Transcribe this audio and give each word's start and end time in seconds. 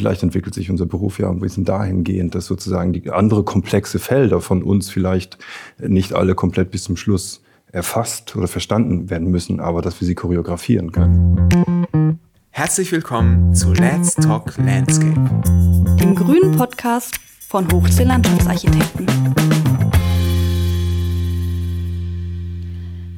vielleicht 0.00 0.22
entwickelt 0.22 0.54
sich 0.54 0.70
unser 0.70 0.86
Beruf 0.86 1.18
ja 1.18 1.28
ein 1.28 1.40
bisschen 1.40 1.66
dahingehend, 1.66 2.34
dass 2.34 2.46
sozusagen 2.46 2.94
die 2.94 3.10
andere 3.10 3.44
komplexe 3.44 3.98
Felder 3.98 4.40
von 4.40 4.62
uns 4.62 4.88
vielleicht 4.88 5.36
nicht 5.78 6.14
alle 6.14 6.34
komplett 6.34 6.70
bis 6.70 6.84
zum 6.84 6.96
Schluss 6.96 7.42
erfasst 7.70 8.34
oder 8.34 8.48
verstanden 8.48 9.10
werden 9.10 9.30
müssen, 9.30 9.60
aber 9.60 9.82
dass 9.82 10.00
wir 10.00 10.06
sie 10.06 10.14
choreografieren 10.14 10.90
können. 10.90 12.18
Herzlich 12.48 12.90
willkommen 12.92 13.54
zu 13.54 13.74
Let's 13.74 14.14
Talk 14.14 14.56
Landscape, 14.56 15.20
dem 16.00 16.14
grünen 16.14 16.56
Podcast 16.56 17.20
von 17.46 17.70
Hochsee 17.70 18.04
Landschaftsarchitekten. 18.04 19.06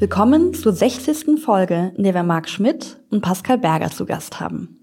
Willkommen 0.00 0.52
zur 0.52 0.72
60. 0.72 1.40
Folge, 1.40 1.92
in 1.96 2.02
der 2.02 2.14
wir 2.14 2.24
Marc 2.24 2.48
Schmidt 2.48 2.98
und 3.10 3.20
Pascal 3.20 3.58
Berger 3.58 3.92
zu 3.92 4.04
Gast 4.04 4.40
haben. 4.40 4.81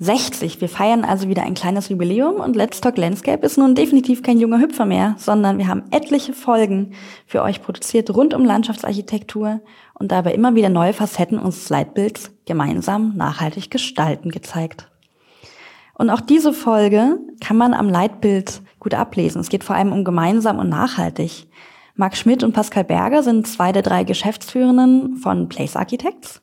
60. 0.00 0.60
Wir 0.60 0.68
feiern 0.68 1.04
also 1.04 1.28
wieder 1.28 1.44
ein 1.44 1.54
kleines 1.54 1.88
Jubiläum 1.88 2.36
und 2.36 2.56
Let's 2.56 2.80
Talk 2.80 2.98
Landscape 2.98 3.46
ist 3.46 3.58
nun 3.58 3.74
definitiv 3.74 4.22
kein 4.22 4.40
junger 4.40 4.60
Hüpfer 4.60 4.84
mehr, 4.84 5.14
sondern 5.18 5.58
wir 5.58 5.68
haben 5.68 5.84
etliche 5.92 6.32
Folgen 6.32 6.94
für 7.26 7.42
euch 7.42 7.62
produziert 7.62 8.10
rund 8.10 8.34
um 8.34 8.44
Landschaftsarchitektur 8.44 9.60
und 9.94 10.10
dabei 10.10 10.34
immer 10.34 10.56
wieder 10.56 10.68
neue 10.68 10.92
Facetten 10.92 11.38
unseres 11.38 11.68
Leitbilds 11.68 12.32
gemeinsam 12.44 13.16
nachhaltig 13.16 13.70
gestalten 13.70 14.30
gezeigt. 14.30 14.90
Und 15.96 16.10
auch 16.10 16.20
diese 16.20 16.52
Folge 16.52 17.18
kann 17.40 17.56
man 17.56 17.72
am 17.72 17.88
Leitbild 17.88 18.62
gut 18.80 18.94
ablesen. 18.94 19.40
Es 19.40 19.48
geht 19.48 19.62
vor 19.62 19.76
allem 19.76 19.92
um 19.92 20.04
gemeinsam 20.04 20.58
und 20.58 20.68
nachhaltig. 20.68 21.46
Marc 21.94 22.16
Schmidt 22.16 22.42
und 22.42 22.52
Pascal 22.52 22.82
Berger 22.82 23.22
sind 23.22 23.46
zwei 23.46 23.70
der 23.70 23.82
drei 23.82 24.02
Geschäftsführenden 24.02 25.18
von 25.18 25.48
Place 25.48 25.76
Architects 25.76 26.42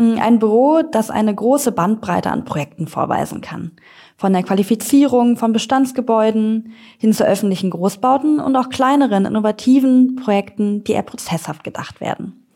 ein 0.00 0.38
Büro, 0.38 0.82
das 0.82 1.10
eine 1.10 1.34
große 1.34 1.72
Bandbreite 1.72 2.30
an 2.30 2.44
Projekten 2.44 2.86
vorweisen 2.86 3.40
kann. 3.40 3.72
Von 4.16 4.32
der 4.32 4.42
Qualifizierung 4.42 5.36
von 5.36 5.52
Bestandsgebäuden 5.52 6.72
hin 6.98 7.12
zu 7.12 7.24
öffentlichen 7.24 7.70
Großbauten 7.70 8.40
und 8.40 8.56
auch 8.56 8.68
kleineren, 8.68 9.26
innovativen 9.26 10.16
Projekten, 10.16 10.84
die 10.84 10.92
eher 10.92 11.02
prozesshaft 11.02 11.64
gedacht 11.64 12.00
werden. 12.00 12.46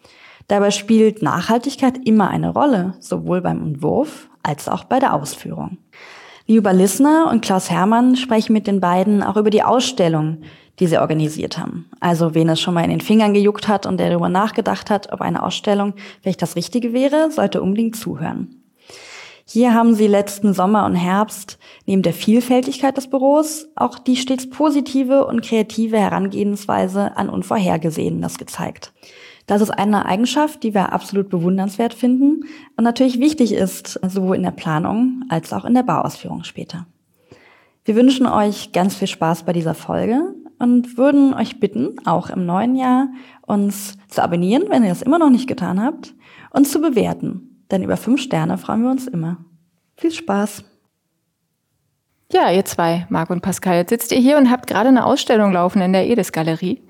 Dabei 0.49 0.71
spielt 0.71 1.23
Nachhaltigkeit 1.23 1.99
immer 2.05 2.29
eine 2.29 2.51
Rolle, 2.51 2.95
sowohl 3.01 3.41
beim 3.41 3.63
Entwurf 3.63 4.29
als 4.43 4.69
auch 4.69 4.85
bei 4.85 4.99
der 4.99 5.15
Ausführung. 5.15 5.79
Liuba 6.47 6.73
Lissner 6.73 7.31
und 7.31 7.43
Klaus 7.43 7.71
Hermann 7.71 8.17
sprechen 8.17 8.53
mit 8.53 8.67
den 8.67 8.81
beiden 8.81 9.23
auch 9.23 9.37
über 9.37 9.49
die 9.49 9.63
Ausstellung, 9.63 10.43
die 10.81 10.87
sie 10.87 10.99
organisiert 10.99 11.59
haben. 11.59 11.89
Also 12.01 12.35
wen 12.35 12.49
es 12.49 12.61
schon 12.61 12.75
mal 12.75 12.85
in 12.85 12.91
den 12.91 13.01
Fingern 13.01 13.35
gejuckt 13.35 13.69
hat 13.69 13.87
und 13.87 13.99
der 13.99 14.11
darüber 14.11 14.29
nachgedacht 14.29 14.91
hat, 14.91 15.13
ob 15.13 15.21
eine 15.21 15.43
Ausstellung 15.43 15.95
vielleicht 16.23 16.43
das 16.43 16.57
Richtige 16.57 16.93
wäre, 16.93 17.31
sollte 17.31 17.63
unbedingt 17.63 17.97
zuhören. 17.97 18.61
Hier 19.47 19.75
haben 19.75 19.95
sie 19.95 20.07
letzten 20.07 20.55
Sommer 20.55 20.87
und 20.87 20.95
Herbst 20.95 21.59
neben 21.85 22.03
der 22.03 22.15
Vielfältigkeit 22.15 22.97
des 22.97 23.09
Büros 23.09 23.69
auch 23.77 23.99
die 23.99 24.17
stets 24.17 24.49
positive 24.49 25.27
und 25.27 25.43
kreative 25.43 25.99
Herangehensweise 25.99 27.17
an 27.17 27.29
Unvorhergesehenes 27.29 28.39
gezeigt. 28.39 28.93
Das 29.47 29.61
ist 29.61 29.71
eine 29.71 30.07
Eigenschaft, 30.07 30.63
die 30.63 30.73
wir 30.73 30.93
absolut 30.93 31.29
bewundernswert 31.29 31.93
finden 31.93 32.45
und 32.79 32.85
natürlich 32.85 33.21
wichtig 33.21 33.53
ist, 33.53 34.01
sowohl 34.09 34.37
in 34.37 34.43
der 34.43 34.51
Planung 34.51 35.25
als 35.29 35.53
auch 35.53 35.67
in 35.67 35.75
der 35.75 35.83
Bauausführung 35.83 36.45
später. 36.45 36.87
Wir 37.85 37.97
wünschen 37.97 38.27
euch 38.27 38.73
ganz 38.73 38.95
viel 38.95 39.09
Spaß 39.09 39.43
bei 39.43 39.53
dieser 39.53 39.75
Folge 39.75 40.34
und 40.65 40.97
würden 40.97 41.35
euch 41.35 41.61
bitten, 41.61 41.95
auch 42.07 42.31
im 42.31 42.47
neuen 42.47 42.75
Jahr 42.75 43.09
uns 43.43 43.99
zu 44.09 44.23
abonnieren, 44.23 44.65
wenn 44.71 44.83
ihr 44.83 44.89
das 44.89 45.03
immer 45.03 45.19
noch 45.19 45.29
nicht 45.29 45.47
getan 45.47 45.79
habt, 45.79 46.15
und 46.51 46.67
zu 46.67 46.81
bewerten. 46.81 47.63
Denn 47.71 47.83
über 47.83 47.99
fünf 47.99 48.23
Sterne 48.23 48.57
freuen 48.57 48.83
wir 48.83 48.91
uns 48.91 49.07
immer. 49.07 49.37
Viel 49.97 50.11
Spaß! 50.11 50.65
Ja, 52.33 52.51
ihr 52.51 52.65
zwei, 52.65 53.07
Marc 53.11 53.29
und 53.29 53.43
Pascal, 53.43 53.77
jetzt 53.77 53.91
sitzt 53.91 54.11
ihr 54.11 54.19
hier 54.19 54.39
und 54.39 54.51
habt 54.51 54.67
gerade 54.67 54.89
eine 54.89 55.05
Ausstellung 55.05 55.53
laufen 55.53 55.83
in 55.83 55.93
der 55.93 56.09
Edis-Galerie. 56.09 56.83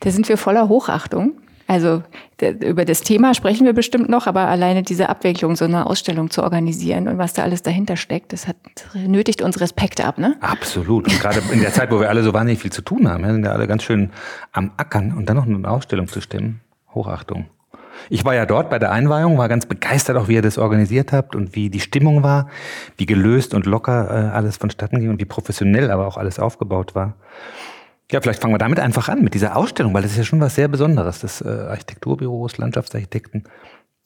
Da 0.00 0.10
sind 0.10 0.28
wir 0.28 0.38
voller 0.38 0.68
Hochachtung. 0.68 1.40
Also 1.68 2.02
über 2.40 2.86
das 2.86 3.02
Thema 3.02 3.34
sprechen 3.34 3.66
wir 3.66 3.74
bestimmt 3.74 4.08
noch, 4.08 4.26
aber 4.26 4.48
alleine 4.48 4.82
diese 4.82 5.10
Abwicklung, 5.10 5.54
so 5.54 5.66
eine 5.66 5.84
Ausstellung 5.84 6.30
zu 6.30 6.42
organisieren 6.42 7.08
und 7.08 7.18
was 7.18 7.34
da 7.34 7.42
alles 7.42 7.62
dahinter 7.62 7.96
steckt, 7.96 8.32
das 8.32 8.48
hat 8.48 8.56
nötigt 8.94 9.42
uns 9.42 9.60
Respekt 9.60 10.00
ab, 10.02 10.16
ne? 10.16 10.36
Absolut. 10.40 11.04
Und 11.04 11.20
gerade 11.20 11.42
in 11.52 11.60
der 11.60 11.72
Zeit, 11.74 11.90
wo 11.90 12.00
wir 12.00 12.08
alle 12.08 12.22
so 12.22 12.32
wahnsinnig 12.32 12.62
viel 12.62 12.72
zu 12.72 12.80
tun 12.80 13.06
haben, 13.06 13.22
sind 13.22 13.44
ja 13.44 13.52
alle 13.52 13.66
ganz 13.66 13.82
schön 13.82 14.10
am 14.52 14.70
Ackern 14.78 15.12
und 15.12 15.28
dann 15.28 15.36
noch 15.36 15.44
eine 15.44 15.70
Ausstellung 15.70 16.08
zu 16.08 16.22
stemmen. 16.22 16.62
Hochachtung. 16.94 17.50
Ich 18.08 18.24
war 18.24 18.34
ja 18.34 18.46
dort 18.46 18.70
bei 18.70 18.78
der 18.78 18.90
Einweihung, 18.90 19.36
war 19.36 19.48
ganz 19.48 19.66
begeistert 19.66 20.16
auch, 20.16 20.28
wie 20.28 20.34
ihr 20.34 20.42
das 20.42 20.56
organisiert 20.56 21.12
habt 21.12 21.36
und 21.36 21.54
wie 21.54 21.68
die 21.68 21.80
Stimmung 21.80 22.22
war, 22.22 22.48
wie 22.96 23.04
gelöst 23.04 23.52
und 23.52 23.66
locker 23.66 24.08
äh, 24.08 24.34
alles 24.34 24.56
vonstatten 24.56 25.00
ging 25.00 25.10
und 25.10 25.20
wie 25.20 25.26
professionell 25.26 25.90
aber 25.90 26.06
auch 26.06 26.16
alles 26.16 26.38
aufgebaut 26.38 26.94
war. 26.94 27.14
Ja, 28.10 28.22
vielleicht 28.22 28.40
fangen 28.40 28.54
wir 28.54 28.58
damit 28.58 28.80
einfach 28.80 29.08
an, 29.08 29.22
mit 29.22 29.34
dieser 29.34 29.54
Ausstellung, 29.56 29.92
weil 29.92 30.02
das 30.02 30.12
ist 30.12 30.18
ja 30.18 30.24
schon 30.24 30.40
was 30.40 30.54
sehr 30.54 30.68
Besonderes, 30.68 31.20
dass 31.20 31.42
äh, 31.42 31.48
Architekturbüros, 31.48 32.56
Landschaftsarchitekten 32.56 33.44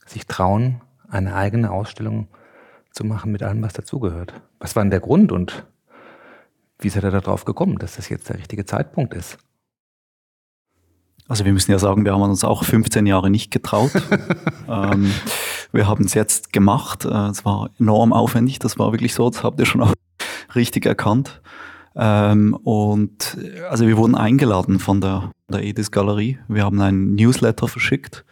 sich 0.06 0.26
trauen, 0.26 0.80
eine 1.08 1.36
eigene 1.36 1.70
Ausstellung 1.70 2.26
zu 2.90 3.04
machen 3.04 3.30
mit 3.30 3.42
allem, 3.42 3.62
was 3.62 3.74
dazugehört. 3.74 4.34
Was 4.58 4.74
war 4.74 4.82
denn 4.82 4.90
der 4.90 5.00
Grund 5.00 5.30
und 5.30 5.66
wie 6.80 6.88
seid 6.88 7.04
ihr 7.04 7.12
darauf 7.12 7.44
gekommen, 7.44 7.78
dass 7.78 7.94
das 7.94 8.08
jetzt 8.08 8.28
der 8.28 8.38
richtige 8.38 8.64
Zeitpunkt 8.64 9.14
ist? 9.14 9.38
Also 11.28 11.44
wir 11.44 11.52
müssen 11.52 11.70
ja 11.70 11.78
sagen, 11.78 12.04
wir 12.04 12.12
haben 12.12 12.22
uns 12.22 12.42
auch 12.42 12.64
15 12.64 13.06
Jahre 13.06 13.30
nicht 13.30 13.52
getraut. 13.52 13.92
ähm, 14.68 15.12
wir 15.70 15.86
haben 15.86 16.04
es 16.04 16.14
jetzt 16.14 16.52
gemacht. 16.52 17.04
Äh, 17.04 17.28
es 17.28 17.44
war 17.44 17.70
enorm 17.78 18.12
aufwendig, 18.12 18.58
das 18.58 18.80
war 18.80 18.92
wirklich 18.92 19.14
so, 19.14 19.30
das 19.30 19.44
habt 19.44 19.60
ihr 19.60 19.66
schon 19.66 19.80
auch 19.80 19.92
richtig 20.56 20.86
erkannt. 20.86 21.40
Ähm, 21.94 22.54
und 22.64 23.36
also 23.70 23.86
wir 23.86 23.96
wurden 23.96 24.14
eingeladen 24.14 24.78
von 24.78 25.00
der, 25.00 25.30
der 25.48 25.62
Edis 25.62 25.90
Galerie. 25.90 26.38
Wir 26.48 26.64
haben 26.64 26.80
einen 26.80 27.14
Newsletter 27.14 27.68
verschickt 27.68 28.24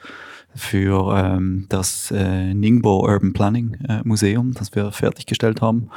für 0.54 1.14
ähm, 1.16 1.66
das 1.68 2.10
äh, 2.10 2.54
Ningbo 2.54 3.00
Urban 3.00 3.32
Planning 3.32 3.74
äh, 3.88 4.00
Museum, 4.04 4.52
das 4.52 4.74
wir 4.74 4.92
fertiggestellt 4.92 5.62
haben. 5.62 5.90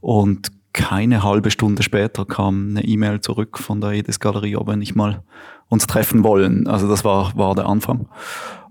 Und 0.00 0.52
keine 0.72 1.22
halbe 1.22 1.50
Stunde 1.50 1.82
später 1.82 2.24
kam 2.26 2.70
eine 2.70 2.84
E-Mail 2.84 3.20
zurück 3.20 3.58
von 3.58 3.80
der 3.80 3.92
Edis 3.92 4.20
Galerie, 4.20 4.56
ob 4.56 4.66
wir 4.66 4.76
nicht 4.76 4.96
mal 4.96 5.22
uns 5.68 5.86
treffen 5.86 6.24
wollen. 6.24 6.66
Also 6.66 6.88
das 6.88 7.04
war, 7.04 7.36
war 7.36 7.54
der 7.54 7.66
Anfang. 7.66 8.08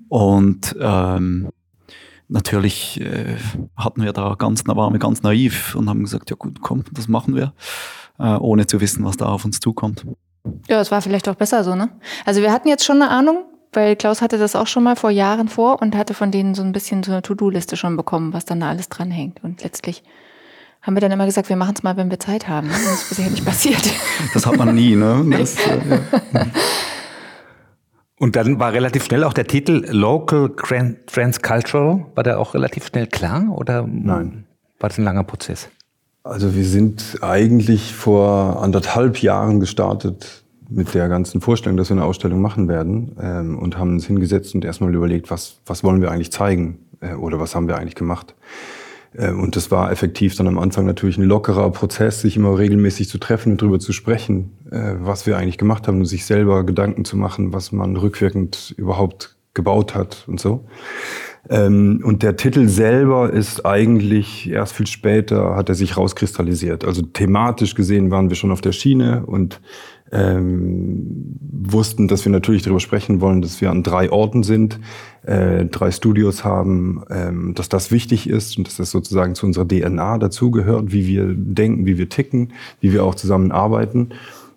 Und 0.09 0.75
ähm, 0.79 1.49
natürlich 2.27 2.99
äh, 3.01 3.37
hatten 3.77 4.03
wir 4.03 4.11
da 4.13 4.35
ganz, 4.37 4.63
waren 4.67 4.93
wir 4.93 4.99
ganz 4.99 5.23
naiv 5.23 5.75
und 5.75 5.89
haben 5.89 6.03
gesagt, 6.03 6.29
ja 6.29 6.35
gut, 6.35 6.61
komm, 6.61 6.83
das 6.91 7.07
machen 7.07 7.35
wir 7.35 7.53
ohne 8.17 8.67
zu 8.67 8.79
wissen, 8.79 9.03
was 9.05 9.17
da 9.17 9.25
auf 9.25 9.45
uns 9.45 9.59
zukommt. 9.59 10.05
Ja, 10.67 10.81
es 10.81 10.91
war 10.91 11.01
vielleicht 11.01 11.27
auch 11.29 11.35
besser 11.35 11.63
so, 11.63 11.75
ne? 11.75 11.89
Also 12.25 12.41
wir 12.41 12.51
hatten 12.51 12.67
jetzt 12.67 12.85
schon 12.85 13.01
eine 13.01 13.09
Ahnung, 13.09 13.45
weil 13.71 13.95
Klaus 13.95 14.21
hatte 14.21 14.37
das 14.37 14.55
auch 14.55 14.67
schon 14.67 14.83
mal 14.83 14.95
vor 14.95 15.09
Jahren 15.09 15.47
vor 15.47 15.81
und 15.81 15.95
hatte 15.95 16.13
von 16.13 16.31
denen 16.31 16.53
so 16.53 16.63
ein 16.63 16.73
bisschen 16.73 17.03
so 17.03 17.11
eine 17.11 17.21
To-Do-Liste 17.21 17.75
schon 17.77 17.97
bekommen, 17.97 18.33
was 18.33 18.45
dann 18.45 18.59
da 18.59 18.69
alles 18.69 18.89
dranhängt. 18.89 19.43
Und 19.43 19.63
letztlich 19.63 20.03
haben 20.81 20.95
wir 20.95 21.01
dann 21.01 21.11
immer 21.11 21.25
gesagt, 21.25 21.49
wir 21.49 21.55
machen 21.55 21.75
es 21.75 21.83
mal, 21.83 21.95
wenn 21.97 22.11
wir 22.11 22.19
Zeit 22.19 22.47
haben. 22.47 22.67
Ne? 22.67 22.73
Das 22.73 23.03
ist 23.03 23.09
bisher 23.09 23.29
nicht 23.29 23.45
passiert. 23.45 23.81
Das 24.33 24.45
hat 24.45 24.57
man 24.57 24.75
nie, 24.75 24.95
ne? 24.95 25.25
Das, 25.37 25.55
äh, 25.67 25.79
ja. 26.33 26.45
Und 28.19 28.35
dann 28.35 28.59
war 28.59 28.73
relativ 28.73 29.05
schnell 29.05 29.23
auch 29.23 29.33
der 29.33 29.47
Titel 29.47 29.85
Local 29.89 30.55
Transcultural. 31.07 32.05
War 32.15 32.23
der 32.23 32.39
auch 32.39 32.53
relativ 32.53 32.87
schnell 32.87 33.07
klar 33.07 33.45
oder 33.49 33.85
Nein. 33.87 34.45
war 34.79 34.89
das 34.89 34.97
ein 34.97 35.03
langer 35.03 35.23
Prozess? 35.23 35.69
Also 36.23 36.55
wir 36.55 36.63
sind 36.63 37.17
eigentlich 37.21 37.93
vor 37.93 38.61
anderthalb 38.63 39.21
Jahren 39.21 39.59
gestartet 39.59 40.43
mit 40.69 40.93
der 40.93 41.09
ganzen 41.09 41.41
Vorstellung, 41.41 41.75
dass 41.75 41.89
wir 41.89 41.97
eine 41.97 42.05
Ausstellung 42.05 42.41
machen 42.41 42.69
werden 42.69 43.17
ähm, 43.21 43.59
und 43.59 43.77
haben 43.77 43.91
uns 43.91 44.07
hingesetzt 44.07 44.55
und 44.55 44.63
erstmal 44.63 44.95
überlegt, 44.95 45.29
was, 45.29 45.59
was 45.65 45.83
wollen 45.83 46.01
wir 46.01 46.11
eigentlich 46.11 46.31
zeigen 46.31 46.79
äh, 47.01 47.13
oder 47.15 47.41
was 47.41 47.55
haben 47.55 47.67
wir 47.67 47.77
eigentlich 47.77 47.95
gemacht. 47.95 48.35
Äh, 49.13 49.31
und 49.31 49.57
das 49.57 49.69
war 49.69 49.91
effektiv 49.91 50.35
dann 50.37 50.47
am 50.47 50.59
Anfang 50.59 50.85
natürlich 50.85 51.17
ein 51.17 51.25
lockerer 51.25 51.69
Prozess, 51.71 52.21
sich 52.21 52.37
immer 52.37 52.57
regelmäßig 52.57 53.09
zu 53.09 53.17
treffen 53.17 53.51
und 53.51 53.61
darüber 53.61 53.79
zu 53.79 53.91
sprechen, 53.91 54.53
äh, 54.71 54.93
was 54.99 55.27
wir 55.27 55.37
eigentlich 55.37 55.57
gemacht 55.57 55.89
haben 55.89 55.99
und 55.99 56.05
sich 56.05 56.25
selber 56.25 56.63
Gedanken 56.63 57.03
zu 57.03 57.17
machen, 57.17 57.51
was 57.51 57.73
man 57.73 57.97
rückwirkend 57.97 58.73
überhaupt 58.77 59.35
gebaut 59.53 59.93
hat 59.93 60.23
und 60.27 60.39
so. 60.39 60.63
Ähm, 61.49 62.01
und 62.03 62.23
der 62.23 62.37
Titel 62.37 62.69
selber 62.69 63.31
ist 63.31 63.65
eigentlich 63.65 64.49
erst 64.49 64.73
viel 64.73 64.87
später 64.87 65.55
hat 65.55 65.69
er 65.69 65.75
sich 65.75 65.97
rauskristallisiert. 65.97 66.85
Also 66.85 67.01
thematisch 67.01 67.75
gesehen 67.75 68.11
waren 68.11 68.29
wir 68.29 68.35
schon 68.35 68.51
auf 68.51 68.61
der 68.61 68.71
Schiene 68.71 69.25
und 69.25 69.59
ähm, 70.11 71.37
wussten, 71.51 72.07
dass 72.07 72.23
wir 72.23 72.31
natürlich 72.31 72.61
darüber 72.61 72.79
sprechen 72.79 73.19
wollen, 73.19 73.41
dass 73.41 73.59
wir 73.61 73.71
an 73.71 73.83
drei 73.83 74.11
Orten 74.11 74.43
sind, 74.43 74.79
äh, 75.23 75.65
drei 75.65 75.91
Studios 75.91 76.45
haben, 76.45 77.03
ähm, 77.09 77.55
dass 77.55 77.67
das 77.67 77.91
wichtig 77.91 78.29
ist 78.29 78.57
und 78.57 78.67
dass 78.67 78.77
das 78.77 78.91
sozusagen 78.91 79.35
zu 79.35 79.45
unserer 79.45 79.67
DNA 79.67 80.19
dazugehört, 80.19 80.93
wie 80.93 81.07
wir 81.07 81.33
denken, 81.35 81.85
wie 81.85 81.97
wir 81.97 82.09
ticken, 82.09 82.53
wie 82.79 82.93
wir 82.93 83.03
auch 83.03 83.15
zusammenarbeiten. 83.15 84.09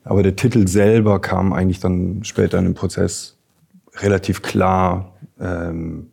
Aber 0.05 0.23
der 0.23 0.37
Titel 0.37 0.69
selber 0.69 1.21
kam 1.21 1.53
eigentlich 1.53 1.81
dann 1.81 2.23
später 2.23 2.59
in 2.59 2.65
dem 2.65 2.75
Prozess 2.75 3.38
relativ 3.97 4.43
klar 4.43 5.15
ähm, 5.41 6.09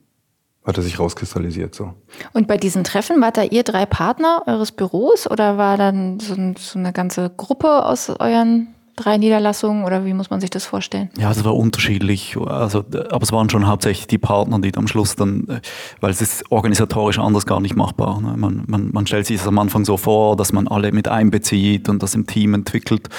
hat 0.66 0.78
er 0.78 0.84
sich 0.84 1.00
rauskristallisiert 1.00 1.76
so. 1.76 1.94
Und 2.34 2.48
bei 2.48 2.58
diesen 2.58 2.84
Treffen 2.84 3.22
wart 3.22 3.38
da 3.38 3.44
ihr 3.44 3.64
drei 3.64 3.86
Partner 3.86 4.44
eures 4.46 4.72
Büros 4.72 5.30
oder 5.30 5.58
war 5.58 5.78
dann 5.78 6.20
so, 6.20 6.36
so 6.58 6.80
eine 6.80 6.94
ganze 6.94 7.30
Gruppe 7.36 7.86
aus 7.86 8.10
euren 8.10 8.74
drei 8.96 9.18
Niederlassungen 9.18 9.86
oder 9.86 10.06
wie 10.06 10.14
muss 10.14 10.30
man 10.30 10.40
sich 10.40 10.50
das 10.50 10.66
vorstellen? 10.66 11.10
Ja, 11.18 11.32
es 11.32 11.44
war 11.44 11.56
unterschiedlich. 11.56 12.38
Also, 12.38 12.80
aber 12.80 13.24
es 13.24 13.32
waren 13.32 13.50
schon 13.50 13.68
hauptsächlich 13.68 14.08
die 14.08 14.18
Partner, 14.18 14.60
die 14.60 14.76
am 14.76 14.88
Schluss 14.88 15.16
dann, 15.16 15.48
äh, 15.48 15.62
weil 16.00 16.12
es 16.12 16.22
ist 16.22 16.52
organisatorisch 16.52 17.18
anders 17.20 17.46
gar 17.46 17.60
nicht 17.60 17.76
machbar. 17.76 18.22
Ne? 18.22 18.36
Man, 18.38 18.64
man, 18.68 18.92
man 18.92 19.08
stellt 19.08 19.26
sich 19.26 19.38
das 19.38 19.48
am 19.48 19.58
Anfang 19.58 19.86
so 19.86 19.98
vor, 19.98 20.36
dass 20.36 20.54
man 20.54 20.68
alle 20.68 20.92
mit 20.92 21.08
einbezieht 21.08 21.90
und 21.90 22.04
das 22.04 22.14
im 22.14 22.28
Team 22.28 22.54
entwickelt. 22.54 23.10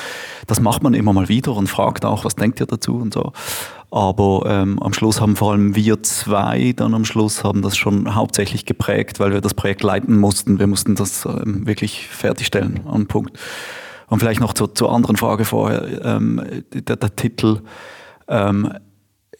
Das 0.47 0.61
macht 0.61 0.83
man 0.83 0.95
immer 0.95 1.13
mal 1.13 1.29
wieder 1.29 1.57
und 1.57 1.67
fragt 1.67 2.05
auch, 2.05 2.25
was 2.25 2.37
denkt 2.37 2.61
ihr 2.61 2.67
dazu 2.67 2.97
und 2.97 3.13
so. 3.13 3.33
Aber 3.95 4.43
ähm, 4.49 4.83
am 4.83 4.93
Schluss 4.93 5.21
haben 5.21 5.37
vor 5.37 5.53
allem 5.53 5.77
wir 5.77 6.03
zwei 6.03 6.73
dann 6.75 6.95
am 6.95 7.05
Schluss 7.05 7.45
haben 7.45 7.63
das 7.63 7.77
schon 7.77 8.17
hauptsächlich 8.17 8.67
geprägt, 8.67 9.21
weil 9.21 9.33
wir 9.33 9.41
das 9.41 9.55
Projekt 9.55 9.85
leiten 9.85 10.19
mussten. 10.19 10.59
Wir 10.59 10.67
mussten 10.67 10.97
das 10.97 11.25
ähm, 11.25 11.65
wirklich 11.65 12.09
fertigstellen 12.09 12.81
an 12.89 13.07
Punkt. 13.07 13.39
Und 14.09 14.19
vielleicht 14.19 14.41
noch 14.41 14.53
zu, 14.53 14.67
zur 14.67 14.93
anderen 14.93 15.15
Frage 15.15 15.45
vorher, 15.45 16.05
ähm, 16.05 16.43
der, 16.73 16.97
der, 16.97 17.15
Titel 17.15 17.61
ähm, 18.27 18.73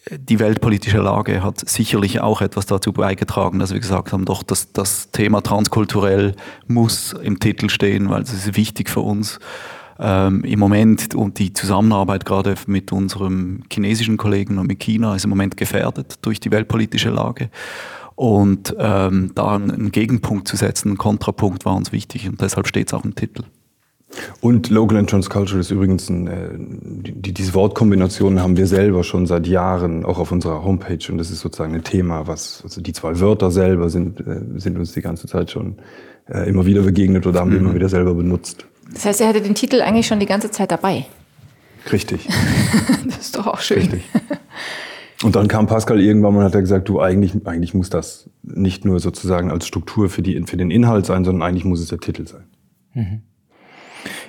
die 0.09 0.39
weltpolitische 0.39 0.99
Lage 0.99 1.43
hat 1.43 1.67
sicherlich 1.67 2.21
auch 2.21 2.39
etwas 2.39 2.65
dazu 2.65 2.93
beigetragen, 2.93 3.59
dass 3.59 3.73
wir 3.73 3.81
gesagt 3.81 4.13
haben, 4.13 4.23
doch, 4.23 4.41
das, 4.41 4.71
das 4.71 5.11
Thema 5.11 5.41
transkulturell 5.41 6.33
muss 6.65 7.11
im 7.11 7.41
Titel 7.41 7.67
stehen, 7.67 8.09
weil 8.09 8.21
es 8.21 8.31
ist 8.31 8.55
wichtig 8.55 8.89
für 8.89 9.01
uns 9.01 9.37
ähm, 9.99 10.43
im 10.43 10.59
Moment 10.59 11.15
und 11.15 11.39
die 11.39 11.53
Zusammenarbeit 11.53 12.25
gerade 12.25 12.55
mit 12.67 12.91
unserem 12.91 13.63
chinesischen 13.71 14.17
Kollegen 14.17 14.57
und 14.57 14.67
mit 14.67 14.79
China 14.79 15.15
ist 15.15 15.23
im 15.23 15.29
Moment 15.29 15.57
gefährdet 15.57 16.15
durch 16.21 16.39
die 16.39 16.51
weltpolitische 16.51 17.09
Lage. 17.09 17.49
Und 18.15 18.75
ähm, 18.79 19.31
da 19.35 19.55
einen 19.55 19.91
Gegenpunkt 19.91 20.47
zu 20.47 20.55
setzen, 20.55 20.89
einen 20.89 20.97
Kontrapunkt 20.97 21.65
war 21.65 21.75
uns 21.75 21.91
wichtig 21.91 22.29
und 22.29 22.41
deshalb 22.41 22.67
steht 22.67 22.87
es 22.87 22.93
auch 22.93 23.03
im 23.03 23.15
Titel. 23.15 23.43
Und 24.39 24.69
Local 24.69 24.97
and 24.97 25.09
Transcultural 25.09 25.59
ist 25.59 25.71
übrigens 25.71 26.09
ein, 26.09 26.27
äh, 26.27 26.49
die, 26.57 27.33
diese 27.33 27.53
Wortkombinationen 27.53 28.41
haben 28.41 28.55
wir 28.55 28.67
selber 28.67 29.03
schon 29.03 29.25
seit 29.25 29.47
Jahren 29.47 30.05
auch 30.05 30.19
auf 30.19 30.31
unserer 30.31 30.63
Homepage 30.63 30.99
und 31.09 31.17
das 31.17 31.31
ist 31.31 31.41
sozusagen 31.41 31.75
ein 31.75 31.83
Thema, 31.83 32.27
was 32.27 32.61
also 32.63 32.81
die 32.81 32.93
zwei 32.93 33.19
Wörter 33.19 33.51
selber 33.51 33.89
sind 33.89 34.21
äh, 34.21 34.41
sind 34.55 34.77
uns 34.77 34.93
die 34.93 35.01
ganze 35.01 35.27
Zeit 35.27 35.51
schon 35.51 35.75
äh, 36.29 36.47
immer 36.47 36.65
wieder 36.65 36.83
begegnet 36.83 37.27
oder 37.27 37.41
haben 37.41 37.51
wir 37.51 37.59
mhm. 37.59 37.65
immer 37.65 37.75
wieder 37.75 37.89
selber 37.89 38.13
benutzt. 38.13 38.65
Das 38.95 39.05
heißt, 39.05 39.21
er 39.21 39.27
hatte 39.27 39.41
den 39.41 39.53
Titel 39.53 39.81
eigentlich 39.81 40.07
schon 40.07 40.19
die 40.19 40.25
ganze 40.25 40.49
Zeit 40.49 40.71
dabei. 40.71 41.05
Richtig. 41.91 42.27
das 43.05 43.17
ist 43.17 43.35
doch 43.35 43.45
auch 43.45 43.59
schön. 43.59 43.79
Richtig. 43.79 44.03
Und 45.23 45.35
dann 45.35 45.47
kam 45.47 45.67
Pascal 45.67 46.01
irgendwann 46.01 46.35
und 46.35 46.43
hat 46.43 46.55
er 46.55 46.61
gesagt, 46.61 46.89
du 46.89 46.99
eigentlich, 46.99 47.33
eigentlich 47.45 47.73
muss 47.73 47.89
das 47.89 48.29
nicht 48.41 48.85
nur 48.85 48.99
sozusagen 48.99 49.51
als 49.51 49.67
Struktur 49.67 50.09
für, 50.09 50.21
die, 50.21 50.41
für 50.45 50.57
den 50.57 50.71
Inhalt 50.71 51.05
sein, 51.05 51.23
sondern 51.23 51.47
eigentlich 51.47 51.65
muss 51.65 51.79
es 51.79 51.89
der 51.89 51.99
Titel 51.99 52.27
sein. 52.27 52.45
Mhm. 52.93 53.21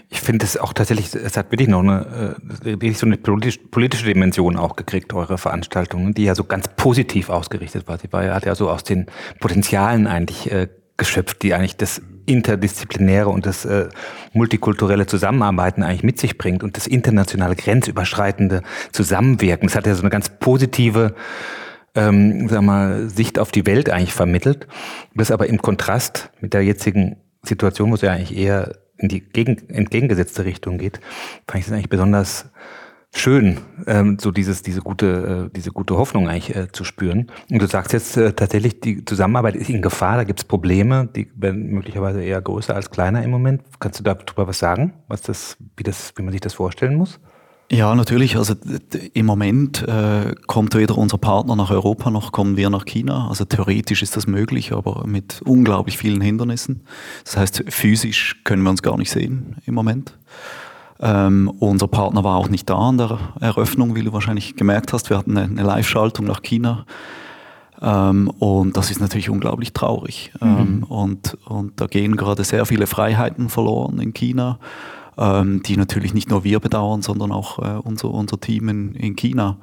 Ich 0.09 0.21
finde 0.21 0.45
es 0.45 0.57
auch 0.57 0.73
tatsächlich, 0.73 1.15
es 1.15 1.37
hat 1.37 1.51
wirklich 1.51 1.69
noch 1.69 1.81
eine, 1.81 2.37
äh, 2.63 2.65
wirklich 2.65 2.99
so 2.99 3.07
eine 3.07 3.17
politisch, 3.17 3.59
politische 3.71 4.07
Dimension 4.07 4.57
auch 4.57 4.77
gekriegt, 4.77 5.13
eure 5.13 5.39
Veranstaltung, 5.39 6.15
die 6.15 6.25
ja 6.25 6.35
so 6.35 6.45
ganz 6.45 6.69
positiv 6.77 7.29
ausgerichtet 7.29 7.89
war. 7.89 7.99
Sie 7.99 8.13
war 8.13 8.25
ja, 8.25 8.35
hat 8.35 8.47
ja 8.47 8.55
so 8.55 8.71
aus 8.71 8.85
den 8.85 9.07
Potenzialen 9.41 10.07
eigentlich 10.07 10.51
äh, 10.51 10.69
geschöpft, 10.97 11.43
die 11.43 11.55
eigentlich 11.55 11.77
das 11.77 12.01
interdisziplinäre 12.27 13.29
und 13.29 13.47
das 13.47 13.65
äh, 13.65 13.89
multikulturelle 14.33 15.07
Zusammenarbeiten 15.07 15.83
eigentlich 15.83 16.03
mit 16.03 16.19
sich 16.19 16.39
bringt 16.39 16.63
und 16.63 16.77
das 16.77 16.87
internationale 16.87 17.57
grenzüberschreitende 17.57 18.63
Zusammenwirken. 18.93 19.69
Es 19.69 19.77
hat 19.77 19.87
ja 19.87 19.95
so 19.95 20.03
eine 20.03 20.11
ganz 20.11 20.29
positive 20.29 21.15
ähm, 21.95 22.49
sag 22.49 22.63
mal, 22.63 23.09
Sicht 23.09 23.39
auf 23.39 23.51
die 23.51 23.67
Welt 23.67 23.91
eigentlich 23.91 24.13
vermittelt. 24.13 24.69
Das 25.15 25.31
aber 25.31 25.47
im 25.47 25.61
Kontrast 25.61 26.31
mit 26.41 26.53
der 26.53 26.63
jetzigen 26.63 27.17
Situation, 27.43 27.91
wo 27.91 27.95
es 27.95 28.03
ja 28.03 28.13
eigentlich 28.13 28.37
eher 28.37 28.77
in 28.99 29.09
die 29.09 29.21
gegen, 29.21 29.69
entgegengesetzte 29.69 30.45
Richtung 30.45 30.79
geht, 30.79 31.01
fand 31.47 31.61
ich 31.61 31.65
das 31.67 31.73
eigentlich 31.73 31.89
besonders 31.89 32.51
schön, 33.19 33.59
ähm, 33.87 34.19
so 34.21 34.31
dieses, 34.31 34.63
diese 34.63 34.81
gute, 34.81 35.47
äh, 35.47 35.55
diese 35.55 35.71
gute 35.71 35.97
Hoffnung 35.97 36.29
eigentlich 36.29 36.55
äh, 36.55 36.71
zu 36.73 36.85
spüren. 36.85 37.31
Und 37.51 37.61
du 37.61 37.67
sagst 37.67 37.93
jetzt 37.93 38.17
äh, 38.17 38.33
tatsächlich, 38.33 38.81
die 38.81 39.05
Zusammenarbeit 39.05 39.57
ist 39.57 39.71
in 39.71 39.83
Gefahr, 39.83 40.17
da 40.17 40.25
gibt 40.25 40.41
es 40.41 40.45
Probleme, 40.45 41.09
die 41.15 41.29
werden 41.35 41.69
möglicherweise 41.69 42.23
eher 42.23 42.41
größer 42.41 42.75
als 42.75 42.91
kleiner 42.91 43.23
im 43.23 43.31
Moment. 43.31 43.63
Kannst 43.81 44.01
du 44.01 44.05
darüber 44.05 44.47
was 44.47 44.59
sagen, 44.59 44.95
was 45.09 45.23
das, 45.23 45.57
wie 45.77 45.83
das, 45.83 46.13
wie 46.17 46.23
man 46.23 46.33
sich 46.33 46.41
das 46.41 46.55
vorstellen 46.55 46.97
muss? 46.97 47.21
Ja, 47.71 47.93
natürlich. 47.97 48.37
Also 48.37 48.55
im 49.13 49.27
Moment 49.27 49.83
äh, 49.83 50.35
kommt 50.47 50.77
weder 50.77 50.97
unser 50.97 51.19
Partner 51.19 51.57
nach 51.57 51.71
Europa 51.71 52.11
noch 52.11 52.31
kommen 52.31 52.57
wir 52.57 52.71
nach 52.71 52.85
China. 52.85 53.27
Also 53.29 53.45
theoretisch 53.45 54.03
ist 54.03 54.17
das 54.17 54.29
möglich, 54.29 54.73
aber 54.73 55.05
mit 55.07 55.43
unglaublich 55.45 55.99
vielen 55.99 56.21
Hindernissen. 56.21 56.83
Das 57.25 57.37
heißt, 57.37 57.65
physisch 57.69 58.43
können 58.45 58.63
wir 58.63 58.71
uns 58.71 58.83
gar 58.83 58.97
nicht 58.97 59.11
sehen 59.11 59.57
im 59.65 59.75
Moment. 59.75 60.17
Ähm, 61.01 61.53
unser 61.59 61.89
Partner 61.89 62.25
war 62.25 62.37
auch 62.37 62.49
nicht 62.49 62.69
da 62.71 62.77
an 62.77 62.99
der 62.99 63.19
Eröffnung, 63.41 63.95
wie 63.95 64.03
du 64.03 64.13
wahrscheinlich 64.13 64.57
gemerkt 64.57 64.93
hast. 64.93 65.11
Wir 65.11 65.19
hatten 65.19 65.37
eine, 65.37 65.47
eine 65.47 65.63
Live-Schaltung 65.63 66.27
nach 66.27 66.43
China. 66.43 66.87
Ähm, 67.81 68.31
und 68.39 68.77
das 68.77 68.91
ist 68.91 69.01
natürlich 69.01 69.29
unglaublich 69.29 69.73
traurig. 69.73 70.33
Mhm. 70.41 70.47
Ähm, 70.47 70.83
und, 70.85 71.37
und 71.47 71.81
da 71.81 71.87
gehen 71.87 72.17
gerade 72.17 72.45
sehr 72.45 72.65
viele 72.67 72.87
Freiheiten 72.87 73.49
verloren 73.49 73.99
in 74.01 74.15
China 74.15 74.59
ähm, 75.19 75.63
die 75.63 75.77
natürlich 75.77 76.15
nicht 76.15 76.31
nur 76.31 76.45
wir 76.45 76.61
bedauern, 76.61 77.03
sondern 77.03 77.33
auch 77.33 77.59
äh, 77.59 77.81
unser, 77.83 78.11
unser 78.11 78.41
Team 78.41 78.69
in, 78.69 78.95
in 78.95 79.17
China. 79.17 79.57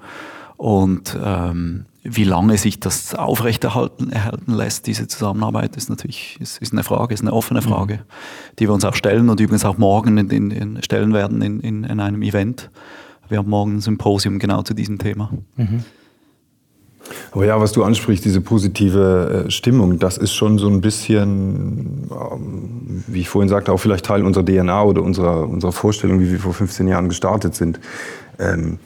Und 0.58 1.18
ähm, 1.24 1.86
wie 2.04 2.26
lange 2.26 2.58
sich 2.58 2.80
das 2.80 3.16
aufrechterhalten 3.16 4.12
erhalten 4.12 4.54
lässt, 4.54 4.88
diese 4.88 5.08
Zusammenarbeit, 5.08 5.78
ist 5.78 5.90
natürlich 5.90 6.38
ist, 6.42 6.62
ist 6.62 6.74
eine 6.74 6.84
Frage, 6.84 7.14
ist 7.14 7.22
eine 7.22 7.32
offene 7.32 7.62
mhm. 7.62 7.66
Frage, 7.66 7.94
mhm. 7.96 8.56
die 8.60 8.68
wir 8.68 8.74
uns 8.74 8.84
auch 8.84 8.96
stellen 8.96 9.30
und 9.30 9.40
übrigens 9.40 9.64
auch 9.64 9.78
morgen 9.78 10.18
in, 10.18 10.30
in, 10.30 10.52
in 10.52 10.84
stellen 10.84 11.14
werden 11.14 11.42
in, 11.42 11.62
in, 11.62 11.84
in 11.86 12.00
einem 12.00 12.22
Event. 12.22 12.70
Wir 13.30 13.38
haben 13.38 13.50
morgen 13.50 13.78
ein 13.78 13.82
Symposium 13.82 14.38
genau 14.38 14.64
zu 14.64 14.74
diesem 14.74 15.00
Thema. 15.00 15.32
Mhm. 15.56 15.86
Aber 17.32 17.46
ja, 17.46 17.60
was 17.60 17.72
du 17.72 17.84
ansprichst, 17.84 18.24
diese 18.24 18.42
positive 18.42 19.46
äh, 19.48 19.52
Stimmung, 19.52 20.00
das 20.00 20.18
ist 20.18 20.34
schon 20.34 20.58
so 20.58 20.70
ein 20.70 20.82
bisschen, 20.82 22.10
ähm, 22.12 23.04
wie 23.08 23.22
ich 23.22 23.30
vorhin 23.30 23.50
sagte, 23.50 23.72
auch 23.72 23.78
vielleicht 23.78 24.06
Teil 24.06 24.24
unserer 24.24 24.46
DNA 24.46 24.84
oder 24.84 25.02
unserer, 25.02 25.48
unserer 25.48 25.72
Vorstellung, 25.72 26.20
wie 26.20 26.32
wir 26.32 26.40
vor 26.40 26.54
15 26.54 26.88
Jahren 26.88 27.10
gestartet 27.10 27.56
sind. 27.56 27.80
Ähm, 28.40 28.80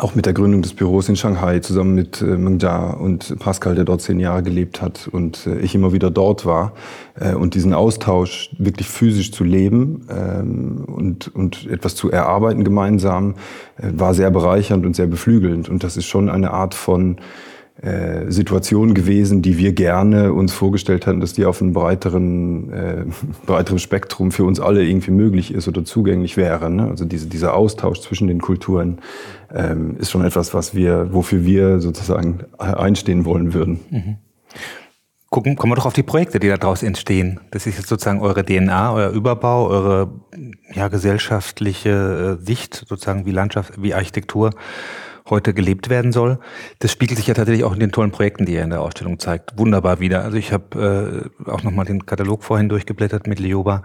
auch 0.00 0.14
mit 0.14 0.26
der 0.26 0.32
Gründung 0.32 0.62
des 0.62 0.74
Büros 0.74 1.08
in 1.08 1.16
Shanghai 1.16 1.60
zusammen 1.60 1.94
mit 1.94 2.20
äh, 2.22 2.24
Meng 2.24 2.58
Jia 2.58 2.90
und 2.90 3.38
Pascal, 3.38 3.74
der 3.74 3.84
dort 3.84 4.00
zehn 4.00 4.18
Jahre 4.18 4.42
gelebt 4.42 4.82
hat 4.82 5.08
und 5.10 5.46
äh, 5.46 5.58
ich 5.58 5.74
immer 5.74 5.92
wieder 5.92 6.10
dort 6.10 6.46
war 6.46 6.72
äh, 7.18 7.34
und 7.34 7.54
diesen 7.54 7.74
Austausch 7.74 8.50
wirklich 8.58 8.88
physisch 8.88 9.32
zu 9.32 9.44
leben 9.44 10.06
ähm, 10.10 10.84
und, 10.86 11.34
und 11.34 11.66
etwas 11.66 11.94
zu 11.94 12.10
erarbeiten 12.10 12.64
gemeinsam 12.64 13.34
äh, 13.76 13.90
war 13.92 14.14
sehr 14.14 14.30
bereichernd 14.30 14.86
und 14.86 14.96
sehr 14.96 15.06
beflügelnd. 15.06 15.68
Und 15.68 15.84
das 15.84 15.96
ist 15.96 16.06
schon 16.06 16.28
eine 16.28 16.50
Art 16.52 16.74
von 16.74 17.16
äh, 17.82 18.30
Situation 18.30 18.92
gewesen, 18.92 19.40
die 19.40 19.56
wir 19.56 19.72
gerne 19.72 20.34
uns 20.34 20.52
vorgestellt 20.52 21.06
hatten, 21.06 21.20
dass 21.20 21.32
die 21.32 21.46
auf 21.46 21.62
einem 21.62 21.72
breiteren, 21.72 22.70
äh, 22.70 23.04
breiteren 23.46 23.78
Spektrum 23.78 24.32
für 24.32 24.44
uns 24.44 24.60
alle 24.60 24.84
irgendwie 24.84 25.12
möglich 25.12 25.54
ist 25.54 25.66
oder 25.66 25.84
zugänglich 25.84 26.36
wäre. 26.36 26.68
Ne? 26.68 26.88
Also 26.88 27.06
diese, 27.06 27.26
dieser 27.26 27.54
Austausch 27.54 28.00
zwischen 28.00 28.28
den 28.28 28.40
Kulturen 28.40 28.98
ähm, 29.54 29.96
ist 29.98 30.10
schon 30.10 30.24
etwas, 30.24 30.52
was 30.52 30.74
wir, 30.74 31.14
wofür 31.14 31.46
wir 31.46 31.80
sozusagen 31.80 32.40
einstehen 32.58 33.24
wollen 33.24 33.54
würden. 33.54 33.80
Mhm. 33.90 34.16
Gucken, 35.30 35.54
kommen 35.56 35.70
wir 35.70 35.76
doch 35.76 35.86
auf 35.86 35.92
die 35.92 36.02
Projekte, 36.02 36.40
die 36.40 36.48
daraus 36.48 36.82
entstehen. 36.82 37.38
Das 37.52 37.66
ist 37.66 37.78
jetzt 37.78 37.88
sozusagen 37.88 38.20
eure 38.20 38.44
DNA, 38.44 38.92
euer 38.92 39.10
Überbau, 39.10 39.68
eure 39.68 40.10
ja, 40.74 40.88
gesellschaftliche 40.88 42.38
äh, 42.40 42.44
Sicht, 42.44 42.84
sozusagen 42.88 43.26
wie 43.26 43.30
Landschaft, 43.30 43.80
wie 43.80 43.94
Architektur 43.94 44.50
heute 45.28 45.54
gelebt 45.54 45.90
werden 45.90 46.12
soll. 46.12 46.38
Das 46.78 46.92
spiegelt 46.92 47.18
sich 47.18 47.26
ja 47.26 47.34
tatsächlich 47.34 47.64
auch 47.64 47.72
in 47.72 47.80
den 47.80 47.92
tollen 47.92 48.10
Projekten, 48.10 48.46
die 48.46 48.54
ihr 48.54 48.62
in 48.62 48.70
der 48.70 48.80
Ausstellung 48.80 49.18
zeigt, 49.18 49.58
wunderbar 49.58 50.00
wieder. 50.00 50.24
Also 50.24 50.36
ich 50.36 50.52
habe 50.52 51.30
äh, 51.46 51.50
auch 51.50 51.62
nochmal 51.62 51.84
den 51.84 52.06
Katalog 52.06 52.44
vorhin 52.44 52.68
durchgeblättert 52.68 53.26
mit 53.26 53.38
Lioba. 53.38 53.82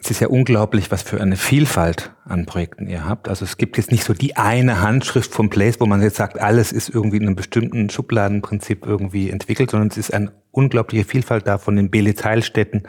Es 0.00 0.10
ist 0.10 0.20
ja 0.20 0.28
unglaublich, 0.28 0.90
was 0.90 1.02
für 1.02 1.20
eine 1.20 1.36
Vielfalt 1.36 2.12
an 2.24 2.46
Projekten 2.46 2.86
ihr 2.86 3.04
habt. 3.04 3.28
Also 3.28 3.44
es 3.44 3.56
gibt 3.56 3.76
jetzt 3.76 3.90
nicht 3.90 4.04
so 4.04 4.14
die 4.14 4.36
eine 4.36 4.80
Handschrift 4.80 5.32
vom 5.32 5.50
Place, 5.50 5.80
wo 5.80 5.86
man 5.86 6.00
jetzt 6.02 6.16
sagt, 6.16 6.38
alles 6.40 6.70
ist 6.72 6.88
irgendwie 6.88 7.16
in 7.16 7.24
einem 7.24 7.36
bestimmten 7.36 7.90
Schubladenprinzip 7.90 8.86
irgendwie 8.86 9.30
entwickelt, 9.30 9.70
sondern 9.70 9.88
es 9.88 9.96
ist 9.96 10.14
eine 10.14 10.32
unglaubliche 10.52 11.04
Vielfalt 11.04 11.46
da 11.46 11.58
von 11.58 11.74
den 11.74 11.90
Bele-Teilstätten, 11.90 12.84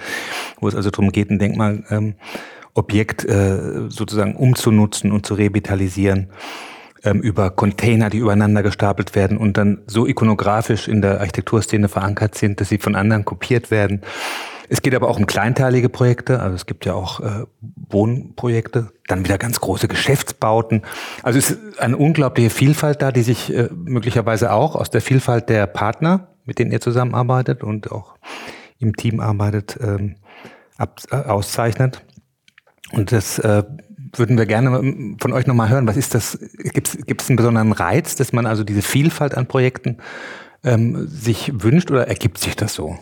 wo 0.60 0.68
es 0.68 0.76
also 0.76 0.92
darum 0.92 1.12
geht, 1.12 1.32
ein 1.32 1.40
Denkmal 1.40 1.84
ähm, 1.90 2.16
Objekt 2.76 3.26
äh, 3.26 3.90
sozusagen 3.90 4.36
umzunutzen 4.36 5.12
und 5.12 5.26
zu 5.26 5.34
revitalisieren 5.34 6.30
ähm, 7.04 7.22
über 7.22 7.50
Container, 7.52 8.10
die 8.10 8.18
übereinander 8.18 8.64
gestapelt 8.64 9.16
werden 9.16 9.38
und 9.38 9.58
dann 9.58 9.82
so 9.88 10.06
ikonografisch 10.06 10.88
in 10.88 11.02
der 11.02 11.20
Architekturszene 11.20 11.90
verankert 11.90 12.36
sind, 12.36 12.62
dass 12.62 12.70
sie 12.70 12.78
von 12.78 12.96
anderen 12.96 13.26
kopiert 13.26 13.72
werden. 13.72 14.02
Es 14.72 14.84
geht 14.84 14.94
aber 14.94 15.10
auch 15.10 15.18
um 15.18 15.26
kleinteilige 15.26 15.90
Projekte, 15.90 16.42
also 16.42 16.56
es 16.56 16.68
gibt 16.68 16.86
ja 16.86 16.94
auch 16.94 17.22
äh, 17.22 17.46
Wohnprojekte, 17.90 18.92
dann 19.08 19.24
wieder 19.24 19.40
ganz 19.40 19.60
große 19.60 19.88
Geschäftsbauten. 19.88 20.84
Also 21.24 21.40
es 21.40 21.50
ist 21.52 21.80
eine 21.80 21.98
unglaubliche 21.98 22.52
Vielfalt 22.52 23.02
da, 23.02 23.12
die 23.12 23.24
sich 23.24 23.52
äh, 23.52 23.70
möglicherweise 23.74 24.52
auch 24.52 24.76
aus 24.76 24.92
der 24.92 25.02
Vielfalt 25.02 25.50
der 25.50 25.66
Partner 25.66 26.30
mit 26.50 26.58
denen 26.58 26.72
ihr 26.72 26.82
zusammenarbeitet 26.82 27.64
und 27.64 27.92
auch 27.92 28.16
im 28.80 28.96
Team 28.96 29.20
arbeitet, 29.20 29.78
ähm, 29.82 30.16
ab, 30.78 31.00
äh, 31.12 31.16
auszeichnet. 31.16 32.04
Und 32.92 33.12
das 33.12 33.38
äh, 33.38 33.64
würden 34.14 34.38
wir 34.38 34.46
gerne 34.46 35.16
von 35.20 35.34
euch 35.34 35.48
nochmal 35.48 35.70
hören. 35.70 35.88
Was 35.88 35.98
ist 35.98 36.16
das? 36.16 36.40
Gibt 36.40 36.88
es 37.22 37.30
einen 37.30 37.38
besonderen 37.38 37.72
Reiz, 37.72 38.16
dass 38.16 38.34
man 38.34 38.46
also 38.46 38.64
diese 38.64 38.82
Vielfalt 38.82 39.36
an 39.36 39.48
Projekten 39.48 39.98
ähm, 40.64 41.08
sich 41.08 41.52
wünscht 41.56 41.92
oder 41.92 42.08
ergibt 42.08 42.38
sich 42.38 42.56
das 42.56 42.74
so? 42.74 42.98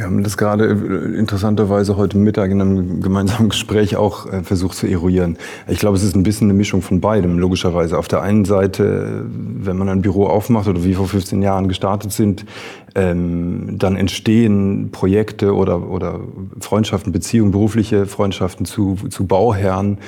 Wir 0.00 0.06
haben 0.06 0.24
das 0.24 0.38
gerade 0.38 0.64
äh, 0.64 1.18
interessanterweise 1.18 1.98
heute 1.98 2.16
Mittag 2.16 2.50
in 2.50 2.60
einem 2.62 3.02
gemeinsamen 3.02 3.50
Gespräch 3.50 3.96
auch 3.96 4.24
äh, 4.32 4.42
versucht 4.42 4.78
zu 4.78 4.86
eruieren. 4.86 5.36
Ich 5.68 5.78
glaube, 5.78 5.98
es 5.98 6.02
ist 6.02 6.16
ein 6.16 6.22
bisschen 6.22 6.46
eine 6.46 6.54
Mischung 6.54 6.80
von 6.80 7.02
beidem, 7.02 7.38
logischerweise. 7.38 7.98
Auf 7.98 8.08
der 8.08 8.22
einen 8.22 8.46
Seite, 8.46 9.26
wenn 9.28 9.76
man 9.76 9.90
ein 9.90 10.00
Büro 10.00 10.26
aufmacht 10.26 10.68
oder 10.68 10.84
wie 10.84 10.94
vor 10.94 11.06
15 11.06 11.42
Jahren 11.42 11.68
gestartet 11.68 12.12
sind, 12.12 12.46
ähm, 12.94 13.78
dann 13.78 13.96
entstehen 13.96 14.90
Projekte 14.90 15.54
oder, 15.54 15.88
oder 15.88 16.20
Freundschaften, 16.60 17.12
Beziehungen, 17.12 17.52
berufliche 17.52 18.06
Freundschaften 18.06 18.66
zu, 18.66 18.96
zu 19.10 19.26
Bauherren 19.26 19.98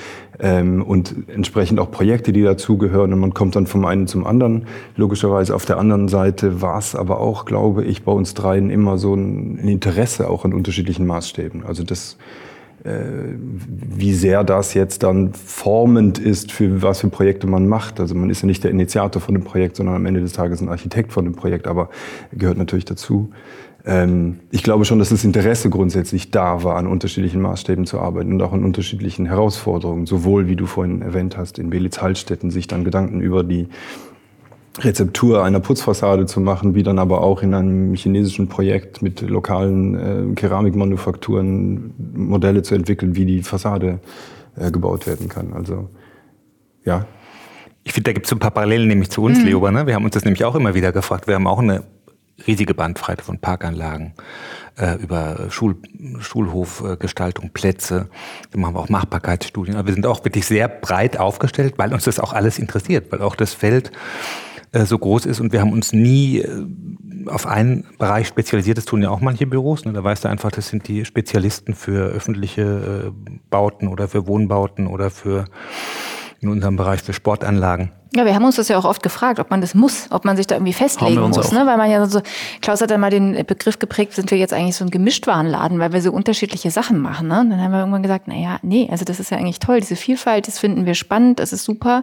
ähm, 0.41 0.83
und 0.83 1.15
entsprechend 1.29 1.79
auch 1.79 1.91
Projekte, 1.91 2.33
die 2.33 2.43
dazugehören. 2.43 3.13
Und 3.13 3.21
man 3.21 3.35
kommt 3.35 3.57
dann 3.57 3.67
vom 3.67 3.85
einen 3.85 4.07
zum 4.07 4.27
anderen. 4.27 4.67
Logischerweise 4.97 5.55
auf 5.55 5.65
der 5.65 5.79
anderen 5.79 6.09
Seite 6.09 6.61
war 6.61 6.79
es 6.79 6.95
aber 6.95 7.21
auch, 7.21 7.45
glaube 7.45 7.85
ich, 7.85 8.05
bei 8.05 8.13
uns 8.13 8.35
dreien 8.35 8.71
immer 8.71 8.99
so 8.99 9.15
ein, 9.15 9.59
Interesse 9.59 10.29
auch 10.29 10.45
an 10.45 10.53
unterschiedlichen 10.53 11.07
Maßstäben. 11.07 11.65
Also 11.65 11.85
das 11.85 12.17
wie 12.85 14.13
sehr 14.13 14.43
das 14.43 14.75
jetzt 14.75 15.05
dann 15.05 15.33
formend 15.35 16.19
ist, 16.19 16.51
für 16.51 16.83
was 16.83 17.01
für 17.01 17.09
Projekte 17.09 17.47
man 17.47 17.69
macht. 17.69 18.01
Also 18.01 18.15
man 18.15 18.29
ist 18.29 18.43
ja 18.43 18.47
nicht 18.47 18.65
der 18.65 18.73
Initiator 18.73 19.23
von 19.23 19.35
dem 19.35 19.45
Projekt, 19.45 19.77
sondern 19.77 19.95
am 19.95 20.07
Ende 20.07 20.21
des 20.21 20.33
Tages 20.33 20.61
ein 20.61 20.69
Architekt 20.69 21.13
von 21.13 21.25
dem 21.25 21.35
Projekt, 21.35 21.69
aber 21.69 21.91
gehört 22.33 22.59
natürlich 22.59 22.85
dazu. 22.85 23.31
Ähm, 23.85 24.41
ich 24.51 24.63
glaube 24.63 24.85
schon, 24.85 24.99
dass 24.99 25.11
das 25.11 25.25
Interesse 25.25 25.71
grundsätzlich 25.71 26.31
da 26.31 26.65
war, 26.65 26.77
an 26.77 26.87
unterschiedlichen 26.87 27.41
Maßstäben 27.41 27.87
zu 27.87 28.01
arbeiten 28.01 28.33
und 28.33 28.43
auch 28.43 28.53
an 28.53 28.65
unterschiedlichen 28.65 29.27
Herausforderungen. 29.27 30.07
Sowohl, 30.07 30.49
wie 30.49 30.57
du 30.57 30.67
vorhin 30.67 31.03
erwähnt 31.03 31.37
hast, 31.37 31.59
in 31.59 31.71
Belitz-Hallstätten 31.71 32.51
sich 32.51 32.67
dann 32.67 32.85
Gedanken 32.85 33.21
über 33.21 33.45
die 33.45 33.69
Rezeptur 34.79 35.45
einer 35.45 35.61
Putzfassade 35.61 36.27
zu 36.27 36.41
machen, 36.41 36.75
wie 36.75 36.83
dann 36.83 36.99
aber 36.99 37.21
auch 37.21 37.43
in 37.43 37.55
einem 37.55 37.95
chinesischen 37.95 38.49
Projekt 38.49 39.03
mit 39.03 39.21
lokalen 39.21 40.33
äh, 40.33 40.35
Keramikmanufakturen 40.35 41.95
Modelle 42.15 42.63
zu 42.63 42.75
entwickeln, 42.75 43.15
wie 43.15 43.27
die 43.27 43.43
Fassade 43.43 44.01
äh, 44.57 44.71
gebaut 44.71 45.07
werden 45.07 45.29
kann. 45.29 45.53
Also 45.53 45.91
ja. 46.85 47.07
Ich 47.85 47.93
finde, 47.93 48.11
da 48.11 48.13
gibt 48.13 48.27
es 48.27 48.31
so 48.31 48.37
ein 48.37 48.39
paar 48.39 48.53
Parallelen 48.53 48.89
nämlich 48.89 49.11
zu 49.11 49.23
uns, 49.23 49.41
mhm. 49.41 49.47
Leober. 49.47 49.71
Ne? 49.73 49.87
Wir 49.87 49.95
haben 49.95 50.05
uns 50.05 50.15
das 50.15 50.25
nämlich 50.25 50.45
auch 50.45 50.55
immer 50.55 50.75
wieder 50.75 50.93
gefragt. 50.93 51.27
Wir 51.27 51.35
haben 51.35 51.47
auch 51.47 51.59
eine 51.59 51.83
riesige 52.47 52.75
Bandbreite 52.75 53.23
von 53.23 53.39
Parkanlagen 53.39 54.15
äh, 54.79 54.97
über 54.97 55.51
Schul 55.51 55.77
Schulhofgestaltung, 56.21 57.51
Plätze. 57.51 58.09
Wir 58.51 58.61
machen 58.61 58.77
auch 58.77 58.89
Machbarkeitsstudien. 58.89 59.77
Aber 59.77 59.89
wir 59.89 59.95
sind 59.95 60.07
auch 60.07 60.25
wirklich 60.25 60.47
sehr 60.47 60.69
breit 60.69 61.19
aufgestellt, 61.19 61.75
weil 61.77 61.93
uns 61.93 62.05
das 62.05 62.19
auch 62.19 62.33
alles 62.33 62.59
interessiert, 62.59 63.13
weil 63.13 63.21
auch 63.21 63.37
das 63.37 63.53
Feld 63.53 63.93
äh, 64.73 64.85
so 64.85 64.99
groß 64.99 65.27
ist 65.27 65.41
und 65.41 65.53
wir 65.53 65.61
haben 65.61 65.73
uns 65.73 65.93
nie 65.93 66.39
äh, 66.39 66.67
auf 67.27 67.47
einen 67.47 67.85
Bereich 67.99 68.27
spezialisiert. 68.27 68.79
Das 68.79 68.85
tun 68.85 69.03
ja 69.03 69.11
auch 69.11 69.21
manche 69.21 69.47
Büros. 69.47 69.85
Ne? 69.85 69.93
Da 69.93 70.03
weißt 70.03 70.25
du 70.25 70.29
einfach, 70.29 70.51
das 70.51 70.69
sind 70.69 70.89
die 70.89 71.05
Spezialisten 71.05 71.75
für 71.75 72.07
öffentliche 72.07 73.13
äh, 73.13 73.31
Bauten 73.51 73.89
oder 73.89 74.09
für 74.09 74.27
Wohnbauten 74.27 74.87
oder 74.87 75.11
für 75.11 75.45
in 76.41 76.49
unserem 76.49 76.77
Bereich 76.77 77.03
für 77.03 77.13
Sportanlagen. 77.13 77.93
Ja, 78.15 78.27
wir 78.27 78.35
haben 78.35 78.45
uns 78.45 78.57
das 78.57 78.69
ja 78.69 78.77
auch 78.77 78.85
oft 78.85 79.03
gefragt, 79.03 79.39
ob 79.39 79.51
man 79.51 79.63
das 79.63 79.75
muss, 79.75 80.09
ob 80.11 80.25
man 80.25 80.37
sich 80.37 80.47
da 80.47 80.57
irgendwie 80.57 80.75
festlegen 80.75 81.21
muss, 81.21 81.51
ne? 81.53 81.65
Weil 81.67 81.79
man 81.79 81.91
ja 81.91 82.05
so, 82.05 82.21
Klaus 82.61 82.83
hat 82.83 82.91
dann 82.91 83.01
mal 83.01 83.11
den 83.11 83.47
Begriff 83.47 83.79
geprägt, 83.79 84.13
sind 84.13 84.31
wir 84.31 84.37
jetzt 84.37 84.53
eigentlich 84.53 84.77
so 84.77 84.85
ein 84.85 84.91
Gemischtwarenladen, 84.91 85.79
weil 85.79 85.95
wir 85.95 86.03
so 86.03 86.13
unterschiedliche 86.13 86.71
Sachen 86.71 86.99
machen, 86.99 87.29
ne? 87.29 87.41
Und 87.41 87.51
dann 87.51 87.61
haben 87.61 87.73
wir 87.73 87.79
irgendwann 87.79 88.03
gesagt, 88.03 88.25
na 88.27 88.35
ja, 88.35 88.59
nee, 88.63 88.87
also 88.91 89.07
das 89.07 89.19
ist 89.19 89.31
ja 89.31 89.39
eigentlich 89.39 89.61
toll, 89.61 89.81
diese 89.81 89.97
Vielfalt, 89.97 90.47
das 90.47 90.59
finden 90.59 90.85
wir 90.85 90.95
spannend, 90.95 91.39
das 91.39 91.55
ist 91.55 91.65
super. 91.65 92.03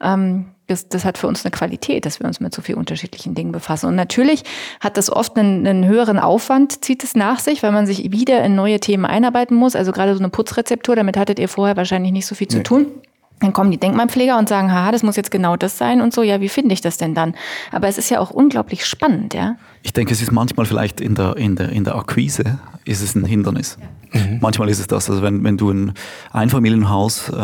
Ähm, 0.00 0.51
das, 0.66 0.88
das 0.88 1.04
hat 1.04 1.18
für 1.18 1.26
uns 1.26 1.44
eine 1.44 1.50
Qualität, 1.50 2.06
dass 2.06 2.20
wir 2.20 2.26
uns 2.26 2.40
mit 2.40 2.54
so 2.54 2.62
vielen 2.62 2.78
unterschiedlichen 2.78 3.34
Dingen 3.34 3.52
befassen. 3.52 3.86
Und 3.86 3.96
natürlich 3.96 4.44
hat 4.80 4.96
das 4.96 5.10
oft 5.10 5.36
einen, 5.36 5.66
einen 5.66 5.86
höheren 5.86 6.18
Aufwand, 6.18 6.84
zieht 6.84 7.04
es 7.04 7.14
nach 7.14 7.40
sich, 7.40 7.62
weil 7.62 7.72
man 7.72 7.86
sich 7.86 8.12
wieder 8.12 8.42
in 8.44 8.54
neue 8.54 8.80
Themen 8.80 9.04
einarbeiten 9.04 9.56
muss. 9.56 9.76
Also 9.76 9.92
gerade 9.92 10.14
so 10.14 10.20
eine 10.20 10.28
Putzrezeptur, 10.28 10.96
damit 10.96 11.16
hattet 11.16 11.38
ihr 11.38 11.48
vorher 11.48 11.76
wahrscheinlich 11.76 12.12
nicht 12.12 12.26
so 12.26 12.34
viel 12.34 12.48
nee. 12.50 12.56
zu 12.56 12.62
tun. 12.62 12.86
Dann 13.40 13.52
kommen 13.52 13.72
die 13.72 13.78
Denkmalpfleger 13.78 14.38
und 14.38 14.48
sagen, 14.48 14.72
haha, 14.72 14.92
das 14.92 15.02
muss 15.02 15.16
jetzt 15.16 15.32
genau 15.32 15.56
das 15.56 15.76
sein 15.76 16.00
und 16.00 16.14
so. 16.14 16.22
Ja, 16.22 16.40
wie 16.40 16.48
finde 16.48 16.74
ich 16.74 16.80
das 16.80 16.96
denn 16.96 17.14
dann? 17.14 17.34
Aber 17.72 17.88
es 17.88 17.98
ist 17.98 18.08
ja 18.08 18.20
auch 18.20 18.30
unglaublich 18.30 18.86
spannend, 18.86 19.34
ja. 19.34 19.56
Ich 19.82 19.92
denke, 19.92 20.12
es 20.12 20.22
ist 20.22 20.32
manchmal 20.32 20.66
vielleicht 20.66 21.00
in 21.00 21.14
der, 21.14 21.36
in 21.36 21.56
der, 21.56 21.70
in 21.70 21.84
der 21.84 21.96
Akquise 21.96 22.60
ist 22.84 23.02
es 23.02 23.14
ein 23.14 23.24
Hindernis. 23.24 23.78
Ja. 23.80 23.88
Mhm. 24.12 24.38
Manchmal 24.40 24.68
ist 24.68 24.78
es 24.78 24.86
das, 24.86 25.08
also 25.08 25.22
wenn, 25.22 25.42
wenn 25.42 25.56
du 25.56 25.70
ein 25.70 25.94
Einfamilienhaus 26.32 27.30
äh, 27.30 27.34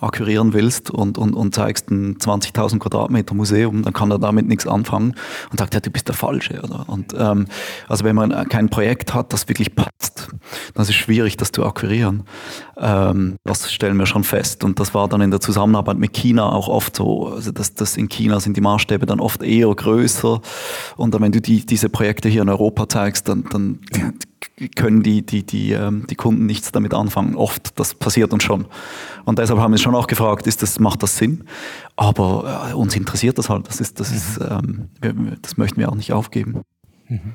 akquirieren 0.00 0.52
willst 0.52 0.90
und, 0.90 1.18
und, 1.18 1.34
und 1.34 1.54
zeigst 1.54 1.90
ein 1.90 2.18
20.000 2.18 2.78
Quadratmeter 2.78 3.34
Museum, 3.34 3.82
dann 3.82 3.92
kann 3.92 4.10
er 4.10 4.18
damit 4.18 4.46
nichts 4.46 4.66
anfangen 4.66 5.14
und 5.50 5.58
sagt, 5.58 5.74
ja, 5.74 5.80
du 5.80 5.90
bist 5.90 6.08
der 6.08 6.14
Falsche. 6.14 6.60
Oder? 6.62 6.88
Und, 6.88 7.14
ähm, 7.18 7.46
also 7.88 8.04
wenn 8.04 8.14
man 8.14 8.48
kein 8.48 8.68
Projekt 8.68 9.12
hat, 9.12 9.32
das 9.32 9.48
wirklich 9.48 9.74
passt, 9.74 10.28
dann 10.74 10.82
ist 10.82 10.90
es 10.90 10.94
schwierig, 10.94 11.36
das 11.36 11.50
zu 11.50 11.64
akquirieren. 11.64 12.24
Ähm, 12.76 13.36
das 13.44 13.72
stellen 13.72 13.96
wir 13.96 14.06
schon 14.06 14.24
fest. 14.24 14.64
Und 14.64 14.78
das 14.78 14.94
war 14.94 15.08
dann 15.08 15.20
in 15.20 15.30
der 15.30 15.40
Zusammenarbeit 15.40 15.98
mit 15.98 16.12
China 16.12 16.52
auch 16.52 16.68
oft 16.68 16.94
so. 16.96 17.28
Also 17.28 17.50
das, 17.50 17.74
das 17.74 17.96
in 17.96 18.08
China 18.08 18.38
sind 18.40 18.56
die 18.56 18.60
Maßstäbe 18.60 19.06
dann 19.06 19.20
oft 19.20 19.42
eher 19.42 19.74
größer. 19.74 20.40
Und 20.96 21.14
dann, 21.14 21.22
wenn 21.22 21.32
du 21.32 21.40
die, 21.42 21.66
diese 21.66 21.88
Projekte 21.88 22.28
hier 22.28 22.42
in 22.42 22.48
Europa 22.48 22.88
zeigst, 22.88 23.28
dann, 23.28 23.44
dann 23.50 23.80
können 24.76 25.02
die, 25.02 25.24
die, 25.24 25.44
die, 25.44 25.72
ähm, 25.72 26.06
die 26.08 26.14
Kunden 26.14 26.46
nichts 26.46 26.72
damit 26.72 26.94
anfangen. 26.94 27.36
Oft, 27.36 27.78
das 27.78 27.94
passiert 27.94 28.32
uns 28.32 28.42
schon. 28.42 28.66
Und 29.24 29.38
deshalb 29.38 29.58
haben 29.58 29.72
wir 29.72 29.74
uns 29.74 29.82
schon 29.82 29.94
auch 29.94 30.06
gefragt, 30.06 30.46
ist 30.46 30.62
das, 30.62 30.78
macht 30.78 31.02
das 31.02 31.16
Sinn? 31.16 31.44
Aber 31.96 32.70
äh, 32.70 32.74
uns 32.74 32.96
interessiert 32.96 33.38
das 33.38 33.48
halt. 33.48 33.68
Das, 33.68 33.80
ist, 33.80 34.00
das, 34.00 34.12
ist, 34.12 34.40
ähm, 34.48 34.88
das 35.42 35.56
möchten 35.56 35.80
wir 35.80 35.90
auch 35.90 35.94
nicht 35.94 36.12
aufgeben. 36.12 36.62
Mhm. 37.08 37.34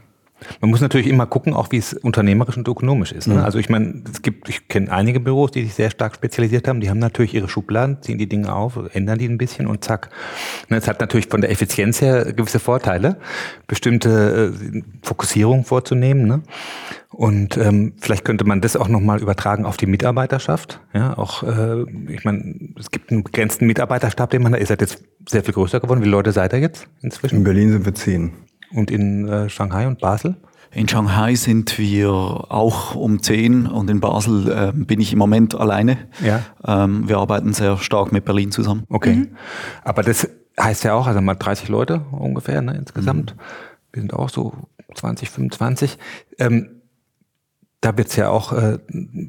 Man 0.61 0.69
muss 0.69 0.81
natürlich 0.81 1.07
immer 1.07 1.25
gucken, 1.25 1.53
auch 1.53 1.71
wie 1.71 1.77
es 1.77 1.93
unternehmerisch 1.93 2.57
und 2.57 2.67
ökonomisch 2.67 3.11
ist. 3.11 3.27
Ne? 3.27 3.35
Mhm. 3.35 3.39
Also 3.41 3.57
ich 3.57 3.69
meine, 3.69 4.03
es 4.11 4.21
gibt, 4.21 4.49
ich 4.49 4.67
kenne 4.67 4.91
einige 4.91 5.19
Büros, 5.19 5.51
die 5.51 5.63
sich 5.63 5.73
sehr 5.73 5.89
stark 5.89 6.15
spezialisiert 6.15 6.67
haben. 6.67 6.79
Die 6.79 6.89
haben 6.89 6.99
natürlich 6.99 7.33
ihre 7.33 7.49
Schubladen, 7.49 8.01
ziehen 8.01 8.17
die 8.17 8.29
Dinge 8.29 8.53
auf, 8.53 8.79
ändern 8.93 9.17
die 9.17 9.27
ein 9.27 9.37
bisschen 9.37 9.67
und 9.67 9.83
zack. 9.83 10.09
Ne, 10.69 10.77
es 10.77 10.87
hat 10.87 10.99
natürlich 10.99 11.27
von 11.27 11.41
der 11.41 11.51
Effizienz 11.51 12.01
her 12.01 12.33
gewisse 12.33 12.59
Vorteile, 12.59 13.17
bestimmte 13.67 14.53
äh, 14.53 14.81
Fokussierung 15.01 15.65
vorzunehmen. 15.65 16.27
Ne? 16.27 16.43
Und 17.09 17.57
ähm, 17.57 17.93
vielleicht 17.97 18.25
könnte 18.25 18.45
man 18.45 18.61
das 18.61 18.75
auch 18.75 18.89
nochmal 18.89 19.21
übertragen 19.21 19.65
auf 19.65 19.77
die 19.77 19.87
Mitarbeiterschaft. 19.87 20.81
Ja, 20.93 21.17
auch, 21.17 21.41
äh, 21.43 21.83
ich 22.09 22.25
meine, 22.25 22.73
es 22.77 22.91
gibt 22.91 23.11
einen 23.11 23.23
begrenzten 23.23 23.65
Mitarbeiterstab, 23.65 24.29
den 24.29 24.43
man 24.43 24.51
da, 24.51 24.59
ihr 24.59 24.65
seid 24.65 24.81
jetzt 24.81 25.03
sehr 25.27 25.43
viel 25.43 25.53
größer 25.53 25.79
geworden. 25.79 25.99
Wie 25.99 26.03
viele 26.03 26.15
Leute 26.15 26.31
seid 26.31 26.53
ihr 26.53 26.59
jetzt 26.59 26.87
inzwischen? 27.01 27.37
In 27.37 27.43
Berlin 27.43 27.71
sind 27.71 27.85
wir 27.85 27.95
zehn. 27.95 28.33
Und 28.73 28.91
in 28.91 29.27
äh, 29.27 29.49
Shanghai 29.49 29.87
und 29.87 29.99
Basel? 29.99 30.35
In 30.71 30.87
Shanghai 30.87 31.35
sind 31.35 31.77
wir 31.77 32.09
auch 32.11 32.93
um 32.93 33.21
zehn 33.21 33.67
und 33.67 33.89
in 33.89 33.99
Basel 33.99 34.51
äh, 34.51 34.71
bin 34.73 34.99
ich 34.99 35.13
im 35.13 35.19
Moment 35.19 35.55
alleine. 35.55 35.97
Ja. 36.23 36.43
Ähm, 36.65 37.07
wir 37.07 37.17
arbeiten 37.17 37.53
sehr 37.53 37.77
stark 37.77 38.11
mit 38.11 38.25
Berlin 38.25 38.51
zusammen. 38.51 38.83
Okay. 38.89 39.15
Mhm. 39.15 39.29
Aber 39.83 40.03
das 40.03 40.29
heißt 40.59 40.83
ja 40.83 40.93
auch, 40.93 41.07
also 41.07 41.21
mal 41.21 41.35
30 41.35 41.69
Leute 41.69 42.01
ungefähr 42.11 42.61
ne, 42.61 42.75
insgesamt. 42.75 43.35
Mhm. 43.35 43.41
Wir 43.93 44.01
sind 44.01 44.13
auch 44.13 44.29
so 44.29 44.53
20, 44.95 45.29
25. 45.29 45.97
Ähm, 46.37 46.69
da 47.81 47.97
wird 47.97 48.09
es 48.09 48.15
ja 48.15 48.29
auch 48.29 48.53
äh, 48.53 48.79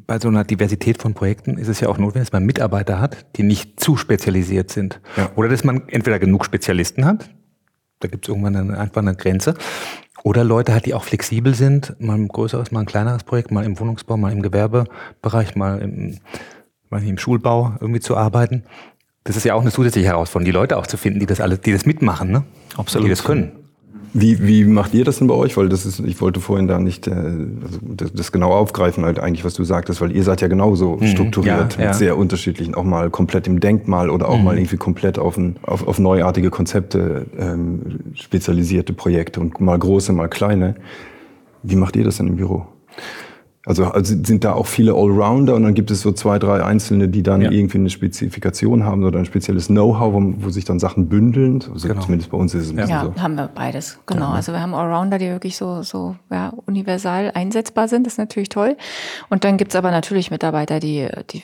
bei 0.07 0.19
so 0.19 0.29
einer 0.29 0.43
Diversität 0.45 1.01
von 1.01 1.15
Projekten 1.15 1.59
ist 1.59 1.69
es 1.69 1.81
ja 1.81 1.89
auch 1.89 1.99
notwendig, 1.99 2.29
dass 2.29 2.33
man 2.33 2.45
Mitarbeiter 2.45 3.01
hat, 3.01 3.27
die 3.37 3.43
nicht 3.43 3.79
zu 3.79 3.97
spezialisiert 3.97 4.71
sind. 4.71 5.01
Ja. 5.17 5.31
Oder 5.37 5.49
dass 5.49 5.65
man 5.65 5.89
entweder 5.89 6.19
genug 6.19 6.45
Spezialisten 6.45 7.05
hat, 7.05 7.31
da 8.01 8.09
gibt 8.09 8.27
es 8.27 8.29
irgendwann 8.29 8.57
eine, 8.57 8.79
einfach 8.79 9.03
eine 9.03 9.15
Grenze. 9.15 9.55
Oder 10.25 10.45
Leute 10.45 10.75
hat, 10.75 10.87
die 10.87 10.95
auch 10.95 11.05
flexibel 11.05 11.55
sind, 11.55 11.95
mal 12.01 12.15
ein 12.15 12.29
größeres, 12.29 12.71
mal 12.73 12.81
ein 12.81 12.87
kleineres 12.87 13.25
Projekt, 13.25 13.51
mal 13.51 13.65
im 13.65 13.79
Wohnungsbau, 13.79 14.17
mal 14.17 14.33
im 14.33 14.43
Gewerbebereich, 14.43 15.55
mal 15.55 15.79
im, 15.79 16.19
mal 16.91 17.03
im 17.03 17.19
Schulbau 17.19 17.75
irgendwie 17.81 18.01
zu 18.01 18.17
arbeiten. 18.17 18.65
Das 19.25 19.37
ist 19.37 19.45
ja 19.45 19.55
auch 19.55 19.61
eine 19.61 19.71
zusätzliche 19.71 20.09
Herausforderung, 20.09 20.47
die 20.47 20.53
Leute 20.53 20.77
auch 20.77 20.87
zu 20.87 20.97
finden, 20.97 21.21
die 21.21 21.27
das 21.27 21.41
alles, 21.41 21.61
die 21.61 21.73
das 21.73 21.87
mitmachen, 21.87 22.31
ne? 22.31 22.45
Absolut. 22.77 23.07
Die 23.07 23.11
das 23.11 23.25
können. 23.25 23.68
Wie, 24.13 24.47
wie 24.47 24.65
macht 24.65 24.95
ihr 24.95 25.05
das 25.05 25.19
denn 25.19 25.27
bei 25.27 25.35
euch? 25.35 25.57
Weil 25.57 25.69
das 25.69 25.85
ist, 25.87 26.01
ich 26.01 26.21
wollte 26.21 26.41
vorhin 26.41 26.67
da 26.67 26.79
nicht 26.79 27.07
äh, 27.07 27.11
also 27.13 27.79
das, 27.83 28.13
das 28.13 28.33
genau 28.33 28.53
aufgreifen, 28.53 29.05
halt 29.05 29.19
eigentlich, 29.19 29.45
was 29.45 29.55
du 29.55 29.65
sagtest, 29.65 30.01
weil 30.01 30.13
ihr 30.13 30.23
seid 30.23 30.41
ja 30.41 30.49
genauso 30.49 30.97
mhm, 30.97 31.07
strukturiert 31.07 31.77
ja, 31.77 31.83
ja. 31.83 31.89
mit 31.89 31.97
sehr 31.97 32.17
unterschiedlichen, 32.17 32.75
auch 32.75 32.85
mal 32.85 33.11
komplett 33.11 33.47
im 33.47 33.61
Denkmal 33.61 34.11
oder 34.11 34.29
auch 34.29 34.39
mhm. 34.39 34.45
mal 34.45 34.57
irgendwie 34.57 34.77
komplett 34.77 35.19
auf, 35.19 35.37
ein, 35.37 35.57
auf, 35.63 35.87
auf 35.87 35.99
neuartige 35.99 36.51
Konzepte 36.51 37.27
ähm, 37.39 38.01
spezialisierte 38.15 38.93
Projekte 38.93 39.41
und 39.41 39.61
mal 39.61 39.79
große, 39.79 40.13
mal 40.13 40.29
kleine. 40.29 40.77
Wie 41.63 41.77
macht 41.77 41.97
ihr 41.97 42.05
das 42.05 42.17
denn 42.17 42.29
im 42.29 42.37
Büro? 42.37 42.67
Also, 43.69 43.85
also 43.85 44.15
sind 44.25 44.45
da 44.45 44.55
auch 44.55 44.67
viele 44.67 44.95
Allrounder 44.95 45.55
und 45.55 45.63
dann 45.63 45.75
gibt 45.75 45.91
es 45.91 46.01
so 46.01 46.11
zwei, 46.13 46.39
drei 46.39 46.65
Einzelne, 46.65 47.07
die 47.09 47.23
dann 47.23 47.43
Ja. 47.43 47.51
irgendwie 47.51 47.77
eine 47.79 47.91
Spezifikation 47.91 48.85
haben 48.85 49.05
oder 49.05 49.19
ein 49.19 49.27
spezielles 49.27 49.67
Know-how, 49.67 50.15
wo, 50.15 50.35
wo 50.39 50.49
sich 50.49 50.65
dann 50.65 50.79
Sachen 50.79 51.09
bündeln. 51.09 51.63
Also 51.73 51.87
Genau. 51.87 52.01
Zumindest 52.01 52.31
bei 52.31 52.39
uns 52.39 52.55
ist 52.55 52.65
es 52.65 52.71
ein 52.71 52.77
bisschen 52.77 52.91
Ja, 52.91 53.05
so. 53.15 53.23
haben 53.23 53.35
wir 53.35 53.49
beides. 53.55 53.99
Genau. 54.07 54.31
Also 54.31 54.53
wir 54.53 54.61
haben 54.63 54.75
Allrounder, 54.75 55.19
die 55.19 55.27
wirklich 55.29 55.57
so, 55.57 55.83
so 55.83 56.17
ja, 56.31 56.53
universal 56.67 57.31
einsetzbar 57.35 57.89
sind. 57.89 58.07
Das 58.07 58.15
ist 58.15 58.19
natürlich 58.19 58.49
toll. 58.49 58.77
Und 59.29 59.45
dann 59.45 59.59
gibt's 59.59 59.77
aber 59.77 59.91
natürlich 59.91 60.31
Mitarbeiter, 60.31 60.81
die, 60.81 61.07
die 61.31 61.43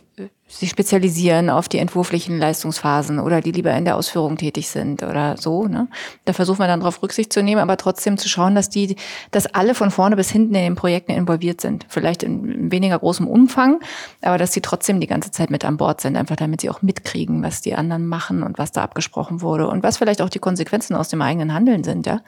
sich 0.58 0.70
spezialisieren 0.70 1.50
auf 1.50 1.68
die 1.68 1.78
entwurflichen 1.78 2.38
Leistungsphasen 2.38 3.18
oder 3.18 3.40
die 3.40 3.52
lieber 3.52 3.73
in 3.73 3.84
der 3.84 3.96
Ausführung 3.96 4.37
tätig 4.37 4.68
sind 4.68 5.02
oder 5.02 5.37
so. 5.37 5.66
Ne? 5.66 5.88
Da 6.25 6.32
versuchen 6.32 6.61
wir 6.61 6.66
dann 6.66 6.80
darauf 6.80 7.02
Rücksicht 7.02 7.32
zu 7.32 7.42
nehmen, 7.42 7.61
aber 7.61 7.76
trotzdem 7.76 8.18
zu 8.18 8.28
schauen, 8.28 8.54
dass 8.54 8.70
die, 8.70 8.96
dass 9.32 9.46
alle 9.46 9.75
von 9.75 9.90
vorne 9.90 10.16
bis 10.16 10.30
hinten 10.30 10.54
in 10.54 10.62
den 10.62 10.75
Projekten 10.76 11.12
involviert 11.12 11.61
sind. 11.61 11.87
Vielleicht 11.88 12.23
in 12.23 12.70
weniger 12.70 12.99
großem 12.99 13.26
Umfang, 13.26 13.80
aber 14.23 14.38
dass 14.38 14.52
sie 14.52 14.61
trotzdem 14.61 15.00
die 15.00 15.06
ganze 15.08 15.32
Zeit 15.32 15.50
mit 15.50 15.64
an 15.64 15.76
Bord 15.76 16.00
sind, 16.00 16.16
einfach 16.16 16.37
damit 16.37 16.61
sie 16.61 16.70
auch 16.70 16.82
mitkriegen, 16.82 17.42
was 17.42 17.61
die 17.61 17.75
anderen 17.75 18.06
machen 18.06 18.42
und 18.42 18.56
was 18.56 18.70
da 18.70 18.82
abgesprochen 18.82 19.42
wurde 19.42 19.66
und 19.66 19.82
was 19.82 19.99
vielleicht 19.99 20.23
auch 20.23 20.28
die 20.28 20.38
Konsequenzen 20.38 20.94
aus 20.94 21.08
dem 21.08 21.20
eigenen 21.20 21.52
Handeln 21.52 21.82
sind, 21.82 22.06
ja. 22.06 22.20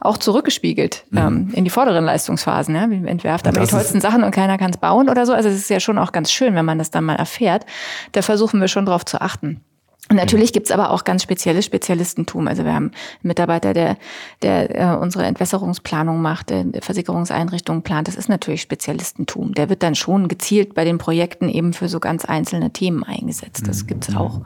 Auch 0.00 0.18
zurückgespiegelt 0.18 1.04
ähm, 1.14 1.50
in 1.54 1.64
die 1.64 1.70
vorderen 1.70 2.04
Leistungsphasen, 2.04 2.74
ja. 2.74 2.90
Wir 2.90 3.08
entwerfen 3.08 3.48
aber 3.48 3.60
die 3.60 3.66
tollsten 3.66 4.00
Sachen 4.00 4.22
und 4.22 4.32
keiner 4.32 4.58
kann 4.58 4.70
es 4.70 4.76
bauen 4.76 5.08
oder 5.08 5.24
so. 5.24 5.32
Also 5.32 5.48
es 5.48 5.56
ist 5.56 5.70
ja 5.70 5.80
schon 5.80 5.98
auch 5.98 6.12
ganz 6.12 6.30
schön, 6.30 6.54
wenn 6.54 6.64
man 6.64 6.78
das 6.78 6.90
dann 6.90 7.04
mal 7.04 7.16
erfährt. 7.16 7.64
Da 8.12 8.22
versuchen 8.22 8.60
wir 8.60 8.68
schon 8.68 8.86
drauf 8.86 9.04
zu 9.04 9.20
achten. 9.20 9.60
Und 10.08 10.16
natürlich 10.16 10.52
gibt's 10.52 10.72
aber 10.72 10.90
auch 10.90 11.04
ganz 11.04 11.22
spezielles 11.22 11.64
Spezialistentum. 11.64 12.48
Also 12.48 12.64
wir 12.64 12.74
haben 12.74 12.86
einen 12.86 12.92
Mitarbeiter, 13.22 13.72
der, 13.72 13.96
der 14.42 14.94
äh, 14.94 14.96
unsere 14.96 15.24
Entwässerungsplanung 15.24 16.20
macht, 16.20 16.50
der 16.50 16.66
Versicherungseinrichtungen 16.80 17.82
plant. 17.82 18.08
Das 18.08 18.16
ist 18.16 18.28
natürlich 18.28 18.60
Spezialistentum. 18.60 19.54
Der 19.54 19.68
wird 19.68 19.84
dann 19.84 19.94
schon 19.94 20.26
gezielt 20.26 20.74
bei 20.74 20.84
den 20.84 20.98
Projekten 20.98 21.48
eben 21.48 21.72
für 21.72 21.88
so 21.88 22.00
ganz 22.00 22.24
einzelne 22.24 22.72
Themen 22.72 23.04
eingesetzt. 23.04 23.68
Das 23.68 23.86
gibt's 23.86 24.14
auch. 24.16 24.40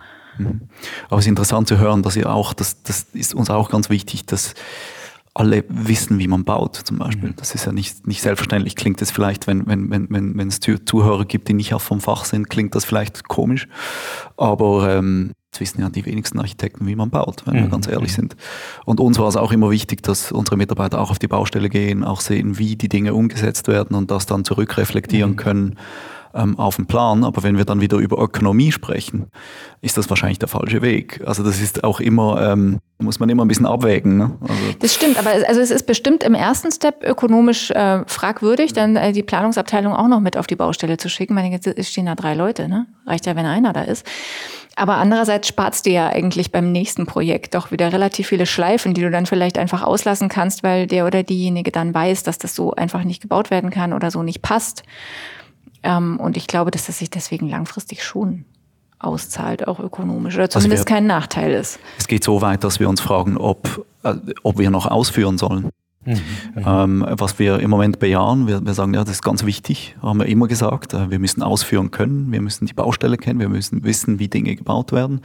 Aber 1.08 1.18
es 1.18 1.24
ist 1.24 1.28
interessant 1.28 1.68
zu 1.68 1.78
hören, 1.78 2.02
dass 2.02 2.16
ihr 2.16 2.30
auch, 2.30 2.52
das, 2.52 2.82
das 2.82 3.06
ist 3.14 3.34
uns 3.34 3.48
auch 3.48 3.70
ganz 3.70 3.88
wichtig, 3.88 4.26
dass 4.26 4.54
alle 5.34 5.64
wissen, 5.68 6.20
wie 6.20 6.28
man 6.28 6.44
baut, 6.44 6.76
zum 6.76 6.98
Beispiel. 6.98 7.34
Das 7.36 7.56
ist 7.56 7.66
ja 7.66 7.72
nicht, 7.72 8.06
nicht 8.06 8.22
selbstverständlich. 8.22 8.76
Klingt 8.76 9.02
es 9.02 9.10
vielleicht, 9.10 9.48
wenn, 9.48 9.66
wenn, 9.66 9.90
wenn, 9.90 10.06
wenn, 10.08 10.38
wenn 10.38 10.48
es 10.48 10.60
Zuh- 10.60 10.84
Zuhörer 10.86 11.24
gibt, 11.24 11.48
die 11.48 11.54
nicht 11.54 11.74
auch 11.74 11.80
vom 11.80 12.00
Fach 12.00 12.24
sind, 12.24 12.48
klingt 12.48 12.76
das 12.76 12.84
vielleicht 12.84 13.26
komisch. 13.26 13.66
Aber 14.36 14.88
ähm, 14.88 15.32
das 15.50 15.60
wissen 15.60 15.80
ja 15.80 15.88
die 15.88 16.06
wenigsten 16.06 16.38
Architekten, 16.38 16.86
wie 16.86 16.94
man 16.96 17.10
baut, 17.10 17.42
wenn 17.46 17.54
wir 17.54 17.68
ganz 17.68 17.88
ehrlich 17.88 18.12
sind. 18.12 18.36
Und 18.84 19.00
uns 19.00 19.18
war 19.18 19.28
es 19.28 19.36
auch 19.36 19.50
immer 19.52 19.70
wichtig, 19.70 20.02
dass 20.02 20.30
unsere 20.30 20.56
Mitarbeiter 20.56 21.00
auch 21.00 21.10
auf 21.10 21.18
die 21.18 21.28
Baustelle 21.28 21.68
gehen, 21.68 22.04
auch 22.04 22.20
sehen, 22.20 22.58
wie 22.58 22.76
die 22.76 22.88
Dinge 22.88 23.14
umgesetzt 23.14 23.66
werden 23.68 23.96
und 23.96 24.10
das 24.10 24.26
dann 24.26 24.44
zurückreflektieren 24.44 25.36
können 25.36 25.76
ähm, 26.34 26.58
auf 26.58 26.76
den 26.76 26.86
Plan. 26.86 27.24
Aber 27.24 27.42
wenn 27.42 27.56
wir 27.56 27.64
dann 27.64 27.80
wieder 27.80 27.96
über 27.98 28.18
Ökonomie 28.18 28.72
sprechen, 28.72 29.26
ist 29.80 29.96
das 29.96 30.08
wahrscheinlich 30.10 30.38
der 30.38 30.48
falsche 30.48 30.82
Weg. 30.82 31.20
Also 31.26 31.42
das 31.42 31.60
ist 31.60 31.84
auch 31.84 32.00
immer, 32.00 32.40
ähm, 32.52 32.78
muss 32.98 33.20
man 33.20 33.28
immer 33.28 33.44
ein 33.44 33.48
bisschen 33.48 33.66
abwägen. 33.66 34.16
Ne? 34.18 34.30
Also, 34.40 34.54
Das 34.80 34.94
stimmt, 34.94 35.18
aber 35.18 35.34
es- 35.34 35.44
also 35.44 35.60
es 35.60 35.70
ist 35.70 35.86
bestimmt 35.86 36.22
im 36.22 36.34
ersten 36.34 36.70
Step 36.72 37.02
ökonomisch 37.04 37.70
äh, 37.70 38.02
fragwürdig, 38.06 38.72
dann 38.72 38.96
äh, 38.96 39.12
die 39.12 39.22
Planungsabteilung 39.22 39.92
auch 39.94 40.08
noch 40.08 40.20
mit 40.20 40.36
auf 40.36 40.46
die 40.46 40.56
Baustelle 40.56 40.96
zu 40.96 41.08
schicken. 41.08 41.34
Meine, 41.34 41.50
jetzt 41.50 41.68
stehen 41.88 42.06
da 42.06 42.14
drei 42.14 42.34
Leute, 42.34 42.68
ne? 42.68 42.86
Reicht 43.06 43.26
ja, 43.26 43.36
wenn 43.36 43.46
einer 43.46 43.72
da 43.72 43.82
ist. 43.82 44.06
Aber 44.76 44.96
andererseits 44.96 45.46
sparst 45.46 45.86
du 45.86 45.90
ja 45.90 46.08
eigentlich 46.08 46.50
beim 46.50 46.72
nächsten 46.72 47.06
Projekt 47.06 47.54
doch 47.54 47.70
wieder 47.70 47.92
relativ 47.92 48.26
viele 48.26 48.44
Schleifen, 48.44 48.92
die 48.92 49.02
du 49.02 49.10
dann 49.10 49.24
vielleicht 49.26 49.56
einfach 49.56 49.82
auslassen 49.84 50.28
kannst, 50.28 50.64
weil 50.64 50.88
der 50.88 51.06
oder 51.06 51.22
diejenige 51.22 51.70
dann 51.70 51.94
weiß, 51.94 52.24
dass 52.24 52.38
das 52.38 52.56
so 52.56 52.72
einfach 52.72 53.04
nicht 53.04 53.22
gebaut 53.22 53.52
werden 53.52 53.70
kann 53.70 53.92
oder 53.92 54.10
so 54.10 54.24
nicht 54.24 54.42
passt. 54.42 54.82
Ähm, 55.84 56.18
und 56.18 56.36
ich 56.36 56.46
glaube, 56.48 56.70
dass 56.72 56.86
das 56.86 56.98
sich 56.98 57.10
deswegen 57.10 57.48
langfristig 57.48 58.02
schon 58.02 58.44
auszahlt, 58.98 59.68
auch 59.68 59.78
ökonomisch, 59.80 60.34
oder 60.34 60.48
zumindest 60.50 60.88
wir- 60.88 60.94
kein 60.96 61.06
Nachteil 61.06 61.52
ist. 61.52 61.78
es 61.98 62.08
geht 62.08 62.24
so 62.24 62.40
weit, 62.40 62.64
dass 62.64 62.80
wir 62.80 62.88
uns 62.88 63.00
fragen, 63.00 63.36
ob, 63.36 63.86
äh, 64.02 64.14
ob 64.42 64.58
wir 64.58 64.70
noch 64.70 64.86
ausführen 64.86 65.36
sollen. 65.38 65.68
Ähm, 66.06 67.02
was 67.08 67.38
wir 67.38 67.60
im 67.60 67.70
Moment 67.70 67.98
bejahen, 67.98 68.46
wir, 68.46 68.64
wir 68.64 68.74
sagen, 68.74 68.92
ja, 68.92 69.00
das 69.04 69.14
ist 69.14 69.22
ganz 69.22 69.44
wichtig, 69.46 69.96
haben 70.02 70.18
wir 70.18 70.26
immer 70.26 70.46
gesagt. 70.48 70.92
Äh, 70.92 71.10
wir 71.10 71.18
müssen 71.18 71.42
ausführen 71.42 71.90
können, 71.92 72.30
wir 72.30 72.42
müssen 72.42 72.66
die 72.66 72.74
Baustelle 72.74 73.16
kennen, 73.16 73.40
wir 73.40 73.48
müssen 73.48 73.84
wissen, 73.84 74.18
wie 74.18 74.28
Dinge 74.28 74.54
gebaut 74.54 74.92
werden. 74.92 75.22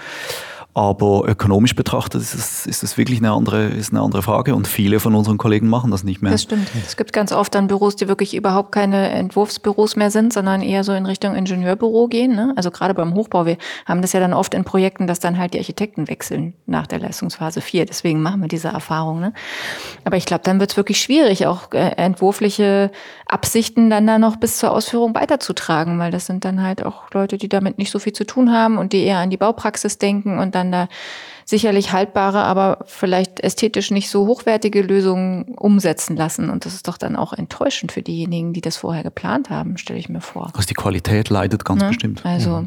Aber 0.75 1.23
ökonomisch 1.27 1.75
betrachtet 1.75 2.21
ist 2.21 2.35
es, 2.35 2.65
ist 2.67 2.83
es 2.83 2.97
wirklich 2.97 3.17
eine 3.17 3.31
andere, 3.31 3.65
ist 3.65 3.91
eine 3.91 4.01
andere 4.01 4.21
Frage 4.21 4.53
und 4.53 4.67
viele 4.67 4.99
von 4.99 5.15
unseren 5.15 5.39
Kollegen 5.39 5.67
machen 5.67 5.89
das 5.89 6.03
nicht 6.03 6.21
mehr. 6.21 6.31
Das 6.31 6.43
stimmt. 6.43 6.69
Es 6.85 6.95
gibt 6.95 7.11
ganz 7.11 7.31
oft 7.31 7.55
dann 7.55 7.67
Büros, 7.67 7.95
die 7.95 8.07
wirklich 8.07 8.35
überhaupt 8.35 8.71
keine 8.71 9.09
Entwurfsbüros 9.09 9.95
mehr 9.95 10.11
sind, 10.11 10.31
sondern 10.31 10.61
eher 10.61 10.83
so 10.83 10.93
in 10.93 11.07
Richtung 11.07 11.33
Ingenieurbüro 11.35 12.07
gehen. 12.07 12.35
Ne? 12.35 12.53
Also 12.55 12.69
gerade 12.69 12.93
beim 12.93 13.15
Hochbau, 13.15 13.47
wir 13.47 13.57
haben 13.87 14.03
das 14.03 14.13
ja 14.13 14.19
dann 14.19 14.31
oft 14.31 14.53
in 14.53 14.63
Projekten, 14.63 15.07
dass 15.07 15.19
dann 15.19 15.39
halt 15.39 15.55
die 15.55 15.57
Architekten 15.57 16.07
wechseln 16.07 16.53
nach 16.67 16.85
der 16.85 16.99
Leistungsphase 16.99 17.61
4. 17.61 17.87
Deswegen 17.87 18.21
machen 18.21 18.41
wir 18.41 18.47
diese 18.47 18.67
Erfahrung. 18.67 19.19
Ne? 19.19 19.33
Aber 20.05 20.17
ich 20.17 20.25
glaube, 20.25 20.43
dann 20.43 20.59
wird 20.59 20.69
es 20.71 20.77
wirklich 20.77 21.01
schwierig, 21.01 21.47
auch 21.47 21.73
äh, 21.73 21.95
entwurfliche 21.97 22.91
Absichten 23.31 23.91
dann 23.91 24.07
da 24.07 24.17
noch 24.17 24.37
bis 24.37 24.57
zur 24.57 24.71
Ausführung 24.71 25.13
weiterzutragen, 25.13 25.99
weil 25.99 26.09
das 26.11 26.25
sind 26.25 26.43
dann 26.45 26.63
halt 26.63 26.83
auch 26.83 27.11
Leute, 27.13 27.37
die 27.37 27.47
damit 27.47 27.77
nicht 27.77 27.91
so 27.91 27.99
viel 27.99 28.13
zu 28.13 28.25
tun 28.25 28.51
haben 28.51 28.77
und 28.79 28.91
die 28.91 29.03
eher 29.03 29.19
an 29.19 29.29
die 29.29 29.37
Baupraxis 29.37 29.99
denken 29.99 30.39
und 30.39 30.55
dann 30.55 30.71
da 30.71 30.87
sicherlich 31.45 31.91
haltbare, 31.91 32.39
aber 32.39 32.79
vielleicht 32.85 33.39
ästhetisch 33.39 33.91
nicht 33.91 34.09
so 34.09 34.25
hochwertige 34.25 34.81
Lösungen 34.81 35.55
umsetzen 35.55 36.15
lassen. 36.15 36.49
Und 36.49 36.65
das 36.65 36.73
ist 36.73 36.87
doch 36.87 36.97
dann 36.97 37.15
auch 37.15 37.33
enttäuschend 37.33 37.91
für 37.91 38.01
diejenigen, 38.01 38.53
die 38.53 38.61
das 38.61 38.77
vorher 38.77 39.03
geplant 39.03 39.49
haben, 39.51 39.77
stelle 39.77 39.99
ich 39.99 40.09
mir 40.09 40.21
vor. 40.21 40.51
Also 40.53 40.67
die 40.67 40.73
Qualität 40.73 41.29
leidet 41.29 41.65
ganz 41.65 41.81
Ne? 41.81 41.89
bestimmt. 41.89 42.25
Also, 42.25 42.65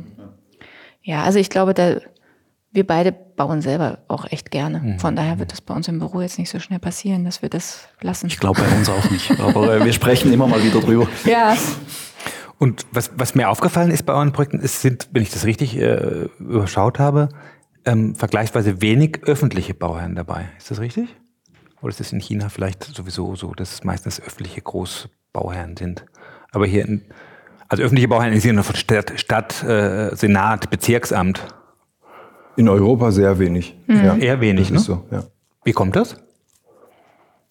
ja, 1.03 1.23
also 1.25 1.39
ich 1.41 1.51
glaube, 1.51 1.75
da, 1.75 1.97
wir 2.73 2.87
beide 2.87 3.13
bauen 3.13 3.61
selber 3.61 3.99
auch 4.09 4.25
echt 4.31 4.51
gerne. 4.51 4.81
Mhm. 4.81 4.99
Von 4.99 5.15
daher 5.15 5.39
wird 5.39 5.53
das 5.53 5.61
bei 5.61 5.75
uns 5.75 5.89
im 5.89 5.99
Büro 5.99 6.23
jetzt 6.23 6.39
nicht 6.39 6.51
so 6.51 6.59
schnell 6.59 6.79
passieren, 6.79 7.25
dass 7.25 7.43
wir 7.43 7.51
das 7.51 7.89
lassen. 8.01 8.29
Ich 8.29 8.41
glaube 8.41 8.63
bei 8.63 8.77
uns 8.77 8.89
auch 8.89 9.11
nicht. 9.11 9.39
Aber 9.41 9.77
äh, 9.77 9.85
wir 9.85 9.93
sprechen 9.93 10.33
immer 10.33 10.47
mal 10.47 10.63
wieder 10.65 10.81
drüber. 10.81 11.07
ja, 11.25 11.55
Und 12.59 12.87
was, 12.93 13.11
was 13.17 13.35
mir 13.35 13.51
aufgefallen 13.51 13.91
ist 13.91 14.07
bei 14.07 14.13
euren 14.13 14.33
Projekten, 14.33 14.61
es 14.63 14.81
sind, 14.81 15.09
wenn 15.13 15.23
ich 15.23 15.31
das 15.31 15.45
richtig 15.45 15.77
äh, 15.77 16.29
überschaut 16.39 16.99
habe, 16.99 17.29
ähm, 17.85 18.15
vergleichsweise 18.15 18.81
wenig 18.81 19.25
öffentliche 19.25 19.75
Bauherren 19.75 20.15
dabei. 20.15 20.49
Ist 20.57 20.71
das 20.71 20.81
richtig? 20.81 21.09
Oder 21.81 21.91
ist 21.91 22.01
es 22.01 22.13
in 22.13 22.21
China 22.21 22.49
vielleicht 22.49 22.85
sowieso 22.85 23.35
so, 23.35 23.53
dass 23.55 23.73
es 23.75 23.85
meistens 23.85 24.21
öffentliche 24.21 24.63
Großbauherren 24.63 25.77
sind? 25.77 26.07
Aber 26.53 26.65
hier, 26.65 26.85
in, 26.85 27.03
also 27.69 27.83
öffentliche 27.83 28.09
Bauherren 28.09 28.33
im 28.33 28.41
Sinne 28.41 28.63
von 28.63 28.77
Stadt, 28.77 29.13
Stadt 29.17 29.63
äh, 29.65 30.15
Senat, 30.15 30.71
Bezirksamt. 30.71 31.43
In 32.57 32.69
Europa 32.69 33.11
sehr 33.13 33.39
wenig. 33.39 33.75
Ja, 33.89 34.17
Eher 34.17 34.41
wenig, 34.41 34.69
das 34.69 34.73
ne? 34.89 34.95
so, 34.95 35.05
ja. 35.11 35.25
Wie 35.65 35.73
kommt 35.73 35.97
das? 35.97 36.17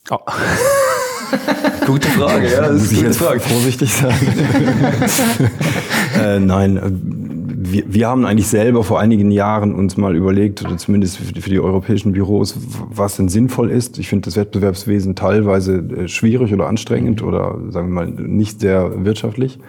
Oh. 0.10 0.18
Gute 1.86 2.08
Frage, 2.10 2.52
ja. 2.52 2.62
Das 2.62 2.74
Muss 2.74 2.84
ist 2.84 2.92
ich 2.92 2.98
eine 3.00 3.08
jetzt 3.08 3.20
gute 3.20 3.30
Frage. 3.30 3.40
vorsichtig 3.40 3.94
sein? 3.94 4.14
äh, 6.22 6.40
nein, 6.40 6.78
äh, 6.78 7.31
wir, 7.72 7.84
wir 7.88 8.08
haben 8.08 8.26
eigentlich 8.26 8.48
selber 8.48 8.84
vor 8.84 9.00
einigen 9.00 9.32
Jahren 9.32 9.74
uns 9.74 9.98
mal 9.98 10.16
überlegt, 10.16 10.64
oder 10.66 10.78
zumindest 10.78 11.18
für 11.18 11.34
die, 11.34 11.42
für 11.42 11.50
die 11.50 11.60
europäischen 11.60 12.12
Büros, 12.14 12.58
was 12.90 13.18
denn 13.18 13.30
sinnvoll 13.30 13.70
ist. 13.72 13.98
Ich 14.00 14.10
finde 14.10 14.26
das 14.26 14.36
Wettbewerbswesen 14.38 15.16
teilweise 15.16 15.78
äh, 15.78 16.08
schwierig 16.08 16.54
oder 16.54 16.68
anstrengend 16.68 17.24
oder 17.24 17.58
sagen 17.70 17.88
wir 17.90 17.94
mal 18.06 18.08
nicht 18.08 18.60
sehr 18.62 19.06
wirtschaftlich. 19.06 19.60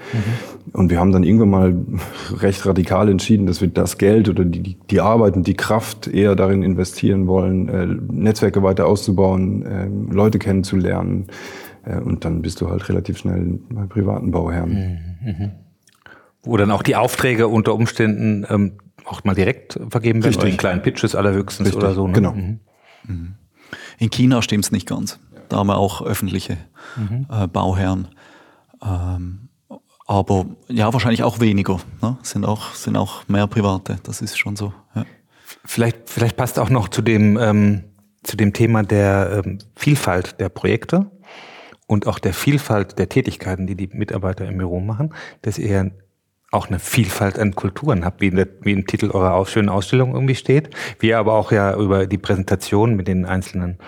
Und 0.73 0.91
wir 0.91 0.99
haben 1.01 1.13
dann 1.13 1.25
irgendwann 1.25 1.51
mal 1.51 1.75
recht 2.41 2.65
radikal 2.67 3.09
entschieden, 3.09 3.47
dass 3.47 3.61
wir 3.61 3.69
das 3.69 3.99
Geld 3.99 4.29
oder 4.29 4.45
die, 4.45 4.77
die- 4.91 5.01
Arbeit 5.01 5.37
und 5.37 5.47
die 5.47 5.55
Kraft 5.55 6.07
eher 6.07 6.37
darin 6.37 6.63
investieren 6.63 7.27
wollen, 7.27 7.69
äh, 7.69 7.87
Netzwerke 8.13 8.63
weiter 8.63 8.87
auszubauen, 8.87 9.63
äh, 9.67 9.89
Leute 10.15 10.39
kennenzulernen. 10.39 11.27
Äh, 11.85 11.99
Und 11.99 12.25
dann 12.25 12.41
bist 12.43 12.61
du 12.61 12.69
halt 12.71 12.89
relativ 12.89 13.19
schnell 13.19 13.59
bei 13.71 13.85
privaten 13.87 14.31
Bauherren. 14.31 14.99
Wo 16.43 16.57
dann 16.57 16.71
auch 16.71 16.83
die 16.83 16.97
Aufträge 16.97 17.49
unter 17.49 17.75
Umständen 17.75 18.47
ähm, 18.49 18.79
auch 19.05 19.25
mal 19.25 19.35
direkt 19.35 19.79
vergeben 19.91 20.23
werden, 20.23 20.35
Richtig. 20.35 20.53
in 20.53 20.57
kleinen 20.57 20.83
Pitches 20.83 21.15
allerhöchstens 21.15 21.69
Richtig, 21.69 21.83
oder 21.83 21.95
so. 21.95 22.07
Ne? 22.07 22.13
genau. 22.13 22.33
Mhm. 22.33 22.61
In 23.99 24.11
China 24.11 24.43
stimmt 24.43 24.65
es 24.65 24.73
nicht 24.73 24.89
ganz. 24.89 25.19
Da 25.49 25.59
haben 25.59 25.67
wir 25.67 25.77
auch 25.77 26.03
öffentliche 26.03 26.57
äh, 27.31 27.47
Bauherren. 27.47 28.09
Ähm, 28.83 29.49
aber 30.07 30.47
ja, 30.69 30.93
wahrscheinlich 30.93 31.23
auch 31.23 31.41
weniger. 31.41 31.79
Ne? 32.01 32.17
Sind, 32.23 32.45
auch, 32.45 32.75
sind 32.75 32.97
auch 32.97 33.27
mehr 33.29 33.47
private. 33.47 33.99
Das 34.03 34.21
ist 34.21 34.39
schon 34.39 34.57
so. 34.57 34.73
Ja. 34.95 35.05
Vielleicht, 35.65 36.11
vielleicht 36.11 36.37
passt 36.37 36.59
auch 36.59 36.71
noch 36.71 36.89
zu 36.89 37.03
dem, 37.03 37.39
ähm, 37.39 37.85
zu 38.23 38.37
dem 38.37 38.53
Thema 38.53 38.83
der 38.83 39.43
ähm, 39.45 39.59
Vielfalt 39.77 40.41
der 40.41 40.49
Projekte 40.49 41.11
und 41.87 42.07
auch 42.07 42.19
der 42.19 42.35
Vielfalt 42.35 42.99
der 42.99 43.09
Tätigkeiten, 43.09 43.67
die 43.67 43.75
die 43.75 43.89
Mitarbeiter 43.93 44.47
im 44.47 44.59
Büro 44.59 44.81
machen, 44.81 45.15
dass 45.43 45.59
ihr 45.59 45.93
auch 46.53 46.69
eine 46.69 46.79
Vielfalt 46.79 47.39
an 47.39 47.55
Kulturen 47.55 48.05
habt, 48.05 48.21
wie, 48.21 48.29
in 48.29 48.37
der, 48.37 48.47
wie 48.61 48.73
im 48.73 48.87
Titel 48.87 49.11
eurer 49.11 49.45
schönen 49.47 49.69
Ausstellung 49.69 50.15
irgendwie 50.15 50.35
steht, 50.35 50.71
wie 51.01 51.09
ihr 51.09 51.19
aber 51.19 51.33
auch 51.33 51.51
ja 51.51 51.75
über 51.75 52.07
die 52.07 52.19
Präsentation 52.19 52.95
mit 52.95 53.09
den 53.09 53.25
einzelnen 53.25 53.79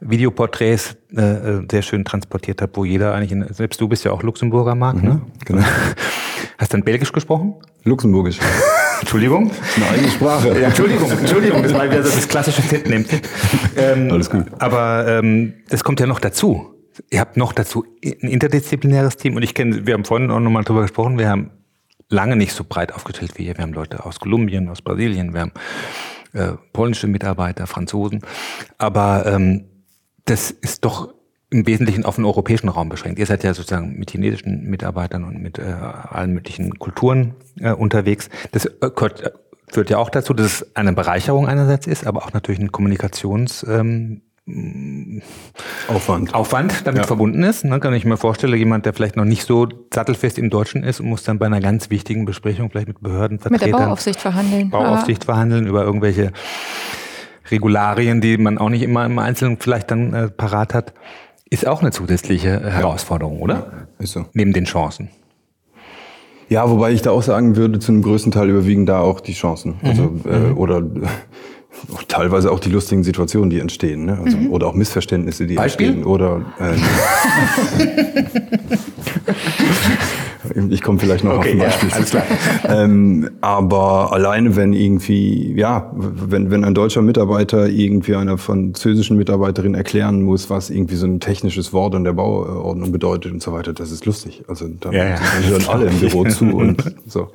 Videoporträts 0.00 0.96
äh, 1.16 1.22
äh, 1.22 1.66
sehr 1.70 1.80
schön 1.80 2.04
transportiert 2.04 2.60
habe, 2.60 2.72
wo 2.74 2.84
jeder 2.84 3.14
eigentlich, 3.14 3.32
in, 3.32 3.46
selbst 3.52 3.80
du 3.80 3.88
bist 3.88 4.04
ja 4.04 4.12
auch 4.12 4.22
Luxemburger, 4.22 4.74
Marc, 4.74 5.02
ne? 5.02 5.22
Genau. 5.46 5.62
Hast 6.58 6.72
du 6.72 6.76
dann 6.76 6.84
Belgisch 6.84 7.10
gesprochen? 7.10 7.54
Luxemburgisch. 7.84 8.38
Entschuldigung? 9.00 9.50
Eine 9.76 9.88
eigene 9.88 10.10
Sprache. 10.10 10.60
Ja, 10.60 10.68
Entschuldigung, 10.68 11.10
Entschuldigung, 11.10 11.62
das 11.62 11.72
war 11.72 11.84
wieder 11.84 12.02
so 12.02 12.14
das 12.14 12.28
klassische 12.28 12.62
Fettnehmen. 12.62 13.06
Ähm, 13.76 14.10
Alles 14.10 14.30
gut. 14.30 14.44
Aber 14.58 15.06
ähm, 15.08 15.54
das 15.68 15.82
kommt 15.82 16.00
ja 16.00 16.06
noch 16.06 16.20
dazu. 16.20 16.74
Ihr 17.10 17.20
habt 17.20 17.36
noch 17.36 17.52
dazu 17.52 17.84
ein 18.04 18.28
interdisziplinäres 18.28 19.16
Team 19.16 19.36
und 19.36 19.42
ich 19.42 19.54
kenne, 19.54 19.86
wir 19.86 19.94
haben 19.94 20.04
vorhin 20.04 20.30
auch 20.30 20.38
nochmal 20.38 20.62
drüber 20.64 20.82
gesprochen, 20.82 21.18
wir 21.18 21.28
haben 21.28 21.50
lange 22.08 22.36
nicht 22.36 22.52
so 22.52 22.64
breit 22.68 22.92
aufgestellt 22.92 23.32
wie 23.36 23.46
ihr. 23.46 23.56
Wir 23.56 23.62
haben 23.62 23.72
Leute 23.72 24.04
aus 24.04 24.20
Kolumbien, 24.20 24.68
aus 24.68 24.82
Brasilien, 24.82 25.34
wir 25.34 25.40
haben 25.42 25.52
äh, 26.32 26.52
polnische 26.72 27.06
Mitarbeiter, 27.06 27.66
Franzosen. 27.66 28.20
Aber 28.78 29.26
ähm, 29.26 29.64
das 30.24 30.50
ist 30.50 30.84
doch 30.84 31.14
im 31.50 31.66
Wesentlichen 31.66 32.04
auf 32.04 32.16
den 32.16 32.24
europäischen 32.24 32.68
Raum 32.68 32.88
beschränkt. 32.88 33.18
Ihr 33.18 33.26
seid 33.26 33.44
ja 33.44 33.54
sozusagen 33.54 33.96
mit 33.96 34.10
chinesischen 34.10 34.64
Mitarbeitern 34.64 35.24
und 35.24 35.40
mit 35.40 35.58
äh, 35.58 35.62
allen 35.62 36.32
möglichen 36.32 36.78
Kulturen 36.78 37.34
äh, 37.60 37.70
unterwegs. 37.72 38.28
Das 38.50 38.66
äh, 38.66 38.72
gehört, 38.80 39.20
äh, 39.22 39.30
führt 39.68 39.90
ja 39.90 39.98
auch 39.98 40.10
dazu, 40.10 40.34
dass 40.34 40.46
es 40.46 40.76
eine 40.76 40.92
Bereicherung 40.92 41.46
einerseits 41.46 41.86
ist, 41.86 42.06
aber 42.06 42.24
auch 42.24 42.32
natürlich 42.32 42.60
ein 42.60 42.72
Kommunikations... 42.72 43.64
Ähm, 43.68 44.22
Aufwand. 45.88 46.34
Aufwand 46.34 46.86
damit 46.86 47.02
Ja. 47.02 47.06
verbunden 47.06 47.42
ist. 47.42 47.64
Ne, 47.64 47.80
kann 47.80 47.94
ich 47.94 48.04
mir 48.04 48.18
vorstellen, 48.18 48.54
jemand, 48.58 48.84
der 48.84 48.92
vielleicht 48.92 49.16
noch 49.16 49.24
nicht 49.24 49.44
so 49.44 49.66
sattelfest 49.92 50.38
im 50.38 50.50
Deutschen 50.50 50.82
ist 50.82 51.00
und 51.00 51.06
muss 51.08 51.22
dann 51.22 51.38
bei 51.38 51.46
einer 51.46 51.60
ganz 51.60 51.88
wichtigen 51.88 52.26
Besprechung 52.26 52.70
vielleicht 52.70 52.88
mit 52.88 53.00
Mit 53.00 53.06
der 53.06 53.14
Behördenvertretern, 53.14 53.70
Bauaufsicht 53.72 54.20
verhandeln. 54.20 54.68
Bauaufsicht 54.70 55.24
verhandeln 55.24 55.66
über 55.66 55.82
irgendwelche 55.84 56.32
Regularien, 57.50 58.20
die 58.20 58.36
man 58.36 58.58
auch 58.58 58.68
nicht 58.68 58.82
immer 58.82 59.06
im 59.06 59.18
Einzelnen 59.18 59.56
vielleicht 59.58 59.90
dann 59.90 60.12
äh, 60.12 60.28
parat 60.28 60.74
hat, 60.74 60.92
ist 61.48 61.66
auch 61.66 61.80
eine 61.80 61.90
zusätzliche 61.90 62.60
Herausforderung, 62.70 63.40
oder? 63.40 63.86
Ist 63.98 64.12
so. 64.12 64.26
Neben 64.34 64.52
den 64.52 64.64
Chancen. 64.64 65.08
Ja, 66.50 66.68
wobei 66.68 66.92
ich 66.92 67.00
da 67.00 67.10
auch 67.10 67.22
sagen 67.22 67.56
würde, 67.56 67.78
zu 67.78 67.92
einem 67.92 68.02
größten 68.02 68.30
Teil 68.32 68.50
überwiegen 68.50 68.84
da 68.84 69.00
auch 69.00 69.20
die 69.20 69.32
Chancen. 69.32 69.76
Also, 69.82 70.14
äh, 70.26 70.52
oder 70.52 70.82
auch 71.92 72.02
teilweise 72.04 72.50
auch 72.50 72.60
die 72.60 72.70
lustigen 72.70 73.02
Situationen, 73.04 73.50
die 73.50 73.58
entstehen. 73.58 74.04
Ne? 74.06 74.18
Also, 74.24 74.36
Oder 74.50 74.66
auch 74.68 74.74
Missverständnisse, 74.74 75.46
die 75.46 75.54
Beispiel? 75.54 75.88
entstehen. 75.88 76.06
Oder 76.06 76.42
ähm, 76.60 76.82
ich 80.70 80.82
komme 80.82 80.98
vielleicht 80.98 81.24
noch 81.24 81.38
auf 81.38 81.46
ein 81.46 81.58
ja, 81.58 81.64
Beispiel. 81.64 81.90
alles 81.92 82.10
klar. 82.10 82.24
ähm, 82.68 83.30
aber 83.40 84.12
alleine, 84.12 84.56
wenn 84.56 84.72
irgendwie, 84.72 85.54
ja, 85.56 85.90
wenn, 85.94 86.50
wenn 86.50 86.64
ein 86.64 86.74
deutscher 86.74 87.02
Mitarbeiter 87.02 87.68
irgendwie 87.68 88.14
einer 88.14 88.38
französischen 88.38 89.16
Mitarbeiterin 89.16 89.74
erklären 89.74 90.22
muss, 90.22 90.50
was 90.50 90.70
irgendwie 90.70 90.96
so 90.96 91.06
ein 91.06 91.20
technisches 91.20 91.72
Wort 91.72 91.94
in 91.94 92.04
der 92.04 92.12
Bauordnung 92.12 92.92
bedeutet 92.92 93.32
und 93.32 93.42
so 93.42 93.52
weiter, 93.52 93.72
das 93.72 93.90
ist 93.90 94.06
lustig. 94.06 94.44
Also 94.48 94.68
da 94.68 94.90
Ja, 94.90 95.04
ja. 95.10 95.16
da 95.16 95.48
hören 95.48 95.64
alle 95.68 95.86
im 95.86 95.98
Büro 95.98 96.24
zu 96.24 96.44
und 96.46 96.94
so. 97.06 97.28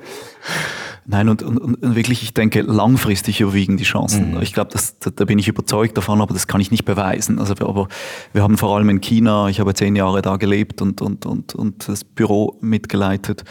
Nein, 1.06 1.28
und, 1.28 1.42
und, 1.42 1.58
und 1.58 1.96
wirklich, 1.96 2.22
ich 2.22 2.34
denke, 2.34 2.60
langfristig 2.62 3.40
überwiegen 3.40 3.76
die 3.76 3.84
Chancen. 3.84 4.40
Ich 4.42 4.52
glaube, 4.52 4.70
da, 5.00 5.10
da 5.10 5.24
bin 5.24 5.38
ich 5.38 5.48
überzeugt 5.48 5.96
davon, 5.96 6.20
aber 6.20 6.34
das 6.34 6.46
kann 6.46 6.60
ich 6.60 6.70
nicht 6.70 6.84
beweisen. 6.84 7.38
Also, 7.38 7.54
aber 7.66 7.88
wir 8.32 8.42
haben 8.42 8.56
vor 8.56 8.76
allem 8.76 8.88
in 8.90 9.00
China, 9.00 9.48
ich 9.48 9.60
habe 9.60 9.74
zehn 9.74 9.96
Jahre 9.96 10.22
da 10.22 10.36
gelebt 10.36 10.82
und, 10.82 11.00
und, 11.00 11.26
und, 11.26 11.54
und 11.54 11.88
das 11.88 12.04
Büro 12.04 12.58
mitgeleitet. 12.60 13.44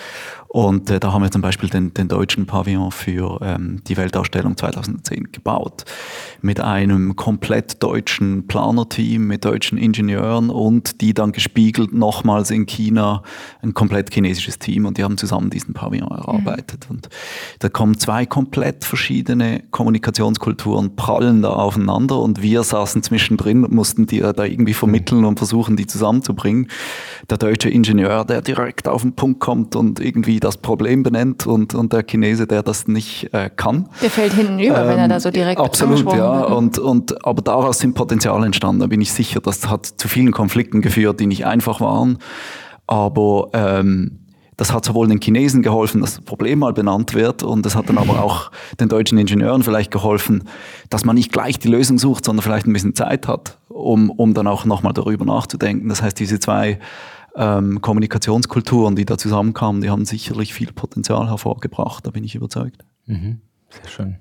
Und 0.52 0.90
äh, 0.90 1.00
da 1.00 1.14
haben 1.14 1.22
wir 1.22 1.30
zum 1.30 1.44
Beispiel 1.44 1.70
den, 1.70 1.94
den 1.94 2.08
deutschen 2.08 2.48
Pavillon 2.48 2.92
für 2.92 3.38
ähm, 3.44 3.82
die 3.88 3.96
Weltausstellung 3.98 4.58
2010 4.58 5.32
gebaut. 5.32 5.86
Mit 6.42 6.60
einem 6.60 7.16
komplett 7.16 7.84
deutschen 7.84 8.48
Planerteam, 8.48 9.28
mit 9.28 9.46
deutschen 9.46 9.78
Ingenieuren 9.78 10.50
und 10.50 11.02
die 11.02 11.14
dann 11.14 11.34
gespiegelt 11.34 11.94
nochmals 11.94 12.50
in 12.50 12.66
China 12.66 13.22
ein 13.62 13.76
komplett 13.76 14.12
chinesisches 14.12 14.58
Team 14.58 14.88
und 14.88 14.98
die 14.98 15.04
haben 15.04 15.18
zusammen 15.18 15.52
diesen 15.52 15.76
Pavillon 15.76 16.10
erarbeitet. 16.10 16.88
Und 16.90 17.10
da 17.60 17.70
kommen 17.70 18.00
zwei 18.00 18.26
komplett 18.26 18.86
verschiedene 18.86 19.62
Kommunikationskulturen, 19.70 20.96
prallen 20.96 21.44
da 21.44 21.50
aufeinander 21.50 22.20
und 22.20 22.42
wir 22.42 22.64
saßen 22.64 23.04
zwischendrin 23.04 23.66
und 23.66 23.72
mussten 23.72 24.08
die 24.08 24.22
da 24.22 24.46
irgendwie 24.46 24.74
vermitteln 24.74 25.26
und 25.26 25.38
versuchen, 25.38 25.78
die 25.78 25.86
zusammenzubringen. 25.86 26.70
Der 27.30 27.38
deutsche 27.38 27.70
Ingenieur, 27.70 28.26
der 28.26 28.42
direkt 28.42 28.88
auf 28.88 29.04
den 29.04 29.14
Punkt 29.14 29.42
kommt 29.42 29.76
und 29.76 30.00
irgendwie 30.00 30.39
das 30.40 30.58
Problem 30.58 31.04
benennt 31.04 31.48
und, 31.48 31.76
und 31.76 31.94
der 31.94 32.04
Chinese, 32.04 32.48
der 32.48 32.64
das 32.64 32.88
nicht 32.88 33.34
äh, 33.34 33.50
kann. 33.56 33.90
Der 34.02 34.10
fällt 34.10 34.34
hinten 34.34 34.60
über, 34.60 34.88
wenn 34.88 35.00
er 35.00 35.08
da 35.08 35.20
so 35.20 35.32
direkt 35.32 35.60
Ähm, 35.60 35.66
Absolut, 35.66 35.98
angesprochen 35.98 36.20
ja. 36.20 36.42
wird. 36.42 36.52
Und, 36.52 36.80
und, 36.80 37.26
aber 37.26 37.42
daraus 37.42 37.80
sind 37.80 37.94
Potenziale 37.96 38.46
entstanden. 38.46 38.82
Da 38.82 38.88
bin 38.88 39.02
ich 39.02 39.12
sicher, 39.14 39.40
das 39.40 39.70
hat 39.70 39.86
zu 39.86 40.08
vielen 40.08 40.32
Konflikten 40.32 40.82
geführt, 40.82 41.20
die 41.20 41.28
nicht 41.28 41.46
einfach 41.46 41.82
waren. 41.82 42.18
Aber 42.88 43.50
ähm, 43.54 44.20
das 44.60 44.74
hat 44.74 44.84
sowohl 44.84 45.08
den 45.08 45.22
Chinesen 45.22 45.62
geholfen, 45.62 46.02
dass 46.02 46.16
das 46.16 46.26
Problem 46.26 46.60
mal 46.60 46.74
benannt 46.74 47.14
wird, 47.14 47.44
und 47.44 47.66
es 47.66 47.76
hat 47.76 47.88
dann 47.88 47.98
aber 47.98 48.22
auch 48.22 48.52
den 48.78 48.90
deutschen 48.90 49.18
Ingenieuren 49.18 49.64
vielleicht 49.64 49.90
geholfen, 49.90 50.44
dass 50.90 51.06
man 51.06 51.16
nicht 51.16 51.32
gleich 51.32 51.60
die 51.60 51.70
Lösung 51.70 51.98
sucht, 51.98 52.26
sondern 52.26 52.44
vielleicht 52.44 52.68
ein 52.68 52.74
bisschen 52.74 52.94
Zeit 52.94 53.30
hat, 53.30 53.58
um, 53.70 54.10
um 54.10 54.34
dann 54.34 54.48
auch 54.48 54.66
nochmal 54.66 54.92
darüber 54.92 55.24
nachzudenken. 55.24 55.88
Das 55.88 56.02
heißt, 56.02 56.20
diese 56.20 56.40
zwei 56.40 56.78
ähm, 57.36 57.82
Kommunikationskulturen, 57.82 58.96
die 58.96 59.06
da 59.06 59.18
zusammenkamen, 59.18 59.82
die 59.82 59.90
haben 59.90 60.06
sicherlich 60.06 60.54
viel 60.54 60.72
Potenzial 60.74 61.28
hervorgebracht, 61.28 62.06
da 62.06 62.12
bin 62.12 62.24
ich 62.24 62.36
überzeugt. 62.36 62.86
Sehr 63.70 63.90
schön. 63.90 64.18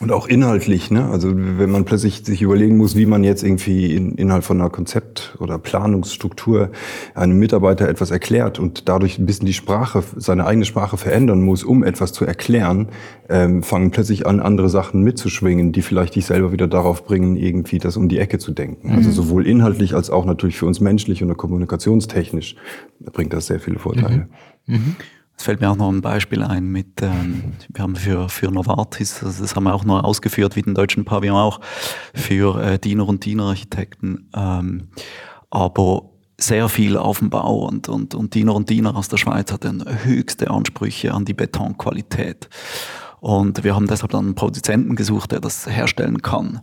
Und 0.00 0.12
auch 0.12 0.28
inhaltlich, 0.28 0.92
ne? 0.92 1.08
Also 1.10 1.32
wenn 1.34 1.70
man 1.70 1.84
plötzlich 1.84 2.22
sich 2.24 2.40
überlegen 2.40 2.76
muss, 2.76 2.94
wie 2.94 3.06
man 3.06 3.24
jetzt 3.24 3.42
irgendwie 3.42 3.96
in, 3.96 4.12
innerhalb 4.12 4.44
von 4.44 4.60
einer 4.60 4.70
Konzept- 4.70 5.36
oder 5.40 5.58
Planungsstruktur 5.58 6.70
einem 7.14 7.36
Mitarbeiter 7.38 7.88
etwas 7.88 8.12
erklärt 8.12 8.60
und 8.60 8.88
dadurch 8.88 9.18
ein 9.18 9.26
bisschen 9.26 9.46
die 9.46 9.54
Sprache, 9.54 10.04
seine 10.14 10.46
eigene 10.46 10.66
Sprache 10.66 10.98
verändern 10.98 11.42
muss, 11.42 11.64
um 11.64 11.82
etwas 11.82 12.12
zu 12.12 12.24
erklären, 12.24 12.88
ähm, 13.28 13.64
fangen 13.64 13.90
plötzlich 13.90 14.24
an, 14.24 14.38
andere 14.38 14.68
Sachen 14.68 15.02
mitzuschwingen, 15.02 15.72
die 15.72 15.82
vielleicht 15.82 16.14
dich 16.14 16.26
selber 16.26 16.52
wieder 16.52 16.68
darauf 16.68 17.04
bringen, 17.04 17.36
irgendwie 17.36 17.78
das 17.78 17.96
um 17.96 18.08
die 18.08 18.18
Ecke 18.18 18.38
zu 18.38 18.52
denken. 18.52 18.92
Also 18.92 19.10
sowohl 19.10 19.48
inhaltlich 19.48 19.94
als 19.94 20.10
auch 20.10 20.24
natürlich 20.24 20.58
für 20.58 20.66
uns 20.66 20.78
menschlich 20.78 21.24
und 21.24 21.36
kommunikationstechnisch 21.36 22.54
bringt 23.00 23.32
das 23.32 23.46
sehr 23.46 23.58
viele 23.58 23.80
Vorteile. 23.80 24.28
Es 25.38 25.44
fällt 25.44 25.60
mir 25.60 25.70
auch 25.70 25.76
noch 25.76 25.88
ein 25.88 26.00
Beispiel 26.00 26.42
ein 26.42 26.64
mit, 26.64 27.00
ähm, 27.00 27.52
wir 27.68 27.82
haben 27.82 27.94
für, 27.94 28.28
für 28.28 28.50
Novartis, 28.50 29.22
also 29.22 29.40
das 29.40 29.54
haben 29.54 29.64
wir 29.64 29.74
auch 29.74 29.84
noch 29.84 30.02
ausgeführt, 30.02 30.56
wie 30.56 30.62
den 30.62 30.74
deutschen 30.74 31.04
Pavillon 31.04 31.36
auch, 31.36 31.60
für 32.12 32.60
äh, 32.60 32.78
Diener 32.80 33.08
und 33.08 33.24
Dienerarchitekten, 33.24 34.30
ähm, 34.34 34.88
aber 35.50 36.10
sehr 36.40 36.68
viel 36.68 36.96
auf 36.96 37.20
dem 37.20 37.30
Bau 37.30 37.66
und, 37.68 37.88
und, 37.88 38.16
und 38.16 38.34
Diener 38.34 38.54
und 38.54 38.68
Diener 38.68 38.96
aus 38.96 39.08
der 39.08 39.16
Schweiz 39.16 39.52
hatten 39.52 39.84
höchste 40.04 40.50
Ansprüche 40.50 41.14
an 41.14 41.24
die 41.24 41.34
Betonqualität. 41.34 42.48
Und 43.20 43.64
wir 43.64 43.74
haben 43.74 43.86
deshalb 43.86 44.12
dann 44.12 44.26
einen 44.26 44.34
Produzenten 44.34 44.94
gesucht, 44.96 45.32
der 45.32 45.40
das 45.40 45.66
herstellen 45.66 46.22
kann. 46.22 46.60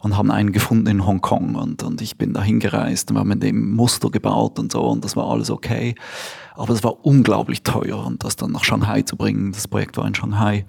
Und 0.00 0.16
haben 0.16 0.30
einen 0.30 0.52
gefunden 0.52 0.86
in 0.86 1.06
Hongkong. 1.06 1.54
Und, 1.54 1.82
und 1.82 2.00
ich 2.00 2.16
bin 2.16 2.32
da 2.32 2.42
hingereist 2.42 3.10
und 3.10 3.16
wir 3.16 3.20
haben 3.20 3.28
mit 3.28 3.42
dem 3.42 3.72
Muster 3.72 4.10
gebaut 4.10 4.58
und 4.58 4.72
so. 4.72 4.82
Und 4.82 5.04
das 5.04 5.16
war 5.16 5.26
alles 5.26 5.50
okay. 5.50 5.94
Aber 6.54 6.72
es 6.72 6.82
war 6.82 7.04
unglaublich 7.04 7.62
teuer. 7.62 8.04
Und 8.04 8.24
das 8.24 8.36
dann 8.36 8.52
nach 8.52 8.64
Shanghai 8.64 9.02
zu 9.02 9.16
bringen, 9.16 9.52
das 9.52 9.68
Projekt 9.68 9.96
war 9.96 10.06
in 10.06 10.14
Shanghai. 10.14 10.64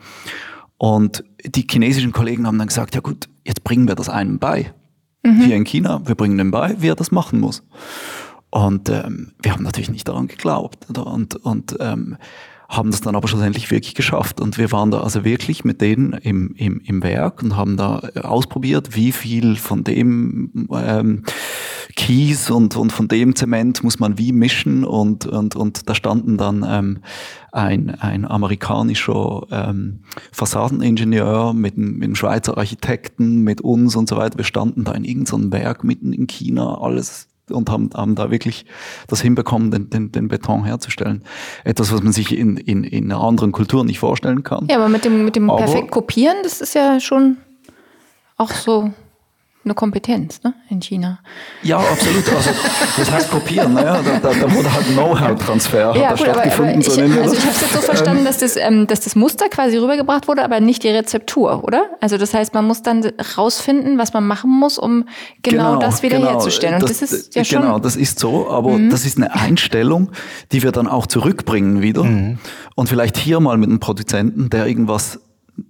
Und 0.78 1.24
die 1.46 1.66
chinesischen 1.70 2.12
Kollegen 2.12 2.48
haben 2.48 2.58
dann 2.58 2.68
gesagt, 2.68 2.96
ja 2.96 3.02
gut, 3.02 3.30
jetzt 3.46 3.64
bringen 3.64 3.88
wir 3.88 3.96
das 3.96 4.10
einem 4.10 4.40
bei. 4.40 4.74
Hier 5.24 5.56
in 5.56 5.66
China, 5.66 6.02
wir 6.06 6.16
bringen 6.16 6.40
dem 6.40 6.50
bei, 6.50 6.76
wie 6.80 6.88
er 6.88 6.96
das 6.96 7.12
machen 7.12 7.40
muss. 7.40 7.62
Und 8.50 8.90
ähm, 8.90 9.34
wir 9.42 9.54
haben 9.54 9.64
natürlich 9.64 9.92
nicht 9.92 10.08
daran 10.08 10.28
geglaubt. 10.28 10.90
Oder? 10.90 11.08
Und, 11.08 11.36
und 11.36 11.78
ähm, 11.80 12.18
haben 12.72 12.90
das 12.90 13.02
dann 13.02 13.18
aber 13.18 13.28
schlussendlich 13.28 13.70
wirklich 13.70 13.96
geschafft. 13.96 14.40
Und 14.40 14.58
wir 14.58 14.72
waren 14.72 14.92
da 14.92 15.02
also 15.02 15.26
wirklich 15.26 15.66
mit 15.66 15.82
denen 15.82 16.14
im, 16.14 16.54
im, 16.56 16.80
im 16.86 17.04
Werk 17.04 17.44
und 17.44 17.58
haben 17.58 17.76
da 17.76 18.02
äh, 18.16 18.22
ausprobiert, 18.22 18.96
wie 18.96 19.12
viel 19.12 19.58
von 19.58 19.84
dem 19.84 20.70
ähm, 20.74 21.24
Kies 21.98 22.50
und, 22.50 22.78
und 22.78 22.94
von 22.94 23.10
dem 23.10 23.36
Zement 23.36 23.84
muss 23.84 24.00
man 24.00 24.18
wie 24.18 24.32
mischen. 24.32 24.86
Und, 24.86 25.26
und, 25.26 25.58
und 25.58 25.90
da 25.90 25.96
standen 25.96 26.38
dann 26.38 26.66
ähm, 26.66 27.00
ein, 27.52 27.90
ein 27.90 28.26
amerikanischer 28.26 29.48
ähm, 29.52 30.00
Fassadeningenieur 30.32 31.54
mit, 31.54 31.76
einem- 31.76 31.96
mit 31.96 32.06
einem 32.06 32.16
Schweizer 32.16 32.58
Architekten, 32.58 33.42
mit 33.42 33.60
uns 33.60 33.98
und 33.98 34.08
so 34.08 34.16
weiter. 34.16 34.38
Wir 34.38 34.46
standen 34.46 34.86
da 34.86 34.94
in 34.94 35.04
irgendeinem 35.04 35.52
Werk 35.52 35.84
mitten 35.84 36.14
in 36.14 36.28
China, 36.28 36.80
alles 36.80 37.28
und 37.52 37.70
haben, 37.70 37.90
haben 37.94 38.16
da 38.16 38.32
wirklich 38.32 38.66
das 39.08 39.22
hinbekommen, 39.22 39.72
den, 39.72 39.90
den, 39.90 40.12
den 40.12 40.28
Beton 40.28 40.66
herzustellen. 40.66 41.24
Etwas, 41.64 41.92
was 41.92 42.02
man 42.02 42.14
sich 42.14 42.38
in, 42.38 42.58
in, 42.58 42.84
in 42.84 43.12
einer 43.12 43.22
anderen 43.22 43.52
Kultur 43.52 43.84
nicht 43.86 44.00
vorstellen 44.00 44.44
kann. 44.44 44.68
Ja, 44.70 44.78
aber 44.78 44.90
mit 44.90 45.06
dem, 45.06 45.26
mit 45.26 45.36
dem 45.36 45.50
Aber- 45.50 45.60
perfekt 45.60 45.92
kopieren, 45.92 46.38
das 46.44 46.62
ist 46.62 46.76
ja 46.76 47.00
schon 47.00 47.38
auch 48.38 48.52
so 48.52 48.92
eine 49.64 49.76
Kompetenz 49.76 50.42
ne, 50.44 50.56
in 50.70 50.82
China. 50.82 51.20
Ja, 51.62 51.78
absolut. 51.78 52.28
Also, 52.30 52.50
das 52.98 53.12
heißt 53.12 53.30
kopieren. 53.30 53.74
Naja, 53.76 54.02
da, 54.04 54.18
da, 54.18 54.34
da 54.34 54.54
wurde 54.56 54.74
halt 54.74 54.88
Know-how-Transfer 54.88 55.96
Ja, 55.96 56.10
gut, 56.14 56.28
da 56.28 56.32
aber, 56.32 56.42
aber 56.42 56.52
stattgefunden. 56.52 56.82
ich, 56.82 56.88
also 56.88 57.02
das. 57.02 57.34
ich 57.34 57.40
habe 57.42 57.56
es 57.56 57.62
jetzt 57.62 57.74
so 57.74 57.82
verstanden, 57.82 58.26
dass 58.26 58.38
das, 58.40 58.56
ähm, 58.58 58.88
dass 58.88 59.02
das 59.02 59.16
Muster 59.16 59.50
quasi 59.50 59.78
rübergebracht 59.78 60.28
wurde, 60.28 60.44
aber 60.44 60.60
nicht 60.60 60.84
die 60.84 60.90
Rezeptur, 60.90 61.64
oder? 61.64 61.86
Also 62.00 62.18
das 62.18 62.34
heißt, 62.34 62.56
man 62.56 62.66
muss 62.66 62.82
dann 62.82 63.06
rausfinden, 63.38 64.00
was 64.00 64.14
man 64.14 64.26
machen 64.26 64.50
muss, 64.50 64.80
um 64.80 65.06
genau, 65.44 65.78
das 65.78 66.02
wiederherzustellen. 66.02 66.82
Und 66.82 66.90
das, 66.90 67.04
ist 67.04 67.36
ja 67.36 67.46
schon. 67.46 67.62
Genau, 67.62 67.78
das 67.78 67.96
ist 67.96 68.20
so, 68.20 68.50
aber 68.50 68.80
das 68.90 69.06
ist 69.06 69.18
eine 69.18 69.36
Einstellung, 69.36 70.12
die 70.52 70.64
wir 70.64 70.72
dann 70.72 70.88
auch 70.88 71.06
zurückbringen 71.06 71.82
wieder. 71.82 72.02
Und 72.02 72.90
vielleicht 72.90 73.16
hier 73.18 73.40
mal 73.40 73.58
mit 73.58 73.70
einem 73.70 73.80
Produzenten, 73.80 74.50
der 74.50 74.66
irgendwas 74.66 75.20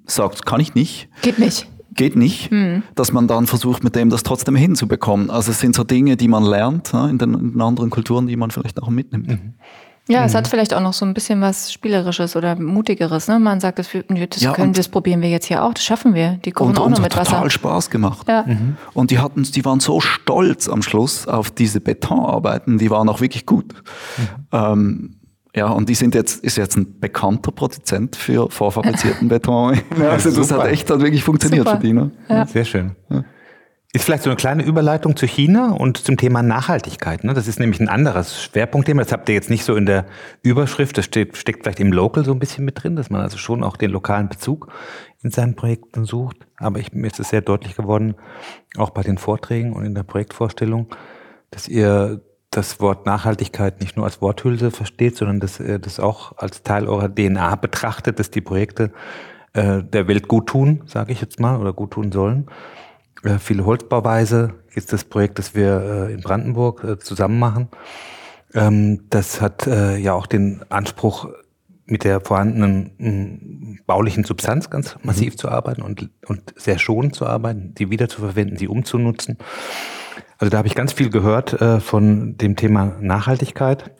sagt, 0.05 0.45
kann 0.45 0.61
ich 0.61 0.75
nicht, 0.75 1.09
Geht 1.21 1.39
nicht. 1.39 1.67
Geht 1.93 2.15
nicht, 2.15 2.49
dass 2.95 3.11
man 3.11 3.27
dann 3.27 3.47
versucht, 3.47 3.83
mit 3.83 3.95
dem 3.95 4.09
das 4.09 4.23
trotzdem 4.23 4.55
hinzubekommen. 4.55 5.29
Also 5.29 5.51
es 5.51 5.59
sind 5.59 5.75
so 5.75 5.83
Dinge, 5.83 6.17
die 6.17 6.27
man 6.27 6.43
lernt 6.43 6.93
ne, 6.93 7.09
in, 7.09 7.17
den, 7.17 7.33
in 7.33 7.51
den 7.53 7.61
anderen 7.61 7.89
Kulturen, 7.89 8.27
die 8.27 8.35
man 8.37 8.51
vielleicht 8.51 8.81
auch 8.81 8.89
mitnimmt. 8.89 9.37
Ja, 10.09 10.25
es 10.25 10.33
hat 10.33 10.47
vielleicht 10.47 10.73
auch 10.73 10.81
noch 10.81 10.93
so 10.93 11.05
ein 11.05 11.13
bisschen 11.13 11.41
was 11.41 11.71
Spielerisches 11.71 12.35
oder 12.35 12.55
Mutigeres. 12.59 13.27
Ne? 13.27 13.39
Man 13.39 13.59
sagt, 13.59 13.77
das, 13.79 13.93
wir- 13.93 14.03
das, 14.03 14.41
Ja, 14.41 14.51
können, 14.51 14.73
das 14.73 14.89
probieren 14.89 15.21
wir 15.21 15.29
jetzt 15.29 15.45
hier 15.45 15.63
auch, 15.63 15.73
das 15.73 15.83
schaffen 15.83 16.15
wir. 16.15 16.39
Die 16.43 16.51
kochen 16.51 16.75
auch 16.77 16.89
noch 16.89 16.97
hat 16.97 17.03
mit 17.03 17.15
Wasser. 17.15 17.31
total 17.35 17.51
Spaß 17.51 17.89
gemacht. 17.91 18.27
Ja. 18.27 18.45
Und 18.93 19.11
die 19.11 19.19
hatten, 19.19 19.43
die 19.43 19.63
waren 19.63 19.79
so 19.79 20.01
stolz 20.01 20.67
am 20.67 20.81
Schluss 20.81 21.27
auf 21.27 21.51
diese 21.51 21.79
Betonarbeiten, 21.81 22.77
die 22.79 22.89
waren 22.89 23.07
auch 23.09 23.21
wirklich 23.21 23.45
gut. 23.45 23.73
Ähm, 24.51 25.15
ja, 25.55 25.67
und 25.67 25.89
die 25.89 25.95
sind 25.95 26.15
jetzt, 26.15 26.43
ist 26.43 26.57
jetzt 26.57 26.77
ein 26.77 26.99
bekannter 26.99 27.51
Produzent 27.51 28.15
für 28.15 28.49
vorfabrizierten 28.49 29.27
Beton. 29.29 29.81
Ja, 29.99 30.11
also 30.11 30.29
das 30.29 30.47
super. 30.47 30.63
hat 30.63 30.71
echt 30.71 30.89
hat 30.89 31.01
wirklich 31.01 31.23
funktioniert 31.23 31.67
Super. 31.67 31.79
für 31.79 31.87
die. 31.87 31.93
Ne? 31.93 32.11
Sehr 32.47 32.63
schön. 32.63 32.95
Ist 33.93 34.05
vielleicht 34.05 34.23
so 34.23 34.29
eine 34.29 34.37
kleine 34.37 34.63
Überleitung 34.63 35.17
zu 35.17 35.25
China 35.25 35.71
und 35.71 35.97
zum 35.97 36.15
Thema 36.15 36.41
Nachhaltigkeit. 36.41 37.25
Ne? 37.25 37.33
Das 37.33 37.49
ist 37.49 37.59
nämlich 37.59 37.81
ein 37.81 37.89
anderes 37.89 38.41
Schwerpunktthema. 38.41 39.03
Das 39.03 39.11
habt 39.11 39.27
ihr 39.27 39.35
jetzt 39.35 39.49
nicht 39.49 39.65
so 39.65 39.75
in 39.75 39.85
der 39.85 40.05
Überschrift. 40.41 40.97
Das 40.97 41.03
steht, 41.03 41.35
steckt 41.35 41.63
vielleicht 41.63 41.81
im 41.81 41.91
Local 41.91 42.23
so 42.23 42.31
ein 42.31 42.39
bisschen 42.39 42.63
mit 42.63 42.81
drin, 42.81 42.95
dass 42.95 43.09
man 43.09 43.19
also 43.19 43.37
schon 43.37 43.61
auch 43.61 43.75
den 43.75 43.91
lokalen 43.91 44.29
Bezug 44.29 44.71
in 45.21 45.31
seinen 45.31 45.57
Projekten 45.57 46.05
sucht. 46.05 46.37
Aber 46.55 46.79
ich, 46.79 46.93
mir 46.93 47.07
ist 47.07 47.19
es 47.19 47.27
sehr 47.27 47.41
deutlich 47.41 47.75
geworden, 47.75 48.15
auch 48.77 48.91
bei 48.91 49.01
den 49.01 49.17
Vorträgen 49.17 49.73
und 49.73 49.83
in 49.83 49.93
der 49.93 50.03
Projektvorstellung, 50.03 50.87
dass 51.49 51.67
ihr 51.67 52.21
das 52.51 52.81
Wort 52.81 53.05
Nachhaltigkeit 53.05 53.79
nicht 53.79 53.95
nur 53.95 54.05
als 54.05 54.21
Worthülse 54.21 54.71
versteht, 54.71 55.15
sondern 55.15 55.39
dass 55.39 55.59
ihr 55.59 55.79
das 55.79 55.99
auch 55.99 56.37
als 56.37 56.63
Teil 56.63 56.87
eurer 56.87 57.09
DNA 57.09 57.55
betrachtet, 57.55 58.19
dass 58.19 58.29
die 58.29 58.41
Projekte 58.41 58.91
äh, 59.53 59.81
der 59.81 60.07
Welt 60.07 60.27
gut 60.27 60.47
tun, 60.47 60.83
sage 60.85 61.13
ich 61.13 61.21
jetzt 61.21 61.39
mal, 61.39 61.57
oder 61.57 61.71
gut 61.71 61.91
tun 61.91 62.11
sollen. 62.11 62.47
Äh, 63.23 63.39
viele 63.39 63.65
Holzbauweise 63.65 64.55
ist 64.73 64.91
das 64.91 65.05
Projekt, 65.05 65.39
das 65.39 65.55
wir 65.55 66.09
äh, 66.09 66.13
in 66.13 66.21
Brandenburg 66.21 66.83
äh, 66.83 66.99
zusammen 66.99 67.39
machen. 67.39 67.69
Ähm, 68.53 69.05
das 69.09 69.39
hat 69.39 69.65
äh, 69.65 69.97
ja 69.97 70.13
auch 70.13 70.27
den 70.27 70.61
Anspruch, 70.69 71.29
mit 71.85 72.05
der 72.05 72.21
vorhandenen 72.21 72.91
mh, 72.97 73.79
baulichen 73.85 74.23
Substanz 74.23 74.69
ganz 74.69 74.95
massiv 75.03 75.35
zu 75.35 75.49
arbeiten 75.49 75.81
und, 75.81 76.09
und 76.25 76.53
sehr 76.55 76.79
schonend 76.79 77.15
zu 77.15 77.25
arbeiten, 77.25 77.75
sie 77.77 77.89
wiederzuverwenden, 77.89 78.57
sie 78.57 78.69
umzunutzen. 78.69 79.37
Also 80.41 80.49
da 80.49 80.57
habe 80.57 80.67
ich 80.67 80.73
ganz 80.73 80.91
viel 80.91 81.11
gehört 81.11 81.61
äh, 81.61 81.79
von 81.79 82.35
dem 82.35 82.55
Thema 82.55 82.97
Nachhaltigkeit. 82.99 83.91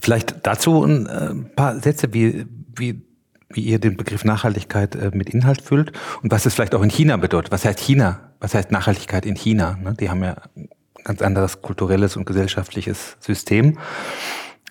Vielleicht 0.00 0.46
dazu 0.46 0.84
ein 0.84 1.06
äh, 1.06 1.34
paar 1.56 1.80
Sätze, 1.80 2.14
wie, 2.14 2.46
wie, 2.76 3.02
wie 3.50 3.62
ihr 3.62 3.80
den 3.80 3.96
Begriff 3.96 4.24
Nachhaltigkeit 4.24 4.94
äh, 4.94 5.10
mit 5.12 5.30
Inhalt 5.30 5.60
füllt 5.60 5.90
und 6.22 6.30
was 6.30 6.46
es 6.46 6.54
vielleicht 6.54 6.72
auch 6.76 6.82
in 6.82 6.88
China 6.88 7.16
bedeutet. 7.16 7.50
Was 7.50 7.64
heißt 7.64 7.80
China? 7.80 8.32
Was 8.38 8.54
heißt 8.54 8.70
Nachhaltigkeit 8.70 9.26
in 9.26 9.34
China? 9.34 9.76
Ne? 9.82 9.94
Die 9.98 10.08
haben 10.08 10.22
ja 10.22 10.36
ein 10.54 10.68
ganz 11.02 11.20
anderes 11.20 11.62
kulturelles 11.62 12.16
und 12.16 12.24
gesellschaftliches 12.24 13.16
System. 13.18 13.76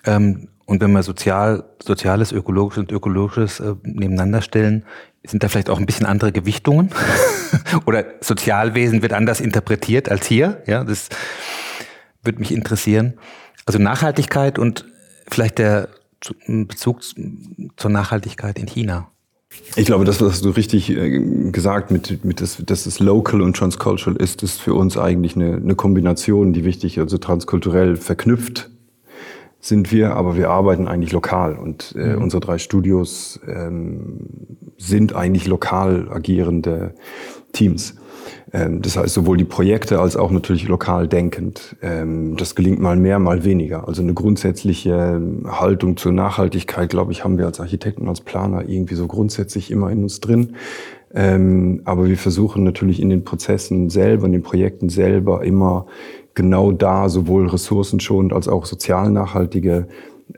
Ähm, 0.06 0.48
und 0.68 0.82
wenn 0.82 0.92
wir 0.92 1.02
sozial, 1.02 1.64
soziales, 1.82 2.30
ökologisches 2.30 2.82
und 2.82 2.92
ökologisches 2.92 3.58
äh, 3.58 3.74
nebeneinander 3.84 4.42
stellen, 4.42 4.84
sind 5.26 5.42
da 5.42 5.48
vielleicht 5.48 5.70
auch 5.70 5.78
ein 5.78 5.86
bisschen 5.86 6.04
andere 6.04 6.30
Gewichtungen. 6.30 6.90
Oder 7.86 8.04
Sozialwesen 8.20 9.00
wird 9.00 9.14
anders 9.14 9.40
interpretiert 9.40 10.10
als 10.10 10.26
hier. 10.26 10.62
Ja, 10.66 10.84
das 10.84 11.08
würde 12.22 12.38
mich 12.38 12.52
interessieren. 12.52 13.14
Also 13.64 13.78
Nachhaltigkeit 13.78 14.58
und 14.58 14.84
vielleicht 15.26 15.56
der 15.56 15.88
zu- 16.20 16.34
Bezug 16.46 17.00
zur 17.02 17.90
Nachhaltigkeit 17.90 18.58
in 18.58 18.66
China. 18.66 19.08
Ich 19.74 19.86
glaube, 19.86 20.04
das, 20.04 20.20
was 20.20 20.42
du 20.42 20.50
richtig 20.50 20.90
äh, 20.90 21.50
gesagt 21.50 21.90
mit, 21.90 22.26
mit 22.26 22.42
das, 22.42 22.58
dass 22.62 22.84
es 22.84 23.00
local 23.00 23.40
und 23.40 23.56
transcultural 23.56 24.16
ist, 24.20 24.42
ist 24.42 24.60
für 24.60 24.74
uns 24.74 24.98
eigentlich 24.98 25.34
eine, 25.34 25.54
eine 25.56 25.74
Kombination, 25.76 26.52
die 26.52 26.64
wichtig. 26.64 27.00
Also 27.00 27.16
transkulturell 27.16 27.96
verknüpft 27.96 28.68
sind 29.60 29.90
wir, 29.92 30.14
aber 30.14 30.36
wir 30.36 30.50
arbeiten 30.50 30.88
eigentlich 30.88 31.12
lokal. 31.12 31.56
Und 31.56 31.94
äh, 31.96 32.14
unsere 32.14 32.40
drei 32.40 32.58
Studios 32.58 33.40
ähm, 33.46 34.20
sind 34.76 35.14
eigentlich 35.14 35.46
lokal 35.46 36.08
agierende 36.10 36.94
Teams. 37.52 37.94
Ähm, 38.52 38.82
das 38.82 38.96
heißt, 38.96 39.14
sowohl 39.14 39.36
die 39.36 39.44
Projekte 39.44 40.00
als 40.00 40.16
auch 40.16 40.30
natürlich 40.30 40.68
lokal 40.68 41.08
denkend. 41.08 41.76
Ähm, 41.82 42.36
das 42.36 42.54
gelingt 42.54 42.80
mal 42.80 42.96
mehr, 42.96 43.18
mal 43.18 43.44
weniger. 43.44 43.88
Also 43.88 44.02
eine 44.02 44.14
grundsätzliche 44.14 45.16
ähm, 45.16 45.46
Haltung 45.46 45.96
zur 45.96 46.12
Nachhaltigkeit, 46.12 46.88
glaube 46.88 47.12
ich, 47.12 47.24
haben 47.24 47.38
wir 47.38 47.46
als 47.46 47.60
Architekten, 47.60 48.08
als 48.08 48.20
Planer 48.20 48.68
irgendwie 48.68 48.94
so 48.94 49.06
grundsätzlich 49.06 49.70
immer 49.70 49.90
in 49.90 50.02
uns 50.02 50.20
drin. 50.20 50.54
Ähm, 51.14 51.82
aber 51.84 52.06
wir 52.06 52.18
versuchen 52.18 52.64
natürlich 52.64 53.00
in 53.00 53.10
den 53.10 53.24
Prozessen 53.24 53.88
selber, 53.90 54.26
in 54.26 54.32
den 54.32 54.42
Projekten 54.42 54.88
selber 54.88 55.42
immer 55.42 55.86
genau 56.38 56.70
da 56.70 57.08
sowohl 57.08 57.48
ressourcenschonend 57.48 58.32
als 58.32 58.46
auch 58.46 58.64
sozial 58.64 59.10
nachhaltige 59.10 59.88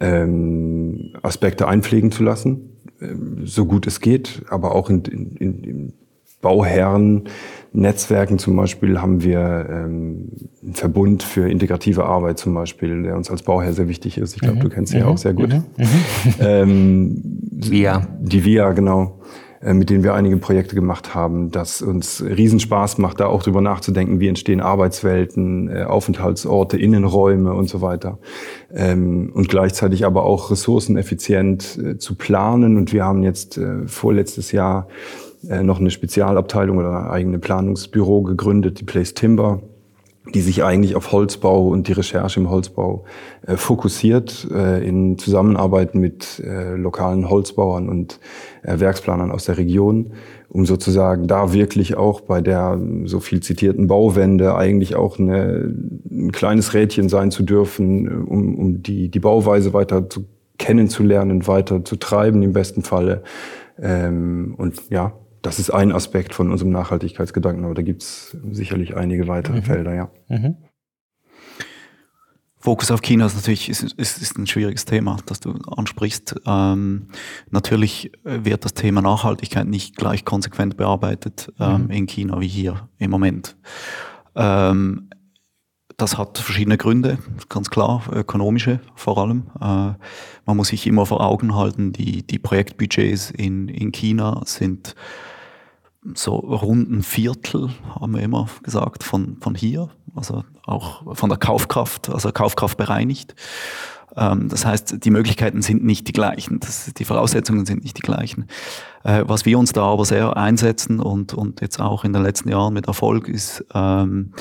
ähm, 0.01 1.11
Aspekte 1.23 1.69
einpflegen 1.69 2.11
zu 2.11 2.25
lassen, 2.25 2.79
ähm, 3.03 3.43
so 3.45 3.67
gut 3.67 3.87
es 3.87 4.01
geht, 4.01 4.43
aber 4.49 4.75
auch 4.75 4.89
in, 4.89 5.05
in, 5.05 5.37
in, 5.63 5.93
Bauherren-Netzwerken 6.43 8.39
zum 8.39 8.57
Beispiel 8.57 9.03
haben 9.03 9.23
wir 9.23 9.67
ähm, 9.69 10.31
einen 10.63 10.73
Verbund 10.73 11.23
für 11.23 11.51
integrative 11.51 12.07
Arbeit 12.07 12.39
zum 12.39 12.55
Beispiel, 12.55 13.03
der 13.03 13.15
uns 13.15 13.31
als 13.31 13.43
Bauherr 13.43 13.75
sehr 13.75 13.89
wichtig 13.89 14.17
ist. 14.17 14.37
Ich 14.37 14.41
glaube, 14.41 14.59
du 14.59 14.71
kennst 14.71 14.93
sie 14.93 15.01
ja 15.01 15.07
auch 15.07 15.19
sehr 15.19 15.35
gut. 15.35 15.55
Ähm, 16.41 17.23
VIA. 17.51 18.07
Die 18.23 18.43
VIA, 18.43 18.73
genau, 18.73 19.20
mit 19.63 19.91
denen 19.91 20.03
wir 20.03 20.15
einige 20.15 20.39
Projekte 20.39 20.75
gemacht 20.75 21.15
haben, 21.15 21.51
dass 21.51 21.83
uns 21.83 22.25
Riesenspaß 22.25 22.97
macht, 22.99 23.21
da 23.21 23.27
auch 23.27 23.43
drüber 23.43 23.61
nachzudenken, 23.61 24.19
wie 24.19 24.29
entstehen 24.29 24.61
Arbeitswelten, 24.61 25.69
äh, 25.69 25.83
Aufenthaltsorte, 25.83 26.79
Innenräume 26.79 27.53
und 27.53 27.69
so 27.69 27.83
weiter. 27.83 28.19
Ähm, 28.73 29.31
und 29.35 29.49
gleichzeitig 29.49 30.07
aber 30.07 30.25
auch 30.25 30.51
ressourceneffizient 30.51 31.79
äh, 31.79 31.99
zu 31.99 32.15
planen. 32.15 32.79
Und 32.79 32.93
wir 32.95 33.05
haben 33.05 33.23
jetzt 33.23 33.59
äh, 33.59 33.87
vorletztes 33.87 34.53
Jahr 34.53 34.89
äh, 35.49 35.63
noch 35.63 35.79
eine 35.79 35.91
Spezialabteilung 35.91 36.79
oder 36.79 37.05
ein 37.05 37.11
eigenes 37.11 37.41
Planungsbüro 37.41 38.23
gegründet, 38.23 38.81
die 38.81 38.85
Place 38.85 39.15
Timber 39.15 39.63
die 40.27 40.41
sich 40.41 40.63
eigentlich 40.63 40.97
auf 40.97 41.13
Holzbau 41.13 41.69
und 41.69 41.89
die 41.89 41.93
Recherche 41.93 42.41
im 42.41 42.51
Holzbau 42.51 43.05
äh, 43.47 43.57
fokussiert, 43.57 44.47
äh, 44.53 44.87
in 44.87 45.19
Zusammenarbeit 45.19 45.95
mit 45.95 46.41
äh, 46.41 46.75
lokalen 46.75 47.31
Holzbauern 47.31 47.89
und 47.89 48.21
äh, 48.63 48.79
Werksplanern 48.79 49.31
aus 49.31 49.47
der 49.47 49.57
Region, 49.57 50.13
um 50.51 50.67
sozusagen 50.67 51.27
da 51.27 51.53
wirklich 51.53 51.97
auch 51.97 52.21
bei 52.21 52.43
der 52.43 52.79
so 53.07 53.21
viel 53.21 53.41
zitierten 53.41 53.87
Bauwende 53.87 54.55
eigentlich 54.55 54.95
auch 54.95 55.19
eine, 55.19 55.75
ein 56.11 56.33
kleines 56.33 56.75
Rädchen 56.75 57.09
sein 57.09 57.31
zu 57.31 57.43
dürfen, 57.43 58.07
äh, 58.07 58.11
um, 58.11 58.59
um 58.59 58.83
die, 58.83 59.09
die 59.09 59.21
Bauweise 59.21 59.73
weiter 59.73 60.11
zu 60.11 60.27
kennenzulernen, 60.59 61.47
weiter 61.47 61.83
zu 61.85 61.97
treiben 61.97 62.43
im 62.43 62.53
besten 62.53 62.83
Falle. 62.83 63.23
Ähm, 63.81 64.55
und 64.59 64.91
ja, 64.91 65.15
das 65.43 65.59
ist 65.59 65.71
ein 65.71 65.93
Aspekt 65.93 66.35
von 66.35 66.51
unserem 66.51 66.71
Nachhaltigkeitsgedanken, 66.71 67.65
aber 67.65 67.75
da 67.75 67.83
gibt's 67.83 68.37
sicherlich 68.51 68.97
einige 68.97 69.29
weitere 69.29 69.63
Felder, 69.63 69.95
ja. 69.95 70.11
Fokus 72.63 72.91
auf 72.91 73.01
China 73.01 73.25
ist 73.25 73.37
natürlich 73.37 73.71
ist, 73.71 73.83
ist, 73.83 74.21
ist 74.21 74.37
ein 74.37 74.47
schwieriges 74.47 74.85
Thema, 74.85 75.17
das 75.25 75.41
du 75.41 75.53
ansprichst. 75.53 76.37
Ähm, 76.47 77.09
natürlich 77.49 78.13
wird 78.23 78.67
das 78.67 78.75
Thema 78.75 79.01
Nachhaltigkeit 79.01 79.67
nicht 79.67 79.97
gleich 79.97 80.27
konsequent 80.27 80.77
bearbeitet 80.77 81.51
ähm, 81.59 81.89
in 81.91 82.07
China 82.07 82.39
wie 82.41 82.49
hier 82.49 82.91
im 82.99 83.11
Moment. 83.11 83.57
Ähm, 84.35 85.09
das 85.97 86.19
hat 86.19 86.37
verschiedene 86.37 86.77
Gründe, 86.77 87.19
ganz 87.49 87.71
klar, 87.71 88.03
ökonomische 88.13 88.81
vor 88.95 89.17
allem. 89.17 89.51
Äh, 89.59 89.95
man 90.45 90.57
muss 90.57 90.69
sich 90.69 90.87
immer 90.87 91.07
vor 91.07 91.23
Augen 91.23 91.55
halten, 91.55 91.93
die, 91.93 92.27
die 92.27 92.39
Projektbudgets 92.39 93.31
in, 93.31 93.69
in 93.69 93.91
China 93.91 94.43
sind 94.45 94.95
so 96.15 96.35
rund 96.37 96.91
ein 96.91 97.03
Viertel, 97.03 97.71
haben 97.99 98.15
wir 98.15 98.23
immer 98.23 98.49
gesagt, 98.63 99.05
von, 99.05 99.37
von 99.41 99.55
hier, 99.55 99.91
also 100.15 100.45
auch 100.65 101.17
von 101.17 101.29
der 101.29 101.39
Kaufkraft, 101.39 102.09
also 102.09 102.33
Kaufkraft 102.33 102.79
bereinigt. 102.79 103.35
Ähm, 104.17 104.49
das 104.49 104.65
heißt, 104.65 105.05
die 105.05 105.11
Möglichkeiten 105.11 105.63
sind 105.63 105.85
nicht 105.85 106.09
die 106.09 106.13
gleichen, 106.13 106.61
das, 106.61 106.93
die 106.95 107.05
Voraussetzungen 107.05 107.67
sind 107.67 107.83
nicht 107.83 107.99
die 107.99 108.03
gleichen. 108.03 108.47
Äh, 109.05 109.25
was 109.27 109.45
wir 109.45 109.59
uns 109.59 109.73
da 109.73 109.85
aber 109.85 110.05
sehr 110.05 110.37
einsetzen 110.37 111.01
und, 111.01 111.35
und 111.35 111.61
jetzt 111.61 111.81
auch 111.81 112.05
in 112.05 112.13
den 112.13 112.23
letzten 112.23 112.49
Jahren 112.49 112.75
mit 112.75 112.87
Erfolg 112.87 113.29
ist, 113.29 113.65
ähm, 113.75 114.33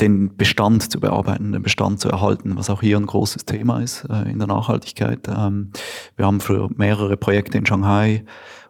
den 0.00 0.36
Bestand 0.36 0.90
zu 0.90 1.00
bearbeiten, 1.00 1.52
den 1.52 1.62
Bestand 1.62 2.00
zu 2.00 2.08
erhalten, 2.08 2.56
was 2.56 2.70
auch 2.70 2.80
hier 2.80 2.96
ein 2.96 3.06
großes 3.06 3.44
Thema 3.44 3.80
ist 3.80 4.04
äh, 4.08 4.30
in 4.30 4.38
der 4.38 4.48
Nachhaltigkeit. 4.48 5.28
Ähm, 5.28 5.70
wir 6.16 6.26
haben 6.26 6.40
für 6.40 6.70
mehrere 6.74 7.16
Projekte 7.16 7.58
in 7.58 7.66
Shanghai 7.66 8.24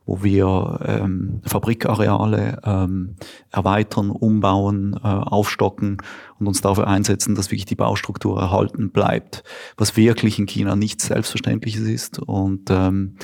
wo 0.04 0.22
wir 0.22 0.80
ähm, 0.84 1.40
Fabrikareale 1.44 2.60
ähm, 2.64 3.16
erweitern, 3.50 4.10
umbauen, 4.10 4.98
äh, 5.02 5.06
aufstocken 5.06 5.98
und 6.38 6.48
uns 6.48 6.60
dafür 6.60 6.88
einsetzen, 6.88 7.34
dass 7.34 7.50
wirklich 7.50 7.66
die 7.66 7.76
Baustruktur 7.76 8.40
erhalten 8.40 8.90
bleibt, 8.90 9.44
was 9.76 9.96
wirklich 9.96 10.38
in 10.38 10.46
China 10.46 10.74
nichts 10.74 11.06
Selbstverständliches 11.06 11.82
ist. 11.82 12.18
Und 12.18 12.68
ähm, 12.70 13.16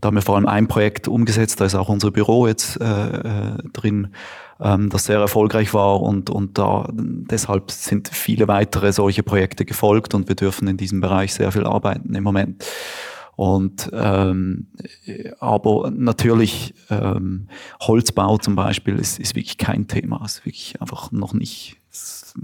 da 0.00 0.08
haben 0.08 0.16
wir 0.16 0.22
vor 0.22 0.36
allem 0.36 0.46
ein 0.46 0.66
Projekt 0.66 1.06
umgesetzt, 1.06 1.60
da 1.60 1.66
ist 1.66 1.76
auch 1.76 1.88
unser 1.88 2.10
Büro 2.10 2.48
jetzt 2.48 2.80
äh, 2.80 2.84
äh, 2.84 3.56
drin, 3.72 4.08
ähm, 4.60 4.90
das 4.90 5.04
sehr 5.04 5.18
erfolgreich 5.18 5.72
war 5.72 6.00
und, 6.00 6.30
und 6.30 6.58
da 6.58 6.88
deshalb 6.92 7.70
sind 7.70 8.08
viele 8.08 8.48
weitere 8.48 8.92
solche 8.92 9.22
Projekte 9.22 9.64
gefolgt 9.64 10.14
und 10.14 10.28
wir 10.28 10.36
dürfen 10.36 10.66
in 10.68 10.76
diesem 10.76 11.00
Bereich 11.00 11.32
sehr 11.32 11.52
viel 11.52 11.64
arbeiten 11.64 12.14
im 12.14 12.24
Moment. 12.24 12.64
Und 13.36 13.90
ähm, 13.92 14.68
aber 15.40 15.90
natürlich 15.90 16.74
ähm, 16.90 17.48
Holzbau 17.80 18.38
zum 18.38 18.54
Beispiel 18.54 18.96
ist, 18.96 19.18
ist 19.18 19.34
wirklich 19.34 19.58
kein 19.58 19.88
Thema, 19.88 20.24
ist 20.24 20.46
wirklich 20.46 20.80
einfach 20.80 21.10
noch 21.12 21.34
nicht. 21.34 21.76
Ist, 21.90 22.34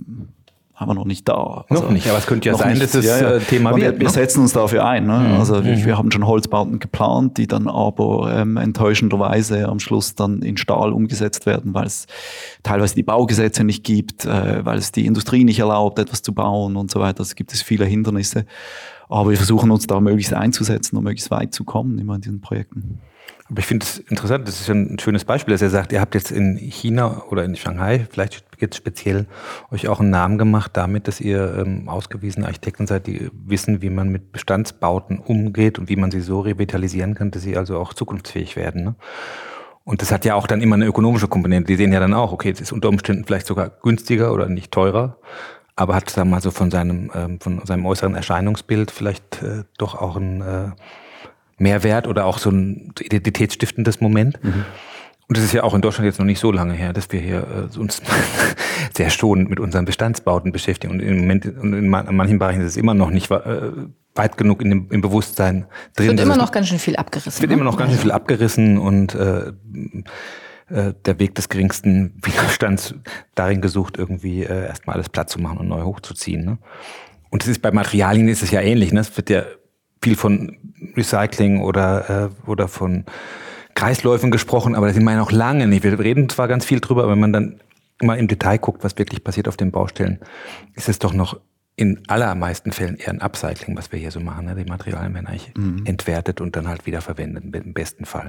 haben 0.81 0.89
wir 0.89 0.95
noch 0.95 1.05
nicht 1.05 1.29
da. 1.29 1.67
Also 1.69 1.83
noch 1.83 1.91
nicht, 1.91 2.09
aber 2.09 2.17
es 2.17 2.27
könnte 2.27 2.49
ja 2.49 2.55
sein, 2.55 2.71
nicht, 2.71 2.83
dass 2.83 2.95
es 2.95 3.05
ja, 3.05 3.21
ja. 3.21 3.31
Äh, 3.33 3.41
Thema 3.41 3.77
wir, 3.77 3.83
wird. 3.85 3.99
Wir 3.99 4.07
ne? 4.07 4.13
setzen 4.13 4.41
uns 4.41 4.55
dafür 4.55 4.87
ein. 4.87 5.07
Ne? 5.07 5.19
Mhm. 5.19 5.39
Also 5.39 5.63
wir, 5.63 5.77
mhm. 5.77 5.85
wir, 5.85 5.99
haben 5.99 6.11
schon 6.11 6.27
Holzbauten 6.27 6.79
geplant, 6.79 7.37
die 7.37 7.47
dann 7.47 7.69
aber 7.69 8.33
ähm, 8.35 8.57
enttäuschenderweise 8.57 9.69
am 9.69 9.79
Schluss 9.79 10.15
dann 10.15 10.41
in 10.41 10.57
Stahl 10.57 10.95
umgesetzt 10.95 11.45
werden, 11.45 11.75
weil 11.75 11.85
es 11.85 12.07
teilweise 12.63 12.95
die 12.95 13.03
Baugesetze 13.03 13.63
nicht 13.63 13.85
gibt, 13.85 14.25
äh, 14.25 14.65
weil 14.65 14.79
es 14.79 14.91
die 14.91 15.05
Industrie 15.05 15.45
nicht 15.45 15.59
erlaubt, 15.59 15.99
etwas 15.99 16.23
zu 16.23 16.33
bauen 16.33 16.77
und 16.77 16.91
so 16.91 16.99
weiter. 16.99 17.21
Es 17.21 17.35
gibt 17.35 17.53
es 17.53 17.61
viele 17.61 17.85
Hindernisse. 17.85 18.47
Aber 19.11 19.31
wir 19.31 19.37
versuchen 19.37 19.71
uns 19.71 19.87
da 19.87 20.01
möglichst 20.01 20.33
einzusetzen, 20.33 20.97
um 20.97 21.05
möglichst 21.05 21.31
weit 21.31 21.53
zu 21.53 21.65
kommen 21.65 21.99
immer 21.99 22.15
in 22.15 22.21
diesen 22.21 22.41
Projekten. 22.41 23.01
Aber 23.49 23.59
ich 23.59 23.67
finde 23.67 23.85
es 23.85 23.99
interessant, 23.99 24.47
das 24.47 24.61
ist 24.61 24.71
ein 24.71 24.99
schönes 25.01 25.25
Beispiel, 25.25 25.53
dass 25.53 25.63
er 25.63 25.71
sagt, 25.71 25.93
ihr 25.93 26.01
habt 26.01 26.15
jetzt 26.15 26.31
in 26.31 26.57
China 26.57 27.25
oder 27.29 27.45
in 27.45 27.57
Shanghai 27.57 28.07
vielleicht 28.09 28.45
jetzt 28.61 28.77
speziell 28.77 29.27
euch 29.73 29.89
auch 29.89 29.99
einen 29.99 30.11
Namen 30.11 30.39
gemacht 30.39 30.71
damit, 30.75 31.09
dass 31.09 31.21
ihr 31.21 31.57
ähm, 31.59 31.89
ausgewiesene 31.89 32.47
Architekten 32.47 32.87
seid, 32.87 33.09
die 33.09 33.29
wissen, 33.33 33.83
wie 33.83 33.91
man 33.91 34.11
mit 34.11 34.31
Bestandsbauten 34.31 35.19
umgeht 35.19 35.81
und 35.81 35.89
wie 35.89 35.97
man 35.97 36.13
sie 36.13 36.21
so 36.21 36.41
revitalisieren 36.41 37.15
kann, 37.15 37.33
dass 37.33 37.43
sie 37.43 37.57
also 37.57 37.79
auch 37.79 37.93
zukunftsfähig 37.93 38.55
werden. 38.55 38.85
Ne? 38.85 38.95
Und 39.83 40.03
das 40.03 40.13
hat 40.13 40.25
ja 40.25 40.37
auch 40.37 40.47
dann 40.47 40.61
immer 40.61 40.77
eine 40.77 40.87
ökonomische 40.87 41.27
Komponente. 41.27 41.67
Die 41.67 41.77
sehen 41.77 41.93
ja 41.93 41.99
dann 41.99 42.15
auch, 42.15 42.31
okay, 42.31 42.51
es 42.51 42.61
ist 42.61 42.71
unter 42.71 42.89
Umständen 42.89 43.25
vielleicht 43.25 43.49
sogar 43.49 43.71
günstiger 43.71 44.33
oder 44.33 44.49
nicht 44.49 44.71
teurer, 44.71 45.17
aber 45.77 45.95
hat 45.95 46.17
da 46.17 46.25
mal 46.25 46.41
so 46.41 46.51
von 46.51 46.71
seinem, 46.71 47.11
ähm, 47.15 47.41
von 47.41 47.65
seinem 47.65 47.87
äußeren 47.87 48.15
Erscheinungsbild 48.15 48.91
vielleicht 48.91 49.43
äh, 49.43 49.65
doch 49.79 49.95
auch 49.95 50.17
ein 50.17 50.41
äh, 50.41 50.71
Mehrwert 51.59 52.07
oder 52.07 52.27
auch 52.27 52.39
so 52.39 52.51
ein 52.51 52.93
identitätsstiftendes 53.01 54.01
Moment. 54.01 54.43
Mhm. 54.43 54.65
Und 55.29 55.37
das 55.37 55.45
ist 55.45 55.53
ja 55.53 55.63
auch 55.63 55.75
in 55.75 55.81
Deutschland 55.81 56.07
jetzt 56.07 56.19
noch 56.19 56.27
nicht 56.27 56.41
so 56.41 56.51
lange 56.51 56.73
her, 56.73 56.93
dass 56.93 57.13
wir 57.13 57.21
hier 57.21 57.69
äh, 57.73 57.79
uns 57.79 58.03
sehr 58.97 59.11
schonend 59.11 59.49
mit 59.49 59.61
unseren 59.61 59.85
Bestandsbauten 59.85 60.51
beschäftigen. 60.51 60.95
Und 60.95 61.01
im 61.01 61.21
Moment, 61.21 61.47
und 61.47 61.73
in 61.73 61.89
manchen 61.89 62.41
Bereichen 62.41 62.63
ist 62.63 62.71
es 62.71 62.77
immer 62.77 62.95
noch 62.95 63.11
nicht 63.11 63.31
äh, 63.31 63.71
weit 64.17 64.37
genug 64.37 64.61
in 64.61 64.71
dem, 64.71 64.91
im 64.91 65.01
Bewusstsein 65.01 65.67
drin. 65.95 66.07
Es 66.07 66.17
wird 66.17 66.21
immer 66.21 66.37
noch 66.37 66.51
ganz 66.51 66.67
schön 66.67 66.81
viel 66.81 66.97
abgerissen. 66.97 67.31
Es 67.31 67.41
wird 67.41 67.51
ne? 67.51 67.55
immer 67.55 67.65
noch 67.65 67.77
ganz 67.77 67.93
schön 67.93 68.01
viel 68.01 68.11
abgerissen 68.11 68.79
und 68.79 69.15
äh, 69.15 69.53
äh, 70.71 70.95
der 71.05 71.19
Weg 71.19 71.35
des 71.35 71.49
geringsten 71.49 72.15
Widerstands 72.23 72.95
darin 73.35 73.61
gesucht, 73.61 73.99
irgendwie 73.99 74.43
äh, 74.43 74.67
erstmal 74.67 74.95
alles 74.95 75.09
platt 75.09 75.29
zu 75.29 75.41
machen 75.41 75.59
und 75.59 75.69
neu 75.69 75.83
hochzuziehen. 75.83 76.45
Ne? 76.45 76.59
Und 77.31 77.43
es 77.43 77.49
ist 77.49 77.63
bei 77.63 77.71
Materialien 77.71 78.29
ist 78.29 78.43
es 78.43 78.51
ja 78.51 78.61
ähnlich. 78.61 78.93
Ne? 78.93 79.01
Es 79.01 79.17
wird 79.17 79.31
ja 79.31 79.43
viel 80.03 80.17
von 80.17 80.57
Recycling 80.97 81.61
oder, 81.61 82.31
äh, 82.47 82.49
oder 82.49 82.69
von 82.69 83.05
Kreisläufen 83.75 84.31
gesprochen, 84.31 84.75
aber 84.75 84.87
da 84.87 84.93
sind 84.93 85.05
wir 85.05 85.13
ja 85.13 85.19
noch 85.19 85.33
lange 85.33 85.67
nicht. 85.67 85.83
Wir 85.83 85.99
reden 85.99 86.29
zwar 86.29 86.49
ganz 86.49 86.65
viel 86.65 86.81
drüber, 86.81 87.03
aber 87.03 87.13
wenn 87.13 87.21
man 87.21 87.33
dann 87.33 87.61
mal 88.03 88.19
im 88.19 88.29
Detail 88.29 88.59
guckt, 88.59 88.83
was 88.83 88.97
wirklich 88.99 89.23
passiert 89.23 89.49
auf 89.49 89.57
den 89.57 89.71
Baustellen, 89.71 90.19
ist 90.75 90.89
es 90.89 90.99
doch 90.99 91.13
noch 91.13 91.39
in 91.81 91.99
allermeisten 92.09 92.73
Fällen 92.73 92.97
eher 92.97 93.09
ein 93.09 93.23
Upcycling, 93.23 93.75
was 93.75 93.91
wir 93.91 93.99
hier 93.99 94.11
so 94.11 94.21
machen. 94.21 94.45
Ne? 94.45 94.55
Die 94.55 94.69
Materialien 94.69 95.15
werden 95.15 95.27
eigentlich 95.27 95.51
mhm. 95.57 95.81
entwertet 95.87 96.43
und 96.43 96.55
dann 96.55 96.69
halt 96.69 96.85
wiederverwendet, 96.85 97.43
im 97.55 97.73
besten 97.73 98.05
Fall. 98.05 98.29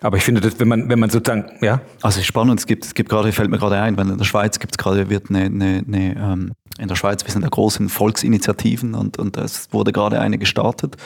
Aber 0.00 0.16
ich 0.16 0.22
finde, 0.22 0.40
dass, 0.40 0.60
wenn 0.60 0.68
man, 0.68 0.88
wenn 0.88 1.00
man 1.00 1.10
sozusagen, 1.10 1.50
ja. 1.62 1.80
Also 2.00 2.22
spannend, 2.22 2.60
es 2.60 2.66
gibt, 2.66 2.84
es 2.84 2.94
gibt 2.94 3.10
gerade, 3.10 3.32
fällt 3.32 3.50
mir 3.50 3.58
gerade 3.58 3.80
ein, 3.80 3.96
weil 3.96 4.08
in 4.08 4.16
der 4.16 4.24
Schweiz 4.24 4.60
gibt 4.60 4.74
es 4.74 4.78
gerade, 4.78 5.10
wird 5.10 5.30
eine, 5.30 5.46
eine, 5.46 5.84
eine 5.84 6.16
ähm, 6.16 6.52
in 6.78 6.86
der 6.88 6.94
Schweiz, 6.94 7.24
wir 7.24 7.32
sind 7.32 7.42
ja 7.42 7.48
groß 7.48 7.76
in 7.80 7.88
Volksinitiativen 7.88 8.94
und, 8.94 9.18
und 9.18 9.36
es 9.36 9.72
wurde 9.72 9.92
gerade 9.92 10.20
eine 10.20 10.38
gestartet 10.38 10.96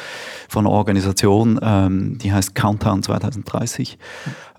von 0.48 0.66
einer 0.66 0.74
Organisation, 0.74 1.58
ähm, 1.62 2.18
die 2.18 2.32
heißt 2.32 2.54
Countdown 2.54 3.02
2030. 3.02 3.98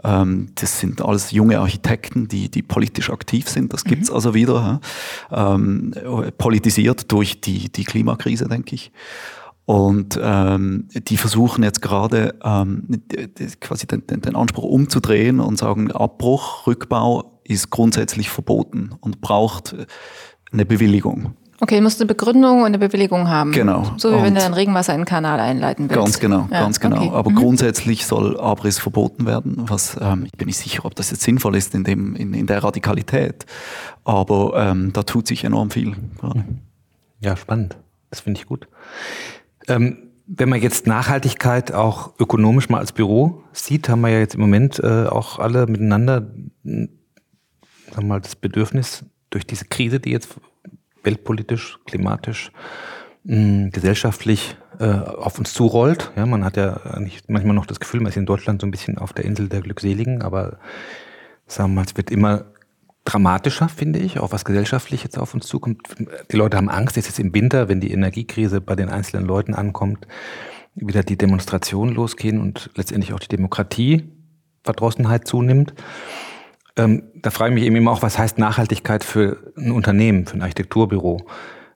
Ähm, 0.06 0.50
das 0.56 0.80
sind 0.80 1.02
alles 1.02 1.32
junge 1.32 1.60
Architekten, 1.60 2.28
die, 2.28 2.50
die 2.50 2.62
politisch 2.62 3.10
aktiv 3.10 3.50
sind. 3.50 3.74
Das 3.74 3.84
gibt's 3.84 4.10
mhm. 4.10 4.16
also 4.16 4.34
wieder. 4.34 4.80
Ähm, 5.32 5.94
politisiert 6.38 7.12
durch 7.12 7.42
die, 7.42 7.72
die 7.72 7.84
Klimakrise, 7.84 8.48
denke 8.48 8.76
ich. 8.76 8.92
Und 9.66 10.20
ähm, 10.22 10.88
die 10.94 11.18
versuchen 11.18 11.64
jetzt 11.64 11.82
gerade 11.82 12.36
ähm, 12.44 13.02
quasi 13.60 13.88
den, 13.88 14.06
den 14.06 14.36
Anspruch 14.36 14.66
umzudrehen 14.66 15.40
und 15.40 15.58
sagen, 15.58 15.92
Abbruch, 15.92 16.68
Rückbau 16.68 17.40
ist 17.44 17.72
grundsätzlich 17.72 18.30
verboten 18.30 18.92
und 19.02 19.22
braucht 19.22 19.76
eine 20.52 20.66
Bewilligung. 20.66 21.36
Okay, 21.62 21.78
du 21.78 21.84
musst 21.84 22.02
eine 22.02 22.08
Begründung 22.08 22.60
und 22.60 22.66
eine 22.66 22.80
Bewilligung 22.80 23.30
haben. 23.30 23.52
Genau. 23.52 23.94
So 23.98 24.12
wie 24.12 24.16
und 24.16 24.24
wenn 24.24 24.36
du 24.36 24.44
ein 24.44 24.54
Regenwasser 24.54 24.94
in 24.94 25.02
den 25.02 25.06
Kanal 25.06 25.40
einleiten 25.40 25.90
willst. 25.90 26.04
Ganz 26.04 26.20
genau, 26.20 26.48
ja, 26.52 26.62
ganz 26.62 26.80
genau. 26.80 26.98
Okay. 26.98 27.10
Aber 27.14 27.32
mhm. 27.32 27.36
grundsätzlich 27.36 28.06
soll 28.06 28.40
Abriss 28.40 28.78
verboten 28.78 29.26
werden, 29.26 29.56
was 29.68 29.98
ähm, 30.02 30.26
ich 30.26 30.34
bin 30.34 30.48
nicht 30.48 30.58
sicher, 30.58 30.86
ob 30.86 30.96
das 30.96 31.12
jetzt 31.12 31.24
sinnvoll 31.24 31.56
ist 31.56 31.74
in, 31.74 31.84
dem, 31.84 32.16
in, 32.16 32.34
in 32.34 32.46
der 32.48 32.64
Radikalität. 32.64 33.46
Aber 34.04 34.54
ähm, 34.56 34.92
da 34.92 35.04
tut 35.04 35.28
sich 35.28 35.44
enorm 35.44 35.72
viel. 35.72 35.96
Gerade. 36.20 36.44
Ja, 37.22 37.38
spannend. 37.38 37.78
Das 38.10 38.20
finde 38.20 38.40
ich 38.40 38.48
gut. 38.48 38.68
Ähm, 39.68 39.98
wenn 40.28 40.50
man 40.50 40.62
jetzt 40.62 40.88
Nachhaltigkeit 40.88 41.72
auch 41.72 42.14
ökonomisch 42.20 42.68
mal 42.68 42.80
als 42.80 42.92
Büro 42.92 43.44
sieht, 43.54 43.88
haben 43.90 44.02
wir 44.02 44.10
ja 44.10 44.20
jetzt 44.20 44.36
im 44.36 44.42
Moment 44.42 44.80
äh, 44.80 45.06
auch 45.06 45.40
alle 45.40 45.68
miteinander 45.68 46.28
sagen 47.96 48.08
wir 48.08 48.16
mal, 48.16 48.22
das 48.22 48.36
Bedürfnis 48.36 49.06
durch 49.30 49.46
diese 49.46 49.66
Krise, 49.66 50.00
die 50.00 50.12
jetzt 50.12 50.36
weltpolitisch, 51.06 51.80
klimatisch, 51.86 52.52
mh, 53.24 53.70
gesellschaftlich 53.70 54.58
äh, 54.80 54.86
auf 54.86 55.38
uns 55.38 55.54
zurollt. 55.54 56.12
Ja, 56.16 56.26
man 56.26 56.44
hat 56.44 56.58
ja 56.58 57.00
nicht 57.00 57.30
manchmal 57.30 57.56
noch 57.56 57.66
das 57.66 57.80
Gefühl, 57.80 58.02
man 58.02 58.10
ist 58.10 58.18
in 58.18 58.26
Deutschland 58.26 58.62
so 58.62 58.68
ein 58.68 58.72
bisschen 58.72 58.98
auf 58.98 59.14
der 59.14 59.26
Insel 59.26 59.48
der 59.48 59.62
Glückseligen, 59.62 60.22
aber 60.22 60.58
sagen 61.48 61.72
wir 61.72 61.76
mal, 61.76 61.86
es 61.86 61.96
wird 61.96 62.12
immer 62.12 62.46
dramatischer, 63.06 63.70
finde 63.70 64.00
ich, 64.00 64.20
auch 64.20 64.32
was 64.32 64.46
gesellschaftlich 64.46 65.04
jetzt 65.04 65.18
auf 65.18 65.34
uns 65.34 65.46
zukommt. 65.46 65.88
Die 66.32 66.36
Leute 66.36 66.58
haben 66.58 66.70
Angst, 66.70 66.96
jetzt 66.96 67.08
ist 67.08 67.20
im 67.20 67.34
Winter, 67.34 67.70
wenn 67.70 67.80
die 67.80 67.92
Energiekrise 67.92 68.62
bei 68.62 68.76
den 68.76 68.90
einzelnen 68.90 69.28
Leuten 69.28 69.54
ankommt, 69.54 70.08
wieder 70.74 71.04
die 71.04 71.18
Demonstrationen 71.18 71.94
losgehen 71.94 72.42
und 72.42 72.72
letztendlich 72.76 73.14
auch 73.14 73.20
die 73.20 73.30
Demokratie 73.30 74.10
Verdrossenheit 74.64 75.28
zunimmt. 75.28 75.74
Ähm, 76.78 77.04
da 77.16 77.30
frage 77.30 77.52
ich 77.52 77.56
mich 77.56 77.64
eben 77.66 77.76
immer 77.76 77.92
auch, 77.92 78.02
was 78.02 78.18
heißt 78.18 78.38
Nachhaltigkeit 78.38 79.04
für 79.04 79.54
ein 79.58 79.72
Unternehmen, 79.72 80.26
für 80.26 80.36
ein 80.36 80.42
Architekturbüro 80.42 81.26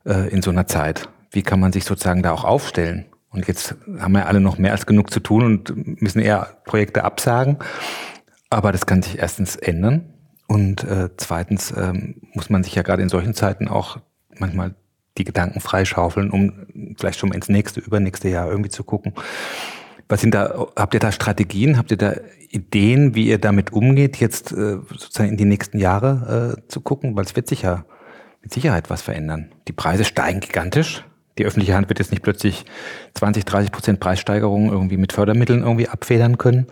äh, 0.05 0.29
in 0.29 0.41
so 0.41 0.51
einer 0.51 0.67
Zeit? 0.67 1.09
Wie 1.31 1.41
kann 1.41 1.59
man 1.59 1.71
sich 1.71 1.85
sozusagen 1.85 2.23
da 2.23 2.31
auch 2.31 2.43
aufstellen? 2.43 3.05
Und 3.29 3.47
jetzt 3.47 3.75
haben 3.99 4.13
wir 4.13 4.27
alle 4.27 4.41
noch 4.41 4.57
mehr 4.57 4.71
als 4.71 4.85
genug 4.85 5.11
zu 5.11 5.19
tun 5.19 5.43
und 5.43 6.01
müssen 6.01 6.19
eher 6.19 6.57
Projekte 6.65 7.03
absagen. 7.03 7.57
Aber 8.49 8.71
das 8.71 8.85
kann 8.85 9.03
sich 9.03 9.19
erstens 9.19 9.55
ändern. 9.55 10.13
Und 10.47 10.83
äh, 10.83 11.09
zweitens 11.17 11.71
ähm, 11.77 12.15
muss 12.33 12.49
man 12.49 12.63
sich 12.63 12.73
ja 12.73 12.81
gerade 12.81 13.03
in 13.03 13.09
solchen 13.09 13.35
Zeiten 13.35 13.67
auch 13.67 13.99
manchmal 14.39 14.73
die 15.17 15.23
Gedanken 15.25 15.59
freischaufeln, 15.59 16.31
um 16.31 16.95
vielleicht 16.97 17.19
schon 17.19 17.29
mal 17.29 17.35
ins 17.35 17.49
nächste, 17.49 17.81
übernächste 17.81 18.29
Jahr 18.29 18.49
irgendwie 18.49 18.69
zu 18.69 18.83
gucken. 18.83 19.13
Was 20.09 20.21
sind 20.21 20.33
da, 20.33 20.67
habt 20.75 20.95
ihr 20.95 20.99
da 20.99 21.11
Strategien, 21.11 21.77
habt 21.77 21.91
ihr 21.91 21.97
da 21.97 22.15
Ideen, 22.49 23.13
wie 23.13 23.27
ihr 23.27 23.37
damit 23.37 23.71
umgeht, 23.71 24.17
jetzt 24.17 24.51
äh, 24.51 24.79
sozusagen 24.89 25.29
in 25.29 25.37
die 25.37 25.45
nächsten 25.45 25.77
Jahre 25.77 26.57
äh, 26.57 26.67
zu 26.67 26.81
gucken? 26.81 27.15
Weil 27.15 27.25
es 27.25 27.35
wird 27.35 27.47
sich 27.47 27.61
ja 27.61 27.85
mit 28.41 28.51
Sicherheit 28.51 28.89
was 28.89 29.03
verändern. 29.03 29.51
Die 29.67 29.71
Preise 29.71 30.03
steigen 30.03 30.39
gigantisch. 30.39 31.05
Die 31.37 31.45
öffentliche 31.45 31.75
Hand 31.75 31.89
wird 31.89 31.99
jetzt 31.99 32.11
nicht 32.11 32.23
plötzlich 32.23 32.65
20, 33.13 33.45
30 33.45 33.71
Prozent 33.71 33.99
Preissteigerungen 33.99 34.71
irgendwie 34.71 34.97
mit 34.97 35.13
Fördermitteln 35.13 35.61
irgendwie 35.61 35.87
abfedern 35.87 36.39
können. 36.39 36.65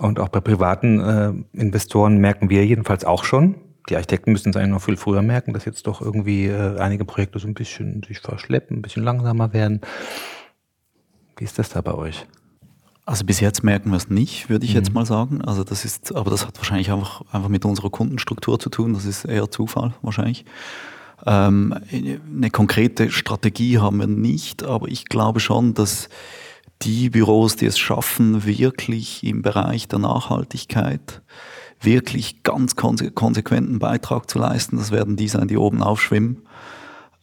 Und 0.00 0.18
auch 0.18 0.28
bei 0.28 0.40
privaten 0.40 1.00
äh, 1.00 1.32
Investoren 1.58 2.18
merken 2.18 2.50
wir 2.50 2.66
jedenfalls 2.66 3.04
auch 3.04 3.22
schon, 3.24 3.54
die 3.88 3.94
Architekten 3.94 4.32
müssen 4.32 4.50
es 4.50 4.56
eigentlich 4.56 4.70
noch 4.70 4.82
viel 4.82 4.96
früher 4.96 5.22
merken, 5.22 5.52
dass 5.52 5.64
jetzt 5.64 5.86
doch 5.86 6.00
irgendwie 6.00 6.46
äh, 6.46 6.78
einige 6.78 7.04
Projekte 7.04 7.38
so 7.38 7.46
ein 7.46 7.54
bisschen 7.54 8.02
sich 8.02 8.18
verschleppen, 8.18 8.78
ein 8.78 8.82
bisschen 8.82 9.04
langsamer 9.04 9.52
werden. 9.52 9.80
Wie 11.36 11.44
ist 11.44 11.58
das 11.58 11.68
da 11.68 11.80
bei 11.80 11.94
euch? 11.94 12.26
Also 13.06 13.24
bis 13.24 13.40
jetzt 13.40 13.62
merken 13.62 13.90
wir 13.90 13.96
es 13.96 14.08
nicht, 14.08 14.48
würde 14.48 14.64
ich 14.64 14.72
mhm. 14.72 14.78
jetzt 14.78 14.94
mal 14.94 15.04
sagen. 15.04 15.42
Also 15.42 15.62
das 15.62 15.84
ist, 15.84 16.14
aber 16.14 16.30
das 16.30 16.46
hat 16.46 16.56
wahrscheinlich 16.56 16.90
einfach, 16.90 17.22
einfach 17.32 17.48
mit 17.48 17.64
unserer 17.64 17.90
Kundenstruktur 17.90 18.58
zu 18.58 18.70
tun. 18.70 18.94
Das 18.94 19.04
ist 19.04 19.24
eher 19.24 19.50
Zufall 19.50 19.94
wahrscheinlich. 20.02 20.44
Ähm, 21.26 21.74
eine 21.92 22.50
konkrete 22.50 23.10
Strategie 23.10 23.78
haben 23.78 23.98
wir 23.98 24.06
nicht, 24.06 24.62
aber 24.62 24.88
ich 24.88 25.04
glaube 25.06 25.40
schon, 25.40 25.74
dass 25.74 26.08
die 26.82 27.10
Büros, 27.10 27.56
die 27.56 27.66
es 27.66 27.78
schaffen, 27.78 28.44
wirklich 28.44 29.22
im 29.22 29.42
Bereich 29.42 29.86
der 29.88 30.00
Nachhaltigkeit 30.00 31.22
wirklich 31.80 32.42
ganz 32.42 32.76
konse 32.76 33.10
konsequenten 33.10 33.78
Beitrag 33.78 34.30
zu 34.30 34.38
leisten, 34.38 34.78
das 34.78 34.90
werden 34.90 35.16
die 35.16 35.28
sein, 35.28 35.48
die 35.48 35.56
oben 35.56 35.82
aufschwimmen. 35.82 36.42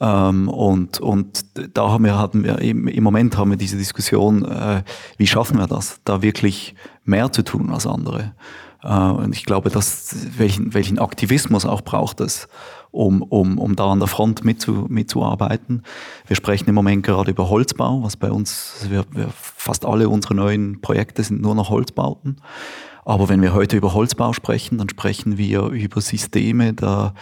Ähm, 0.02 0.50
und, 0.50 1.00
und 1.00 1.46
da 1.78 1.90
haben 1.90 2.04
wir, 2.04 2.18
hatten 2.18 2.44
wir 2.44 2.60
im, 2.60 2.88
im 2.88 3.04
Moment 3.04 3.38
haben 3.38 3.52
wir 3.52 3.58
diese 3.58 3.78
Diskussion, 3.78 4.44
äh, 4.44 4.82
wie 5.18 5.28
schaffen 5.28 5.60
wir 5.60 5.68
das, 5.68 6.02
da 6.04 6.24
wirklich 6.24 6.74
mehr 7.06 7.32
zu 7.32 7.44
tun 7.44 7.70
als 7.70 7.86
andere. 7.86 8.34
Äh, 8.84 8.90
und 8.90 9.36
ich 9.36 9.46
glaube, 9.46 9.70
dass, 9.70 10.16
welchen, 10.38 10.74
welchen 10.74 10.98
Aktivismus 10.98 11.68
auch 11.68 11.82
braucht 11.82 12.20
es, 12.20 12.48
um, 12.90 13.22
um, 13.22 13.60
um 13.60 13.76
da 13.76 13.92
an 13.92 14.00
der 14.00 14.08
Front 14.08 14.44
mitzu, 14.44 14.88
mitzuarbeiten. 14.90 15.84
Wir 16.26 16.36
sprechen 16.36 16.68
im 16.68 16.76
Moment 16.76 17.04
gerade 17.04 17.30
über 17.30 17.50
Holzbau, 17.50 18.02
was 18.02 18.18
bei 18.18 18.32
uns, 18.32 18.78
also 18.80 18.92
wir, 18.92 19.06
wir, 19.12 19.30
fast 19.36 19.86
alle 19.86 20.10
unsere 20.10 20.34
neuen 20.34 20.82
Projekte 20.82 21.22
sind 21.22 21.44
nur 21.44 21.54
noch 21.54 21.70
Holzbauten. 21.70 22.38
Aber 23.04 23.30
wenn 23.30 23.42
wir 23.42 23.54
heute 23.54 23.78
über 23.78 23.94
Holzbau 23.94 24.34
sprechen, 24.34 24.78
dann 24.78 24.90
sprechen 24.90 25.38
wir 25.38 25.64
über 25.68 26.02
Systeme, 26.02 26.74
da 26.74 27.14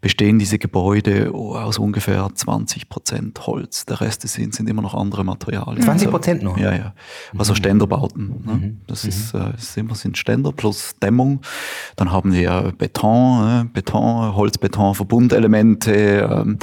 bestehen 0.00 0.38
diese 0.38 0.58
Gebäude 0.58 1.30
aus 1.32 1.78
ungefähr 1.78 2.28
20 2.32 2.88
Prozent 2.88 3.46
Holz. 3.46 3.84
Der 3.86 4.00
Rest 4.00 4.26
sind, 4.26 4.54
sind 4.54 4.68
immer 4.68 4.82
noch 4.82 4.94
andere 4.94 5.24
Materialien. 5.24 5.82
20 5.82 6.10
Prozent 6.10 6.42
nur? 6.42 6.58
Ja, 6.58 6.74
ja. 6.74 6.94
Also 7.36 7.52
mhm. 7.52 7.56
Ständerbauten. 7.56 8.42
Ne? 8.44 8.52
Mhm. 8.52 8.80
Das 8.86 9.04
mhm. 9.04 9.08
ist, 9.10 9.34
äh, 9.34 9.80
immer 9.80 9.94
sind 9.94 10.18
Ständer 10.18 10.52
plus 10.52 10.96
Dämmung. 11.00 11.40
Dann 11.96 12.10
haben 12.10 12.32
wir 12.32 12.72
Beton, 12.76 13.48
äh, 13.48 13.64
Beton, 13.72 14.34
Holzbeton, 14.34 14.94
Verbundelemente, 14.94 16.28
ähm, 16.30 16.58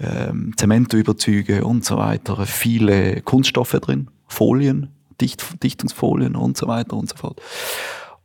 ähm, 0.00 0.52
Zementüberzüge 0.56 1.64
und 1.64 1.84
so 1.84 1.96
weiter. 1.96 2.46
Viele 2.46 3.22
Kunststoffe 3.22 3.78
drin, 3.80 4.10
Folien, 4.28 4.95
Dicht, 5.20 5.62
Dichtungsfolien 5.62 6.36
und 6.36 6.56
so 6.56 6.66
weiter 6.68 6.96
und 6.96 7.08
so 7.08 7.16
fort. 7.16 7.40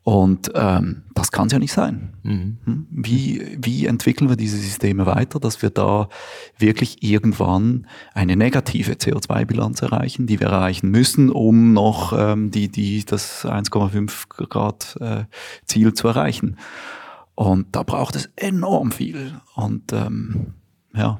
Und 0.03 0.51
ähm, 0.55 1.03
das 1.13 1.31
kann 1.31 1.45
es 1.45 1.53
ja 1.53 1.59
nicht 1.59 1.73
sein. 1.73 2.13
Mhm. 2.23 2.57
Hm? 2.65 2.87
Wie, 2.89 3.57
wie 3.59 3.85
entwickeln 3.85 4.29
wir 4.29 4.35
diese 4.35 4.57
Systeme 4.57 5.05
weiter, 5.05 5.39
dass 5.39 5.61
wir 5.61 5.69
da 5.69 6.09
wirklich 6.57 7.03
irgendwann 7.03 7.85
eine 8.15 8.35
negative 8.35 8.93
CO2-Bilanz 8.93 9.83
erreichen, 9.83 10.25
die 10.25 10.39
wir 10.39 10.47
erreichen 10.47 10.89
müssen, 10.89 11.29
um 11.29 11.73
noch 11.73 12.13
ähm, 12.17 12.49
die, 12.49 12.69
die, 12.69 13.05
das 13.05 13.45
1,5 13.45 14.47
Grad 14.47 14.97
äh, 14.99 15.25
Ziel 15.65 15.93
zu 15.93 16.07
erreichen. 16.07 16.57
Und 17.35 17.75
da 17.75 17.83
braucht 17.83 18.15
es 18.15 18.29
enorm 18.35 18.91
viel. 18.91 19.39
Und 19.53 19.93
ähm, 19.93 20.55
ja, 20.95 21.19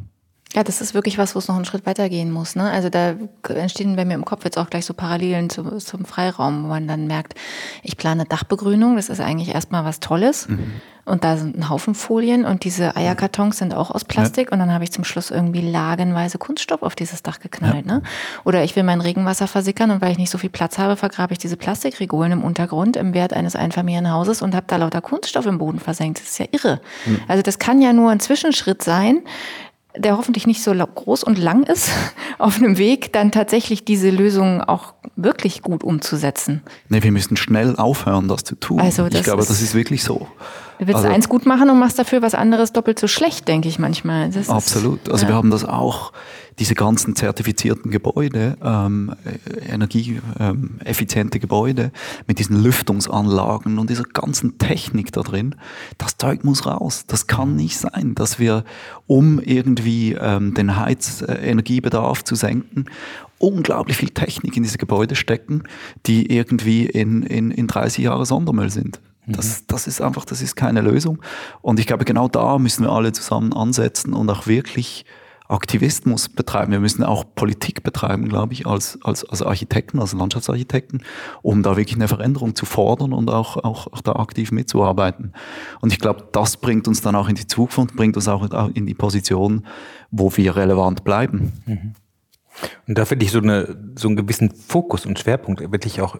ja, 0.53 0.63
das 0.63 0.81
ist 0.81 0.93
wirklich 0.93 1.17
was, 1.17 1.33
wo 1.35 1.39
es 1.39 1.47
noch 1.47 1.55
einen 1.55 1.65
Schritt 1.65 1.85
weitergehen 1.85 2.31
muss. 2.31 2.55
Ne? 2.55 2.69
Also 2.69 2.89
da 2.89 3.15
entstehen 3.47 3.95
bei 3.95 4.05
mir 4.05 4.15
im 4.15 4.25
Kopf 4.25 4.43
jetzt 4.43 4.57
auch 4.57 4.69
gleich 4.69 4.85
so 4.85 4.93
Parallelen 4.93 5.49
zu, 5.49 5.63
zum 5.77 6.05
Freiraum, 6.05 6.63
wo 6.63 6.67
man 6.67 6.87
dann 6.87 7.07
merkt, 7.07 7.35
ich 7.83 7.95
plane 7.95 8.25
Dachbegrünung, 8.25 8.97
das 8.97 9.09
ist 9.09 9.21
eigentlich 9.21 9.49
erstmal 9.49 9.85
was 9.85 9.99
Tolles. 9.99 10.49
Mhm. 10.49 10.81
Und 11.03 11.23
da 11.23 11.35
sind 11.35 11.57
ein 11.57 11.67
Haufen 11.69 11.95
Folien 11.95 12.45
und 12.45 12.63
diese 12.63 12.95
Eierkartons 12.95 13.57
sind 13.57 13.73
auch 13.73 13.89
aus 13.89 14.05
Plastik. 14.05 14.47
Ja. 14.47 14.53
Und 14.53 14.59
dann 14.59 14.71
habe 14.71 14.83
ich 14.83 14.91
zum 14.91 15.03
Schluss 15.03 15.31
irgendwie 15.31 15.61
lagenweise 15.61 16.37
Kunststoff 16.37 16.83
auf 16.83 16.95
dieses 16.95 17.23
Dach 17.23 17.39
geknallt. 17.39 17.87
Ja. 17.87 17.95
Ne? 17.95 18.03
Oder 18.43 18.63
ich 18.63 18.75
will 18.75 18.83
mein 18.83 19.01
Regenwasser 19.01 19.47
versickern 19.47 19.89
und 19.89 20.01
weil 20.01 20.11
ich 20.11 20.19
nicht 20.19 20.29
so 20.29 20.37
viel 20.37 20.51
Platz 20.51 20.77
habe, 20.77 20.95
vergrabe 20.97 21.33
ich 21.33 21.39
diese 21.39 21.57
Plastikregolen 21.57 22.33
im 22.33 22.43
Untergrund 22.43 22.97
im 22.97 23.15
Wert 23.15 23.33
eines 23.33 23.55
Einfamilienhauses 23.55 24.43
und 24.43 24.53
habe 24.53 24.67
da 24.67 24.77
lauter 24.77 25.01
Kunststoff 25.01 25.47
im 25.47 25.57
Boden 25.57 25.79
versenkt. 25.79 26.19
Das 26.19 26.27
ist 26.27 26.39
ja 26.39 26.45
irre. 26.51 26.81
Mhm. 27.05 27.19
Also 27.27 27.41
das 27.41 27.57
kann 27.57 27.81
ja 27.81 27.93
nur 27.93 28.11
ein 28.11 28.19
Zwischenschritt 28.19 28.83
sein, 28.83 29.21
der 29.97 30.17
hoffentlich 30.17 30.47
nicht 30.47 30.63
so 30.63 30.73
groß 30.73 31.23
und 31.23 31.37
lang 31.37 31.63
ist, 31.63 31.89
auf 32.37 32.57
einem 32.57 32.77
Weg 32.77 33.13
dann 33.13 33.31
tatsächlich 33.31 33.85
diese 33.85 34.09
Lösung 34.09 34.61
auch 34.61 34.93
wirklich 35.15 35.61
gut 35.61 35.83
umzusetzen. 35.83 36.61
Nee, 36.89 37.03
wir 37.03 37.11
müssen 37.11 37.37
schnell 37.37 37.75
aufhören, 37.75 38.27
das 38.27 38.43
zu 38.43 38.55
tun. 38.55 38.79
Also 38.79 39.05
ich 39.07 39.23
glaube, 39.23 39.43
das 39.45 39.61
ist 39.61 39.75
wirklich 39.75 40.03
so. 40.03 40.27
Du 40.81 40.87
willst 40.87 40.97
also, 40.97 41.09
eins 41.09 41.29
gut 41.29 41.45
machen 41.45 41.69
und 41.69 41.77
machst 41.77 41.99
dafür 41.99 42.23
was 42.23 42.33
anderes 42.33 42.73
doppelt 42.73 42.97
so 42.97 43.07
schlecht, 43.07 43.47
denke 43.47 43.69
ich 43.69 43.77
manchmal. 43.77 44.31
Das 44.31 44.49
absolut. 44.49 45.03
Ist, 45.03 45.11
also 45.11 45.25
ja. 45.25 45.29
wir 45.29 45.35
haben 45.35 45.51
das 45.51 45.63
auch, 45.63 46.11
diese 46.57 46.73
ganzen 46.73 47.15
zertifizierten 47.15 47.91
Gebäude, 47.91 48.57
ähm, 48.63 49.13
energieeffiziente 49.69 51.37
ähm, 51.37 51.41
Gebäude 51.41 51.91
mit 52.25 52.39
diesen 52.39 52.63
Lüftungsanlagen 52.63 53.77
und 53.77 53.91
dieser 53.91 54.05
ganzen 54.05 54.57
Technik 54.57 55.11
da 55.11 55.21
drin, 55.21 55.53
das 55.99 56.17
Zeug 56.17 56.43
muss 56.43 56.65
raus. 56.65 57.03
Das 57.05 57.27
kann 57.27 57.55
nicht 57.55 57.77
sein, 57.77 58.15
dass 58.15 58.39
wir, 58.39 58.63
um 59.05 59.39
irgendwie 59.39 60.13
ähm, 60.19 60.55
den 60.55 60.77
Heizenergiebedarf 60.77 62.23
zu 62.23 62.33
senken, 62.33 62.85
unglaublich 63.37 63.97
viel 63.97 64.09
Technik 64.09 64.57
in 64.57 64.63
diese 64.63 64.79
Gebäude 64.79 65.13
stecken, 65.15 65.61
die 66.07 66.35
irgendwie 66.35 66.87
in, 66.87 67.21
in, 67.21 67.51
in 67.51 67.67
30 67.67 68.03
Jahre 68.03 68.25
Sondermüll 68.25 68.71
sind. 68.71 68.99
Das, 69.27 69.61
mhm. 69.61 69.65
das 69.67 69.87
ist 69.87 70.01
einfach, 70.01 70.25
das 70.25 70.41
ist 70.41 70.55
keine 70.55 70.81
Lösung. 70.81 71.21
Und 71.61 71.79
ich 71.79 71.87
glaube, 71.87 72.05
genau 72.05 72.27
da 72.27 72.57
müssen 72.57 72.85
wir 72.85 72.91
alle 72.91 73.11
zusammen 73.11 73.53
ansetzen 73.53 74.13
und 74.13 74.29
auch 74.29 74.47
wirklich 74.47 75.05
Aktivismus 75.51 76.29
betreiben. 76.29 76.71
Wir 76.71 76.79
müssen 76.79 77.03
auch 77.03 77.25
Politik 77.35 77.83
betreiben, 77.83 78.29
glaube 78.29 78.53
ich, 78.53 78.65
als, 78.65 78.97
als, 79.03 79.25
als 79.25 79.41
Architekten, 79.41 79.99
als 79.99 80.13
Landschaftsarchitekten, 80.13 81.03
um 81.41 81.61
da 81.61 81.75
wirklich 81.75 81.95
eine 81.95 82.07
Veränderung 82.07 82.55
zu 82.55 82.65
fordern 82.65 83.11
und 83.11 83.29
auch, 83.29 83.57
auch, 83.57 83.87
auch 83.91 84.01
da 84.01 84.13
aktiv 84.13 84.51
mitzuarbeiten. 84.51 85.33
Und 85.81 85.91
ich 85.91 85.99
glaube, 85.99 86.29
das 86.31 86.57
bringt 86.57 86.87
uns 86.87 87.01
dann 87.01 87.15
auch 87.15 87.27
in 87.27 87.35
die 87.35 87.47
Zukunft, 87.47 87.95
bringt 87.95 88.15
uns 88.15 88.27
auch 88.29 88.47
in 88.73 88.85
die 88.85 88.93
Position, 88.93 89.65
wo 90.09 90.35
wir 90.35 90.55
relevant 90.55 91.03
bleiben. 91.03 91.51
Mhm. 91.65 91.93
Und 92.87 92.97
da 92.97 93.05
finde 93.05 93.25
ich 93.25 93.31
so, 93.31 93.39
eine, 93.39 93.93
so 93.95 94.07
einen 94.07 94.17
gewissen 94.17 94.51
Fokus 94.51 95.05
und 95.05 95.19
Schwerpunkt 95.19 95.59
wirklich 95.71 96.01
auch 96.01 96.17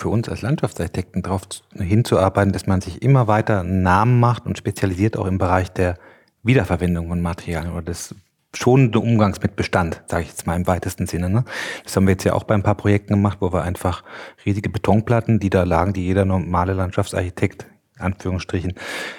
für 0.00 0.08
uns 0.08 0.28
als 0.28 0.42
Landschaftsarchitekten 0.42 1.22
darauf 1.22 1.42
hinzuarbeiten, 1.74 2.52
dass 2.52 2.66
man 2.66 2.80
sich 2.80 3.02
immer 3.02 3.28
weiter 3.28 3.60
einen 3.60 3.82
Namen 3.82 4.18
macht 4.18 4.46
und 4.46 4.58
spezialisiert 4.58 5.16
auch 5.16 5.26
im 5.26 5.38
Bereich 5.38 5.70
der 5.70 5.96
Wiederverwendung 6.42 7.08
von 7.08 7.20
Materialien 7.20 7.72
oder 7.72 7.82
des 7.82 8.14
schonenden 8.54 9.00
Umgangs 9.00 9.40
mit 9.42 9.56
Bestand, 9.56 10.02
sage 10.06 10.22
ich 10.24 10.30
jetzt 10.30 10.46
mal 10.46 10.56
im 10.56 10.66
weitesten 10.66 11.06
Sinne. 11.06 11.30
Ne? 11.30 11.44
Das 11.84 11.94
haben 11.94 12.06
wir 12.06 12.12
jetzt 12.12 12.24
ja 12.24 12.32
auch 12.32 12.44
bei 12.44 12.54
ein 12.54 12.62
paar 12.62 12.74
Projekten 12.74 13.14
gemacht, 13.14 13.38
wo 13.40 13.52
wir 13.52 13.62
einfach 13.62 14.02
riesige 14.44 14.70
Betonplatten, 14.70 15.38
die 15.38 15.50
da 15.50 15.62
lagen, 15.62 15.92
die 15.92 16.04
jeder 16.04 16.24
normale 16.24 16.72
Landschaftsarchitekt 16.72 17.66
Anführungsstrichen 18.00 18.74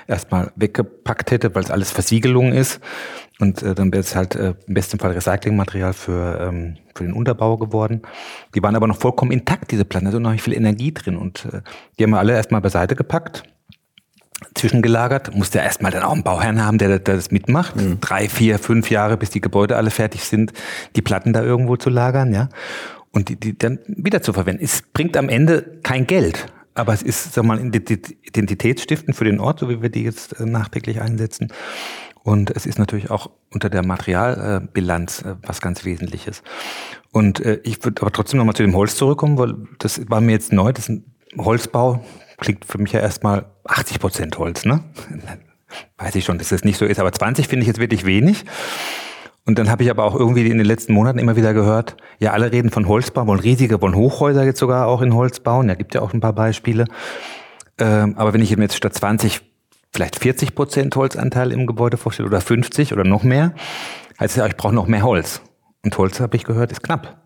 erstmal 0.07 0.51
weggepackt 0.55 1.31
hätte, 1.31 1.53
weil 1.55 1.63
es 1.63 1.71
alles 1.71 1.91
Versiegelung 1.91 2.53
ist. 2.53 2.79
Und 3.41 3.63
äh, 3.63 3.73
dann 3.73 3.91
wäre 3.91 4.01
es 4.01 4.15
halt 4.15 4.35
äh, 4.35 4.53
im 4.67 4.73
besten 4.75 4.99
Fall 4.99 5.11
Recyclingmaterial 5.11 5.93
für, 5.93 6.39
ähm, 6.39 6.77
für 6.93 7.03
den 7.03 7.13
Unterbau 7.13 7.57
geworden. 7.57 8.03
Die 8.53 8.61
waren 8.61 8.75
aber 8.75 8.87
noch 8.87 8.97
vollkommen 8.97 9.31
intakt, 9.31 9.71
diese 9.71 9.83
Platten, 9.83 10.05
also 10.05 10.19
noch 10.19 10.31
nicht 10.31 10.43
viel 10.43 10.53
Energie 10.53 10.93
drin. 10.93 11.17
Und 11.17 11.45
äh, 11.45 11.61
die 11.97 12.03
haben 12.03 12.11
wir 12.11 12.19
alle 12.19 12.33
erstmal 12.33 12.61
beiseite 12.61 12.95
gepackt, 12.95 13.43
zwischengelagert. 14.53 15.35
Musste 15.35 15.57
ja 15.57 15.63
erstmal 15.63 15.91
dann 15.91 16.03
auch 16.03 16.13
einen 16.13 16.23
Bauherrn 16.23 16.63
haben, 16.63 16.77
der, 16.77 16.99
der 16.99 17.15
das 17.15 17.31
mitmacht. 17.31 17.75
Mhm. 17.75 17.99
Drei, 17.99 18.29
vier, 18.29 18.59
fünf 18.59 18.91
Jahre, 18.91 19.17
bis 19.17 19.31
die 19.31 19.41
Gebäude 19.41 19.75
alle 19.75 19.89
fertig 19.89 20.23
sind, 20.25 20.53
die 20.95 21.01
Platten 21.01 21.33
da 21.33 21.41
irgendwo 21.41 21.77
zu 21.77 21.89
lagern, 21.89 22.33
ja. 22.33 22.49
Und 23.11 23.27
die, 23.27 23.35
die 23.37 23.57
dann 23.57 23.79
wieder 23.87 24.21
zu 24.21 24.33
verwenden. 24.33 24.63
Es 24.63 24.83
bringt 24.83 25.17
am 25.17 25.29
Ende 25.29 25.79
kein 25.83 26.07
Geld 26.07 26.45
aber 26.73 26.93
es 26.93 27.01
ist, 27.01 27.33
sag 27.33 27.45
mal, 27.45 27.59
identitätsstiftend 27.59 29.15
für 29.15 29.25
den 29.25 29.39
Ort, 29.39 29.59
so 29.59 29.69
wie 29.69 29.81
wir 29.81 29.89
die 29.89 30.03
jetzt 30.03 30.39
äh, 30.39 30.45
nachträglich 30.45 31.01
einsetzen. 31.01 31.51
Und 32.23 32.51
es 32.51 32.65
ist 32.65 32.77
natürlich 32.77 33.09
auch 33.09 33.31
unter 33.51 33.69
der 33.69 33.85
Materialbilanz 33.85 35.23
äh, 35.23 35.35
was 35.41 35.61
ganz 35.61 35.85
Wesentliches. 35.85 36.43
Und 37.11 37.39
äh, 37.39 37.59
ich 37.63 37.83
würde 37.83 38.01
aber 38.01 38.11
trotzdem 38.11 38.37
nochmal 38.37 38.55
zu 38.55 38.63
dem 38.63 38.75
Holz 38.75 38.95
zurückkommen, 38.95 39.37
weil 39.37 39.55
das 39.79 40.01
war 40.09 40.21
mir 40.21 40.31
jetzt 40.31 40.53
neu. 40.53 40.71
Das 40.71 40.87
ist 40.87 40.89
ein 40.89 41.05
Holzbau 41.37 42.03
klingt 42.41 42.65
für 42.65 42.79
mich 42.79 42.91
ja 42.91 42.99
erstmal 42.99 43.45
80 43.63 43.99
Prozent 43.99 44.37
Holz, 44.37 44.65
ne? 44.65 44.83
Weiß 45.97 46.15
ich 46.15 46.25
schon, 46.25 46.37
dass 46.37 46.49
das 46.49 46.65
nicht 46.65 46.77
so 46.77 46.85
ist, 46.85 46.99
aber 46.99 47.13
20 47.13 47.47
finde 47.47 47.61
ich 47.61 47.67
jetzt 47.67 47.79
wirklich 47.79 48.05
wenig. 48.05 48.43
Und 49.51 49.59
dann 49.59 49.69
habe 49.69 49.83
ich 49.83 49.89
aber 49.89 50.05
auch 50.05 50.15
irgendwie 50.15 50.49
in 50.49 50.59
den 50.59 50.65
letzten 50.65 50.93
Monaten 50.93 51.19
immer 51.19 51.35
wieder 51.35 51.53
gehört, 51.53 51.97
ja, 52.19 52.31
alle 52.31 52.53
reden 52.53 52.69
von 52.69 52.87
Holzbau, 52.87 53.27
wollen 53.27 53.41
riesige, 53.41 53.81
wollen 53.81 53.95
Hochhäuser 53.95 54.45
jetzt 54.45 54.59
sogar 54.59 54.87
auch 54.87 55.01
in 55.01 55.13
Holz 55.13 55.41
bauen. 55.41 55.67
Ja, 55.67 55.75
gibt 55.75 55.93
ja 55.93 56.01
auch 56.01 56.13
ein 56.13 56.21
paar 56.21 56.31
Beispiele. 56.31 56.85
Ähm, 57.77 58.13
aber 58.17 58.33
wenn 58.33 58.41
ich 58.41 58.55
mir 58.55 58.63
jetzt 58.63 58.77
statt 58.77 58.93
20 58.93 59.41
vielleicht 59.91 60.15
40 60.15 60.55
Prozent 60.55 60.95
Holzanteil 60.95 61.51
im 61.51 61.67
Gebäude 61.67 61.97
vorstelle 61.97 62.29
oder 62.29 62.39
50 62.39 62.93
oder 62.93 63.03
noch 63.03 63.23
mehr, 63.23 63.53
heißt 64.21 64.37
ja, 64.37 64.45
ich 64.47 64.55
brauche 64.55 64.73
noch 64.73 64.87
mehr 64.87 65.03
Holz. 65.03 65.41
Und 65.83 65.97
Holz, 65.97 66.21
habe 66.21 66.37
ich 66.37 66.45
gehört, 66.45 66.71
ist 66.71 66.81
knapp 66.81 67.21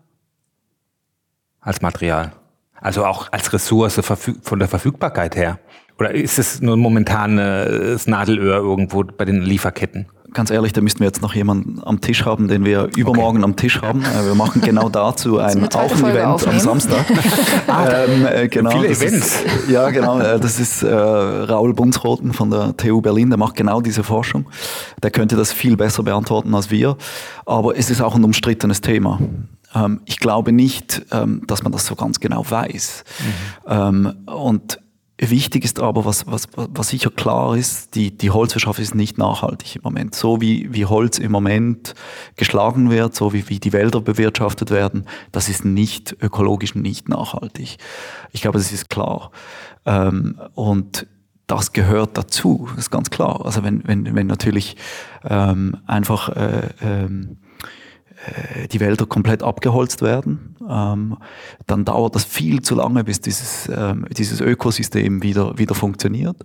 als 1.60 1.80
Material. 1.80 2.32
Also 2.74 3.06
auch 3.06 3.30
als 3.30 3.52
Ressource 3.52 4.00
von 4.42 4.58
der 4.58 4.66
Verfügbarkeit 4.66 5.36
her. 5.36 5.60
Oder 5.96 6.12
ist 6.12 6.40
es 6.40 6.60
nur 6.60 6.76
momentan 6.76 7.38
äh, 7.38 7.92
das 7.92 8.08
Nadelöhr 8.08 8.56
irgendwo 8.56 9.04
bei 9.04 9.24
den 9.24 9.42
Lieferketten? 9.42 10.06
Ganz 10.32 10.50
ehrlich, 10.50 10.72
da 10.72 10.80
müssten 10.80 11.00
wir 11.00 11.06
jetzt 11.06 11.22
noch 11.22 11.34
jemanden 11.34 11.80
am 11.84 12.00
Tisch 12.00 12.24
haben, 12.24 12.48
den 12.48 12.64
wir 12.64 12.90
übermorgen 12.96 13.38
okay. 13.38 13.44
am 13.44 13.56
Tisch 13.56 13.82
haben. 13.82 14.02
Äh, 14.02 14.26
wir 14.26 14.34
machen 14.34 14.60
genau 14.60 14.88
dazu 14.88 15.38
ein, 15.38 15.68
auch 15.74 15.92
ein 15.92 16.04
Event 16.04 16.26
aufnehmen. 16.26 16.54
am 16.54 16.60
Samstag. 16.60 17.04
ah, 17.66 18.04
ähm, 18.04 18.26
äh, 18.26 18.48
genau, 18.48 18.70
viele 18.70 18.88
Events. 18.88 19.42
Ist, 19.42 19.44
ja, 19.68 19.90
genau. 19.90 20.18
Äh, 20.20 20.38
das 20.40 20.58
ist 20.58 20.82
äh, 20.82 20.92
Raul 20.94 21.74
Bunzroten 21.74 22.32
von 22.32 22.50
der 22.50 22.76
TU 22.76 23.00
Berlin, 23.00 23.30
der 23.30 23.38
macht 23.38 23.56
genau 23.56 23.80
diese 23.80 24.02
Forschung. 24.02 24.46
Der 25.02 25.10
könnte 25.10 25.36
das 25.36 25.52
viel 25.52 25.76
besser 25.76 26.02
beantworten 26.02 26.54
als 26.54 26.70
wir. 26.70 26.96
Aber 27.44 27.76
es 27.76 27.90
ist 27.90 28.00
auch 28.00 28.14
ein 28.14 28.24
umstrittenes 28.24 28.80
Thema. 28.80 29.20
Ähm, 29.74 30.00
ich 30.04 30.18
glaube 30.18 30.52
nicht, 30.52 31.02
ähm, 31.12 31.42
dass 31.46 31.62
man 31.62 31.72
das 31.72 31.86
so 31.86 31.94
ganz 31.94 32.20
genau 32.20 32.44
weiß. 32.48 33.04
Mhm. 33.66 33.72
Ähm, 33.72 34.12
und 34.26 34.78
Wichtig 35.18 35.64
ist 35.64 35.80
aber, 35.80 36.04
was, 36.04 36.26
was, 36.26 36.46
was 36.54 36.88
sicher 36.88 37.10
klar 37.10 37.56
ist, 37.56 37.94
die, 37.94 38.14
die 38.14 38.30
Holzwirtschaft 38.30 38.78
ist 38.78 38.94
nicht 38.94 39.16
nachhaltig 39.16 39.76
im 39.76 39.82
Moment. 39.82 40.14
So 40.14 40.42
wie, 40.42 40.68
wie 40.74 40.84
Holz 40.84 41.18
im 41.18 41.32
Moment 41.32 41.94
geschlagen 42.36 42.90
wird, 42.90 43.14
so 43.14 43.32
wie, 43.32 43.48
wie 43.48 43.58
die 43.58 43.72
Wälder 43.72 44.02
bewirtschaftet 44.02 44.70
werden, 44.70 45.06
das 45.32 45.48
ist 45.48 45.64
nicht 45.64 46.16
ökologisch 46.20 46.74
nicht 46.74 47.08
nachhaltig. 47.08 47.78
Ich 48.32 48.42
glaube, 48.42 48.58
das 48.58 48.72
ist 48.72 48.90
klar. 48.90 49.30
Ähm, 49.86 50.38
und 50.54 51.06
das 51.46 51.72
gehört 51.72 52.18
dazu, 52.18 52.68
ist 52.76 52.90
ganz 52.90 53.08
klar. 53.08 53.46
Also 53.46 53.62
wenn, 53.64 53.86
wenn, 53.86 54.14
wenn 54.14 54.26
natürlich 54.26 54.76
ähm, 55.24 55.78
einfach 55.86 56.28
äh, 56.28 56.68
ähm, 56.82 57.38
äh, 57.42 57.45
die 58.70 58.80
Wälder 58.80 59.06
komplett 59.06 59.42
abgeholzt 59.42 60.02
werden, 60.02 60.56
ähm, 60.68 61.16
dann 61.66 61.84
dauert 61.84 62.14
das 62.14 62.24
viel 62.24 62.62
zu 62.62 62.74
lange, 62.74 63.04
bis 63.04 63.20
dieses, 63.20 63.70
ähm, 63.72 64.06
dieses 64.16 64.40
Ökosystem 64.40 65.22
wieder, 65.22 65.58
wieder 65.58 65.74
funktioniert. 65.74 66.36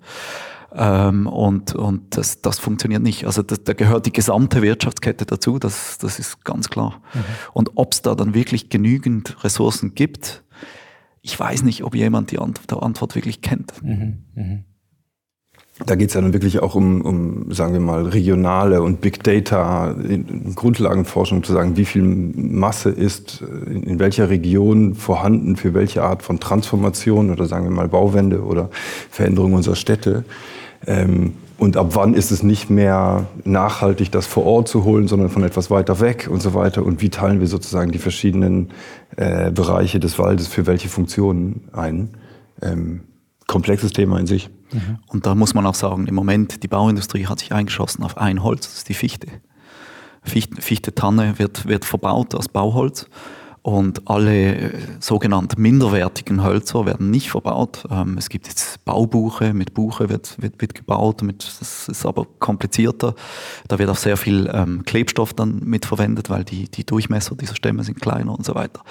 Ähm, 0.74 1.28
und 1.28 1.76
und 1.76 2.16
das, 2.16 2.42
das 2.42 2.60
funktioniert 2.60 3.04
nicht. 3.04 3.26
Also 3.26 3.44
das, 3.44 3.64
da 3.64 3.74
gehört 3.74 4.06
die 4.06 4.14
gesamte 4.14 4.62
Wirtschaftskette 4.62 5.26
dazu, 5.26 5.60
das, 5.60 5.98
das 5.98 6.18
ist 6.18 6.46
ganz 6.46 6.70
klar. 6.70 7.02
Mhm. 7.14 7.20
Und 7.54 7.72
ob 7.76 7.94
es 7.94 8.02
da 8.02 8.16
dann 8.16 8.34
wirklich 8.34 8.70
genügend 8.70 9.44
Ressourcen 9.44 9.96
gibt, 9.96 10.44
ich 11.22 11.38
weiß 11.38 11.64
nicht, 11.64 11.84
ob 11.84 11.94
jemand 11.94 12.32
die 12.32 12.40
Antwort, 12.40 12.82
Antwort 12.82 13.16
wirklich 13.16 13.42
kennt. 13.42 13.84
Mhm. 13.84 14.24
Mhm 14.34 14.66
da 15.86 15.96
geht 15.96 16.10
es 16.10 16.14
ja 16.14 16.22
dann 16.22 16.34
wirklich 16.34 16.62
auch 16.62 16.76
um, 16.76 17.02
um, 17.02 17.52
sagen 17.52 17.74
wir 17.74 17.80
mal, 17.80 18.04
regionale 18.04 18.82
und 18.82 19.02
Big 19.02 19.24
Data 19.24 19.96
Grundlagenforschung 20.56 21.44
zu 21.44 21.54
sagen, 21.54 21.78
wie 21.78 21.86
viel 21.86 22.04
Masse 22.04 22.90
ist 22.90 23.44
in, 23.68 23.84
in, 23.84 24.00
welcher 24.00 24.30
Region 24.30 24.96
vorhanden 24.96 25.56
für 25.56 25.74
welche 25.74 26.04
Art 26.04 26.24
von 26.24 26.40
Transformation 26.40 27.32
oder 27.32 27.46
sagen 27.46 27.66
wir 27.66 27.72
mal 27.72 27.88
Bauwende 27.88 28.44
oder 28.44 28.70
Veränderung 29.10 29.54
unserer 29.54 29.76
Städte. 29.76 30.24
Ähm, 30.86 31.34
und 31.58 31.78
ab 31.78 31.90
wann 31.92 32.16
ist 32.16 32.32
es 32.32 32.42
nicht 32.42 32.72
mehr 32.72 33.28
nachhaltig, 33.44 34.12
das 34.12 34.26
vor 34.26 34.46
Ort 34.46 34.68
zu 34.68 34.84
holen, 34.84 35.08
sondern 35.08 35.30
von 35.30 35.44
etwas 35.44 35.70
weiter 35.70 36.00
weg 36.00 36.28
und 36.32 36.42
so 36.42 36.56
weiter? 36.56 36.84
Und 36.84 37.02
wie 37.02 37.10
teilen 37.10 37.40
wir 37.40 37.46
sozusagen 37.46 37.92
die 37.92 38.00
verschiedenen 38.00 38.72
äh, 39.16 39.52
Bereiche 39.52 40.00
des 40.00 40.18
Waldes 40.18 40.48
für 40.48 40.66
welche 40.66 40.90
Funktionen 40.90 41.62
ein? 41.72 42.10
Ähm, 42.64 43.02
komplexes 43.52 43.92
Thema 43.92 44.18
in 44.18 44.28
sich. 44.28 44.50
Mhm. 44.72 45.00
Und 45.08 45.26
da 45.26 45.36
muss 45.36 45.54
man 45.54 45.66
auch 45.66 45.76
sagen, 45.76 46.08
im 46.08 46.16
Moment, 46.16 46.64
die 46.64 46.70
Bauindustrie 46.70 47.28
hat 47.28 47.40
sich 47.40 47.52
eingeschossen 47.52 48.04
auf 48.04 48.18
ein 48.18 48.44
Holz, 48.44 48.68
das 48.68 48.78
ist 48.78 48.90
die 48.90 48.94
Fichte. 48.94 49.28
Fichte, 50.24 50.62
Fichte 50.62 50.96
Tanne 50.96 51.38
wird, 51.38 51.68
wird 51.68 51.84
verbaut 51.84 52.34
als 52.34 52.48
Bauholz. 52.48 53.08
Und 53.64 54.10
alle 54.10 54.56
äh, 54.56 54.72
sogenannten 55.00 55.62
minderwertigen 55.62 56.44
Hölzer 56.44 56.88
werden 56.88 57.12
nicht 57.12 57.30
verbaut. 57.30 57.86
Ähm, 57.92 58.18
es 58.18 58.30
gibt 58.30 58.48
jetzt 58.48 58.84
Baubuche, 58.86 59.54
mit 59.54 59.76
Buche 59.76 60.10
wird, 60.10 60.42
wird, 60.42 60.60
wird 60.62 60.74
gebaut, 60.74 61.22
mit, 61.22 61.44
das 61.60 61.88
ist 61.88 62.06
aber 62.06 62.26
komplizierter. 62.40 63.14
Da 63.68 63.78
wird 63.78 63.90
auch 63.90 63.98
sehr 63.98 64.18
viel 64.18 64.50
ähm, 64.52 64.84
Klebstoff 64.84 65.34
dann 65.34 65.60
mitverwendet, 65.60 66.30
weil 66.32 66.44
die, 66.44 66.72
die 66.72 66.86
Durchmesser 66.86 67.36
dieser 67.36 67.56
Stämme 67.56 67.84
sind 67.84 68.02
kleiner 68.02 68.36
und 68.36 68.46
so 68.46 68.56
weiter. 68.56 68.82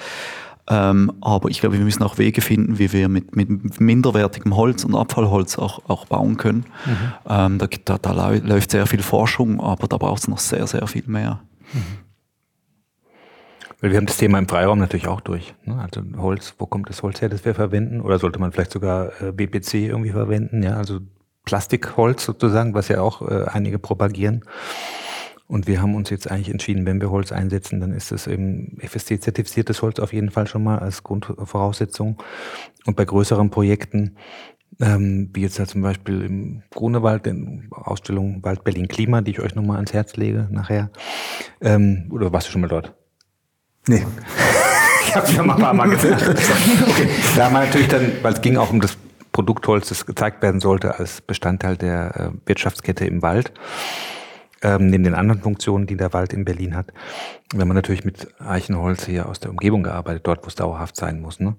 Ähm, 0.69 1.11
aber 1.21 1.49
ich 1.49 1.59
glaube, 1.59 1.77
wir 1.77 1.83
müssen 1.83 2.03
auch 2.03 2.17
Wege 2.17 2.41
finden, 2.41 2.79
wie 2.79 2.93
wir 2.93 3.09
mit, 3.09 3.35
mit 3.35 3.79
minderwertigem 3.81 4.55
Holz 4.55 4.83
und 4.83 4.95
Abfallholz 4.95 5.57
auch, 5.57 5.89
auch 5.89 6.05
bauen 6.05 6.37
können. 6.37 6.65
Mhm. 6.85 7.13
Ähm, 7.27 7.57
da, 7.57 7.67
da, 7.85 7.97
da, 7.97 8.29
läuft 8.29 8.71
sehr 8.71 8.85
viel 8.87 9.01
Forschung, 9.01 9.59
aber 9.59 9.87
da 9.87 9.97
braucht 9.97 10.21
es 10.21 10.27
noch 10.27 10.39
sehr, 10.39 10.67
sehr 10.67 10.85
viel 10.87 11.03
mehr. 11.07 11.41
Mhm. 11.73 12.01
Weil 13.81 13.89
wir 13.91 13.97
haben 13.97 14.05
das 14.05 14.17
Thema 14.17 14.37
im 14.37 14.47
Freiraum 14.47 14.77
natürlich 14.77 15.07
auch 15.07 15.21
durch. 15.21 15.55
Ne? 15.65 15.79
Also 15.79 16.01
Holz, 16.17 16.53
wo 16.59 16.67
kommt 16.67 16.89
das 16.89 17.01
Holz 17.01 17.19
her, 17.19 17.29
das 17.29 17.43
wir 17.45 17.55
verwenden? 17.55 18.01
Oder 18.01 18.19
sollte 18.19 18.39
man 18.39 18.51
vielleicht 18.51 18.71
sogar 18.71 19.19
äh, 19.21 19.31
BPC 19.31 19.73
irgendwie 19.73 20.11
verwenden? 20.11 20.61
Ja, 20.61 20.77
also 20.77 20.99
Plastikholz 21.45 22.23
sozusagen, 22.23 22.75
was 22.75 22.87
ja 22.89 23.01
auch 23.01 23.27
äh, 23.27 23.45
einige 23.45 23.79
propagieren. 23.79 24.45
Und 25.51 25.67
wir 25.67 25.81
haben 25.81 25.95
uns 25.95 26.09
jetzt 26.09 26.31
eigentlich 26.31 26.49
entschieden, 26.49 26.85
wenn 26.85 27.01
wir 27.01 27.11
Holz 27.11 27.33
einsetzen, 27.33 27.81
dann 27.81 27.91
ist 27.91 28.13
es 28.13 28.25
eben 28.25 28.77
FSC-zertifiziertes 28.79 29.81
Holz 29.81 29.99
auf 29.99 30.13
jeden 30.13 30.31
Fall 30.31 30.47
schon 30.47 30.63
mal 30.63 30.79
als 30.79 31.03
Grundvoraussetzung. 31.03 32.23
Und 32.85 32.95
bei 32.95 33.03
größeren 33.03 33.49
Projekten, 33.49 34.15
ähm, 34.79 35.29
wie 35.33 35.41
jetzt 35.41 35.57
ja 35.57 35.65
zum 35.65 35.81
Beispiel 35.81 36.21
im 36.21 36.63
Grunewald, 36.73 37.27
in 37.27 37.67
Ausstellung 37.71 38.41
Wald 38.45 38.63
Berlin 38.63 38.87
Klima, 38.87 39.19
die 39.19 39.31
ich 39.31 39.41
euch 39.41 39.53
nochmal 39.53 39.75
ans 39.75 39.91
Herz 39.91 40.15
lege 40.15 40.47
nachher. 40.51 40.89
Ähm, 41.59 42.07
oder 42.11 42.31
warst 42.31 42.47
du 42.47 42.53
schon 42.53 42.61
mal 42.61 42.69
dort? 42.69 42.93
Nee. 43.87 44.05
ich 45.05 45.13
habe 45.13 45.27
schon 45.27 45.47
mal 45.47 45.55
ein 45.55 45.61
paar 45.61 45.73
Mal 45.73 45.89
gesagt. 45.89 46.29
okay. 46.29 47.09
Da 47.35 47.47
haben 47.47 47.53
wir 47.55 47.65
natürlich 47.65 47.89
dann, 47.89 48.09
weil 48.21 48.31
es 48.31 48.41
ging 48.41 48.55
auch 48.55 48.69
um 48.69 48.79
das 48.79 48.97
Produktholz, 49.33 49.89
das 49.89 50.05
gezeigt 50.05 50.41
werden 50.41 50.61
sollte 50.61 50.97
als 50.97 51.19
Bestandteil 51.19 51.75
der 51.75 52.15
äh, 52.15 52.47
Wirtschaftskette 52.47 53.03
im 53.03 53.21
Wald 53.21 53.51
ähm, 54.61 54.87
neben 54.87 55.03
den 55.03 55.15
anderen 55.15 55.41
Funktionen, 55.41 55.87
die 55.87 55.97
der 55.97 56.13
Wald 56.13 56.33
in 56.33 56.45
Berlin 56.45 56.75
hat. 56.75 56.87
Wenn 57.53 57.67
man 57.67 57.75
natürlich 57.75 58.05
mit 58.05 58.27
Eichenholz 58.39 59.05
hier 59.05 59.27
aus 59.27 59.39
der 59.39 59.51
Umgebung 59.51 59.83
gearbeitet, 59.83 60.25
dort, 60.25 60.43
wo 60.43 60.47
es 60.47 60.55
dauerhaft 60.55 60.95
sein 60.95 61.21
muss. 61.21 61.39
Ne? 61.39 61.55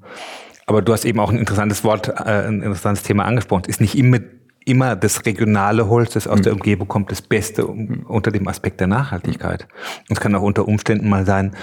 Aber 0.67 0.83
du 0.83 0.93
hast 0.93 1.05
eben 1.05 1.21
auch 1.21 1.31
ein 1.31 1.39
interessantes 1.39 1.85
Wort, 1.85 2.09
äh, 2.09 2.47
ein 2.47 2.63
interessantes 2.63 3.03
Thema 3.03 3.25
angesprochen. 3.25 3.65
Ist 3.67 3.81
nicht 3.81 3.97
immer 3.97 4.19
immer 4.65 4.97
das 4.97 5.27
regionale 5.27 5.89
Holz, 5.89 6.13
das 6.13 6.27
aus 6.27 6.39
mhm. 6.39 6.43
der 6.45 6.53
Umgebung 6.53 6.89
kommt, 6.89 7.11
das 7.11 7.23
Beste 7.23 7.67
um, 7.67 8.05
unter 8.07 8.31
dem 8.31 8.47
Aspekt 8.49 8.81
der 8.81 8.87
Nachhaltigkeit. 8.87 9.67
Und 10.09 10.17
es 10.17 10.21
kann 10.21 10.35
auch 10.35 10.43
unter 10.43 10.69
Umständen 10.69 11.09
mal 11.09 11.27
sein, 11.27 11.57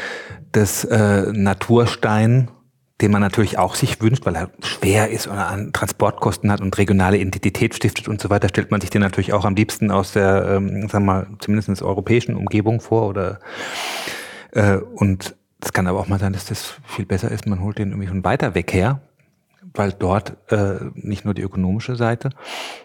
dass 0.52 0.84
äh, 0.84 1.32
Naturstein 1.32 2.50
den 3.02 3.12
man 3.12 3.22
natürlich 3.22 3.58
auch 3.58 3.76
sich 3.76 4.02
wünscht, 4.02 4.26
weil 4.26 4.36
er 4.36 4.50
schwer 4.62 5.10
ist 5.10 5.28
oder 5.28 5.48
an 5.48 5.72
Transportkosten 5.72 6.52
hat 6.52 6.62
und 6.62 6.78
regionale 6.78 7.18
Identität 7.18 7.74
stiftet 7.74 8.08
und 8.08 8.20
so 8.20 8.30
weiter, 8.30 8.50
stellt 8.50 8.72
man 8.72 8.82
sich 8.82 8.90
den 8.90 9.02
natürlich 9.02 9.34
auch 9.34 9.46
am 9.46 9.56
liebsten 9.56 9.90
aus 9.92 10.14
der, 10.14 10.46
ähm, 10.56 10.90
sagen 10.90 11.06
wir 11.06 11.14
mal, 11.14 11.28
zumindest 11.40 11.82
europäischen 11.82 12.36
Umgebung 12.36 12.82
vor 12.82 13.08
oder 13.08 13.40
äh, 14.52 14.78
und 14.78 15.36
es 15.62 15.74
kann 15.74 15.88
aber 15.88 16.00
auch 16.00 16.08
mal 16.08 16.20
sein, 16.20 16.34
dass 16.34 16.46
das 16.46 16.76
viel 16.86 17.06
besser 17.06 17.32
ist, 17.32 17.46
man 17.46 17.62
holt 17.62 17.78
den 17.78 17.90
irgendwie 17.90 18.08
von 18.08 18.24
weiter 18.24 18.56
weg 18.56 18.74
her, 18.74 19.02
weil 19.74 19.92
dort 19.92 20.38
äh, 20.52 20.80
nicht 20.94 21.26
nur 21.26 21.34
die 21.34 21.42
ökonomische 21.42 21.96
Seite, 21.96 22.30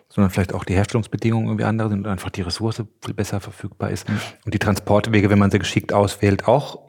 sondern 0.08 0.30
vielleicht 0.30 0.54
auch 0.54 0.64
die 0.64 0.74
Herstellungsbedingungen 0.74 1.46
irgendwie 1.46 1.64
andere 1.64 1.88
sind 1.88 2.00
und 2.00 2.06
einfach 2.06 2.30
die 2.30 2.42
Ressource 2.42 2.82
viel 3.04 3.14
besser 3.14 3.40
verfügbar 3.40 3.90
ist. 3.90 4.08
Mhm. 4.08 4.20
Und 4.44 4.54
die 4.54 4.58
Transportwege, 4.58 5.30
wenn 5.30 5.38
man 5.38 5.50
sie 5.50 5.58
geschickt 5.58 5.92
auswählt, 5.92 6.46
auch 6.46 6.84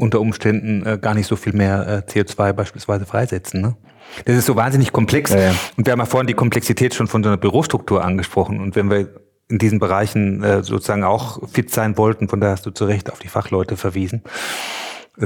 unter 0.00 0.20
Umständen 0.20 0.84
äh, 0.86 0.98
gar 0.98 1.14
nicht 1.14 1.26
so 1.26 1.36
viel 1.36 1.52
mehr 1.52 2.04
äh, 2.08 2.10
CO2 2.10 2.52
beispielsweise 2.52 3.06
freisetzen. 3.06 3.60
Ne? 3.60 3.76
Das 4.24 4.36
ist 4.36 4.46
so 4.46 4.56
wahnsinnig 4.56 4.92
komplex. 4.92 5.30
Ja, 5.30 5.40
ja. 5.40 5.54
Und 5.76 5.86
wir 5.86 5.92
haben 5.92 6.00
ja 6.00 6.06
vorhin 6.06 6.26
die 6.26 6.34
Komplexität 6.34 6.94
schon 6.94 7.06
von 7.06 7.22
so 7.22 7.28
einer 7.28 7.36
Bürostruktur 7.36 8.02
angesprochen. 8.04 8.60
Und 8.60 8.76
wenn 8.76 8.90
wir 8.90 9.08
in 9.48 9.58
diesen 9.58 9.78
Bereichen 9.78 10.42
äh, 10.42 10.62
sozusagen 10.62 11.04
auch 11.04 11.46
fit 11.48 11.70
sein 11.70 11.98
wollten, 11.98 12.28
von 12.28 12.40
daher 12.40 12.52
hast 12.52 12.66
du 12.66 12.70
zu 12.70 12.86
Recht 12.86 13.12
auf 13.12 13.18
die 13.18 13.28
Fachleute 13.28 13.76
verwiesen, 13.76 14.22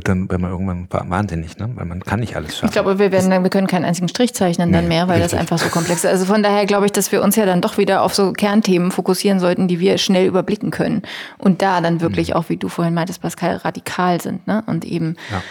dann 0.03 0.29
wäre 0.29 0.41
man 0.41 0.51
irgendwann 0.51 0.89
wahnsinnig, 0.91 1.57
ne? 1.59 1.71
weil 1.75 1.85
man 1.85 2.01
kann 2.01 2.21
nicht 2.21 2.37
alles 2.37 2.55
schaffen. 2.55 2.67
Ich 2.67 2.73
glaube, 2.73 2.99
wir, 2.99 3.13
werden, 3.13 3.31
wir 3.43 3.51
können 3.51 3.67
keinen 3.67 3.85
einzigen 3.85 4.09
Strich 4.09 4.35
zeichnen 4.35 4.73
dann 4.73 4.89
mehr, 4.89 5.09
weil 5.09 5.21
richtig. 5.21 5.33
das 5.33 5.41
einfach 5.41 5.59
so 5.59 5.69
komplex 5.69 6.05
ist. 6.05 6.11
Also 6.11 6.25
von 6.25 6.43
daher 6.43 6.67
glaube 6.67 6.87
ich, 6.87 6.93
dass 6.93 7.13
wir 7.13 7.23
uns 7.23 7.37
ja 7.37 7.47
dann 7.47 7.61
doch 7.61 7.79
wieder 7.79 8.03
auf 8.03 8.15
so 8.15 8.33
Kernthemen 8.33 8.91
fokussieren 8.91 9.41
sollten, 9.41 9.69
die 9.69 9.81
wir 9.81 9.99
schnell 9.99 10.27
überblicken 10.27 10.71
können. 10.71 11.03
Und 11.39 11.63
da 11.63 11.81
dann 11.81 12.01
wirklich 12.01 12.31
mhm. 12.31 12.35
auch, 12.35 12.49
wie 12.49 12.57
du 12.57 12.69
vorhin 12.69 12.95
meintest, 12.95 13.23
Pascal, 13.23 13.57
radikal 13.57 14.21
sind. 14.21 14.47
Ne? 14.47 14.63
Und 14.67 14.85
eben 14.85 15.17
ja 15.31 15.43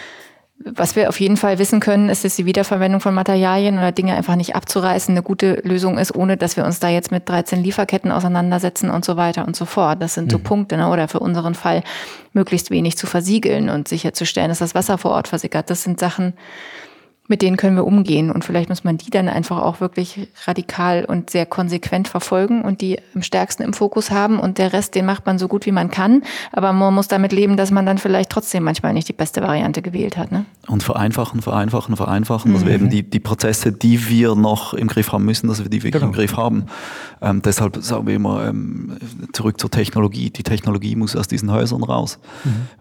was 0.58 0.94
wir 0.96 1.08
auf 1.08 1.18
jeden 1.20 1.36
Fall 1.36 1.58
wissen 1.58 1.80
können, 1.80 2.08
ist, 2.08 2.24
dass 2.24 2.36
die 2.36 2.46
Wiederverwendung 2.46 3.00
von 3.00 3.12
Materialien 3.12 3.76
oder 3.76 3.92
Dinge 3.92 4.14
einfach 4.14 4.36
nicht 4.36 4.54
abzureißen 4.54 5.12
eine 5.12 5.22
gute 5.22 5.60
Lösung 5.64 5.98
ist, 5.98 6.14
ohne 6.14 6.36
dass 6.36 6.56
wir 6.56 6.64
uns 6.64 6.80
da 6.80 6.88
jetzt 6.88 7.10
mit 7.10 7.28
13 7.28 7.62
Lieferketten 7.62 8.12
auseinandersetzen 8.12 8.88
und 8.88 9.04
so 9.04 9.16
weiter 9.16 9.46
und 9.46 9.56
so 9.56 9.64
fort. 9.64 10.00
Das 10.00 10.14
sind 10.14 10.30
so 10.30 10.38
mhm. 10.38 10.44
Punkte, 10.44 10.76
ne? 10.76 10.88
oder 10.88 11.08
für 11.08 11.18
unseren 11.18 11.54
Fall 11.54 11.82
möglichst 12.32 12.70
wenig 12.70 12.96
zu 12.96 13.06
versiegeln 13.06 13.68
und 13.68 13.88
sicherzustellen, 13.88 14.48
dass 14.48 14.60
das 14.60 14.74
Wasser 14.74 14.96
vor 14.96 15.10
Ort 15.10 15.28
versickert. 15.28 15.70
Das 15.70 15.82
sind 15.82 15.98
Sachen, 15.98 16.34
mit 17.26 17.40
denen 17.40 17.56
können 17.56 17.74
wir 17.76 17.86
umgehen. 17.86 18.30
Und 18.30 18.44
vielleicht 18.44 18.68
muss 18.68 18.84
man 18.84 18.98
die 18.98 19.08
dann 19.08 19.28
einfach 19.28 19.62
auch 19.62 19.80
wirklich 19.80 20.28
radikal 20.46 21.06
und 21.06 21.30
sehr 21.30 21.46
konsequent 21.46 22.06
verfolgen 22.06 22.60
und 22.62 22.82
die 22.82 22.98
am 23.14 23.22
stärksten 23.22 23.62
im 23.62 23.72
Fokus 23.72 24.10
haben. 24.10 24.38
Und 24.38 24.58
der 24.58 24.74
Rest, 24.74 24.94
den 24.94 25.06
macht 25.06 25.24
man 25.24 25.38
so 25.38 25.48
gut 25.48 25.64
wie 25.64 25.72
man 25.72 25.90
kann. 25.90 26.22
Aber 26.52 26.72
man 26.74 26.92
muss 26.92 27.08
damit 27.08 27.32
leben, 27.32 27.56
dass 27.56 27.70
man 27.70 27.86
dann 27.86 27.96
vielleicht 27.96 28.28
trotzdem 28.28 28.62
manchmal 28.62 28.92
nicht 28.92 29.08
die 29.08 29.14
beste 29.14 29.40
Variante 29.40 29.80
gewählt 29.80 30.18
hat. 30.18 30.32
Ne? 30.32 30.44
Und 30.66 30.82
vereinfachen, 30.82 31.40
vereinfachen, 31.40 31.96
vereinfachen, 31.96 32.52
dass 32.52 32.66
wir 32.66 32.74
eben 32.74 32.90
die, 32.90 33.02
die 33.02 33.20
Prozesse, 33.20 33.72
die 33.72 34.08
wir 34.08 34.34
noch 34.34 34.74
im 34.74 34.88
Griff 34.88 35.10
haben 35.12 35.24
müssen, 35.24 35.48
dass 35.48 35.62
wir 35.62 35.70
die 35.70 35.82
wirklich 35.82 35.94
Genau. 35.94 36.06
im 36.06 36.12
Griff 36.12 36.36
haben. 36.36 36.66
Ähm, 37.22 37.40
deshalb 37.40 37.78
sagen 37.82 38.06
wir 38.06 38.14
immer, 38.14 38.46
ähm, 38.46 38.98
zurück 39.32 39.58
zur 39.58 39.70
Technologie. 39.70 40.28
Die 40.28 40.42
Technologie 40.42 40.94
muss 40.96 41.16
aus 41.16 41.28
diesen 41.28 41.50
Häusern 41.50 41.82
raus. 41.84 42.18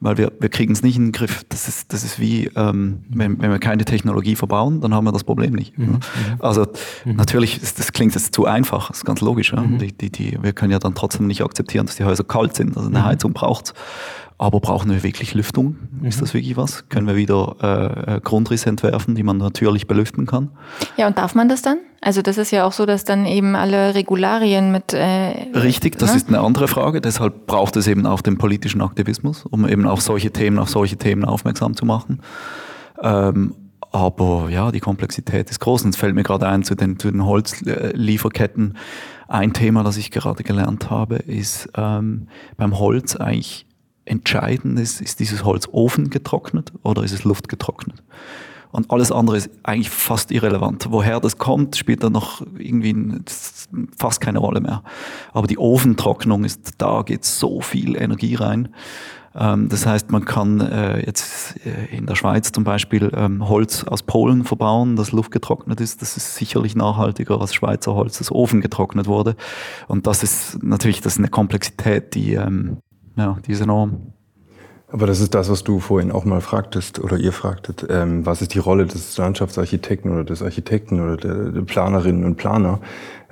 Weil 0.02 0.18
wir, 0.18 0.32
wir 0.40 0.50
kriegen 0.50 0.74
es 0.74 0.84
nicht 0.84 0.98
in 0.98 1.06
den 1.06 1.12
Griff. 1.14 1.46
Das 1.48 1.68
ist, 1.70 1.94
das 1.94 2.04
ist 2.04 2.20
wie, 2.20 2.50
ähm, 2.56 3.04
wenn, 3.10 3.42
wenn 3.42 3.52
wir 3.52 3.60
keine 3.60 3.86
Technologie 3.86 4.33
verbauen, 4.36 4.82
dann 4.82 4.94
haben 4.94 5.06
wir 5.06 5.12
das 5.12 5.24
Problem 5.24 5.54
nicht. 5.54 5.78
ne? 5.78 6.00
Also 6.40 6.66
natürlich, 7.06 7.62
ist, 7.62 7.80
das 7.80 7.92
klingt 7.92 8.14
jetzt 8.16 8.34
zu 8.34 8.46
einfach, 8.46 8.90
das 8.90 8.98
ist 8.98 9.06
ganz 9.06 9.22
logisch. 9.22 9.54
Ja? 9.54 9.64
Die, 9.64 9.92
die, 9.92 10.12
die, 10.12 10.38
wir 10.42 10.54
können 10.54 10.72
ja 10.72 10.80
dann 10.80 10.96
trotzdem 10.96 11.28
nicht 11.28 11.44
akzeptieren, 11.44 11.86
dass 11.86 11.96
die 11.96 12.04
Häuser 12.04 12.24
kalt 12.24 12.56
sind. 12.56 12.76
Also 12.78 12.90
eine 12.90 13.06
Heizung 13.06 13.34
braucht 13.34 13.74
aber 14.38 14.60
brauchen 14.60 14.92
wir 14.92 15.04
wirklich 15.04 15.34
Lüftung? 15.34 15.78
Ist 16.02 16.22
das 16.22 16.34
wirklich 16.34 16.58
was? 16.58 16.90
Können 16.90 17.08
wir 17.08 17.16
wieder 17.16 18.16
äh, 18.16 18.20
Grundrisse 18.20 18.70
entwerfen, 18.70 19.16
die 19.16 19.24
man 19.24 19.38
natürlich 19.38 19.88
belüften 19.88 20.26
kann? 20.26 20.50
Ja, 20.98 21.08
und 21.08 21.18
darf 21.18 21.36
man 21.36 21.48
das 21.48 21.62
dann? 21.62 21.78
Also 22.02 22.22
das 22.22 22.38
ist 22.38 22.52
ja 22.52 22.66
auch 22.66 22.74
so, 22.74 22.86
dass 22.86 23.06
dann 23.06 23.26
eben 23.26 23.56
alle 23.56 23.96
Regularien 23.96 24.72
mit... 24.72 24.94
Äh, 24.94 25.50
Richtig, 25.54 25.98
das 25.98 26.12
ne? 26.12 26.18
ist 26.18 26.28
eine 26.28 26.42
andere 26.42 26.68
Frage. 26.68 27.00
Deshalb 27.00 27.48
braucht 27.48 27.78
es 27.78 27.88
eben 27.88 28.06
auch 28.06 28.22
den 28.22 28.38
politischen 28.38 28.82
Aktivismus, 28.82 29.46
um 29.46 29.68
eben 29.68 29.88
auf 29.88 30.02
solche 30.02 30.32
Themen, 30.32 30.60
auf 30.60 30.70
solche 30.70 30.98
Themen 30.98 31.24
aufmerksam 31.24 31.78
zu 31.78 31.86
machen. 31.86 32.20
Ähm, 33.02 33.56
aber 33.94 34.50
ja, 34.50 34.72
die 34.72 34.80
Komplexität 34.80 35.50
ist 35.50 35.60
groß. 35.60 35.84
Und 35.84 35.92
es 35.92 35.98
fällt 35.98 36.16
mir 36.16 36.24
gerade 36.24 36.48
ein 36.48 36.64
zu 36.64 36.76
den, 36.76 36.98
zu 36.98 37.10
den 37.12 37.26
Holzlieferketten. 37.26 38.76
Ein 39.28 39.54
Thema, 39.54 39.84
das 39.84 39.98
ich 39.98 40.12
gerade 40.12 40.44
gelernt 40.44 40.90
habe, 40.90 41.18
ist 41.18 41.70
ähm, 41.76 42.28
beim 42.58 42.78
Holz 42.80 43.16
eigentlich 43.16 43.68
entscheidend 44.06 44.80
ist, 44.80 45.00
ist 45.00 45.20
dieses 45.20 45.46
Holz 45.46 45.70
ofengetrocknet 45.72 46.74
oder 46.84 47.04
ist 47.04 47.14
es 47.14 47.24
luftgetrocknet? 47.24 48.04
Und 48.72 48.90
alles 48.90 49.12
andere 49.12 49.38
ist 49.38 49.52
eigentlich 49.62 49.92
fast 49.92 50.32
irrelevant. 50.32 50.88
Woher 50.90 51.20
das 51.20 51.38
kommt, 51.38 51.76
spielt 51.76 52.04
dann 52.04 52.14
noch 52.14 52.42
irgendwie 52.58 53.22
fast 53.96 54.20
keine 54.20 54.40
Rolle 54.40 54.62
mehr. 54.62 54.84
Aber 55.32 55.46
die 55.46 55.60
Ofentrocknung 55.60 56.44
ist, 56.44 56.82
da 56.82 57.04
geht 57.04 57.24
so 57.24 57.62
viel 57.62 57.96
Energie 57.96 58.34
rein. 58.34 58.74
Ähm, 59.36 59.70
Das 59.70 59.86
heißt, 59.86 60.12
man 60.12 60.26
kann 60.26 60.62
äh, 60.62 61.06
jetzt 61.06 61.66
äh, 61.66 61.96
in 61.96 62.06
der 62.06 62.16
Schweiz 62.16 62.52
zum 62.52 62.64
Beispiel 62.64 63.12
ähm, 63.16 63.48
Holz 63.48 63.84
aus 63.84 64.04
Polen 64.04 64.44
verbauen, 64.44 64.96
das 64.96 65.12
luftgetrocknet 65.12 65.82
ist. 65.82 66.02
Das 66.02 66.18
ist 66.18 66.36
sicherlich 66.36 66.76
nachhaltiger 66.76 67.40
als 67.42 67.54
Schweizer 67.54 67.96
Holz, 67.96 68.20
das 68.20 68.32
ofengetrocknet 68.32 69.08
wurde. 69.08 69.36
Und 69.88 70.08
das 70.08 70.24
ist 70.24 70.64
natürlich 70.64 71.02
das 71.02 71.14
ist 71.14 71.20
eine 71.20 71.30
Komplexität, 71.30 72.16
die, 72.16 72.34
ähm, 72.34 72.78
ja, 73.16 73.38
die 73.46 73.52
ist 73.52 73.62
enorm. 73.62 74.14
Aber 74.94 75.08
das 75.08 75.22
ist 75.22 75.34
das, 75.34 75.50
was 75.50 75.64
du 75.64 75.80
vorhin 75.80 76.12
auch 76.12 76.24
mal 76.24 76.40
fragtest 76.40 77.00
oder 77.00 77.18
ihr 77.18 77.32
fragtet. 77.32 77.88
Ähm, 77.90 78.28
was 78.28 78.44
ist 78.44 78.54
die 78.54 78.60
Rolle 78.60 78.86
des 78.86 79.18
Landschaftsarchitekten 79.18 80.12
oder 80.12 80.24
des 80.24 80.44
Architekten 80.44 81.02
oder 81.02 81.18
der, 81.18 81.52
der 81.52 81.62
Planerinnen 81.62 82.24
und 82.24 82.36
Planer? 82.36 82.80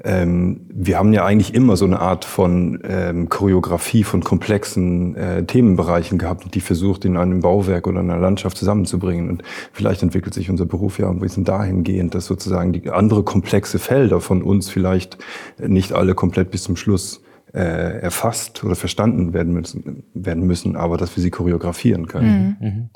Ähm, 0.03 0.61
wir 0.73 0.97
haben 0.97 1.13
ja 1.13 1.23
eigentlich 1.23 1.53
immer 1.53 1.77
so 1.77 1.85
eine 1.85 1.99
Art 1.99 2.25
von 2.25 2.79
ähm, 2.83 3.29
Choreografie 3.29 4.03
von 4.03 4.23
komplexen 4.23 5.15
äh, 5.15 5.43
Themenbereichen 5.43 6.17
gehabt, 6.17 6.51
die 6.55 6.61
versucht, 6.61 7.05
in 7.05 7.15
einem 7.15 7.41
Bauwerk 7.41 7.85
oder 7.85 7.99
einer 7.99 8.17
Landschaft 8.17 8.57
zusammenzubringen. 8.57 9.29
Und 9.29 9.43
vielleicht 9.71 10.01
entwickelt 10.01 10.33
sich 10.33 10.49
unser 10.49 10.65
Beruf 10.65 10.97
ja 10.97 11.11
ein 11.11 11.19
bisschen 11.19 11.43
dahingehend, 11.43 12.15
dass 12.15 12.25
sozusagen 12.25 12.73
die 12.73 12.89
andere 12.89 13.21
komplexe 13.21 13.77
Felder 13.77 14.19
von 14.19 14.41
uns 14.41 14.71
vielleicht 14.71 15.19
nicht 15.59 15.93
alle 15.93 16.15
komplett 16.15 16.49
bis 16.49 16.63
zum 16.63 16.75
Schluss 16.75 17.21
erfasst 17.53 18.63
oder 18.63 18.75
verstanden 18.75 19.33
werden 19.33 19.53
müssen, 19.53 20.03
werden 20.13 20.45
müssen, 20.45 20.75
aber 20.75 20.97
dass 20.97 21.15
wir 21.15 21.21
sie 21.21 21.31
choreografieren 21.31 22.07
können. 22.07 22.89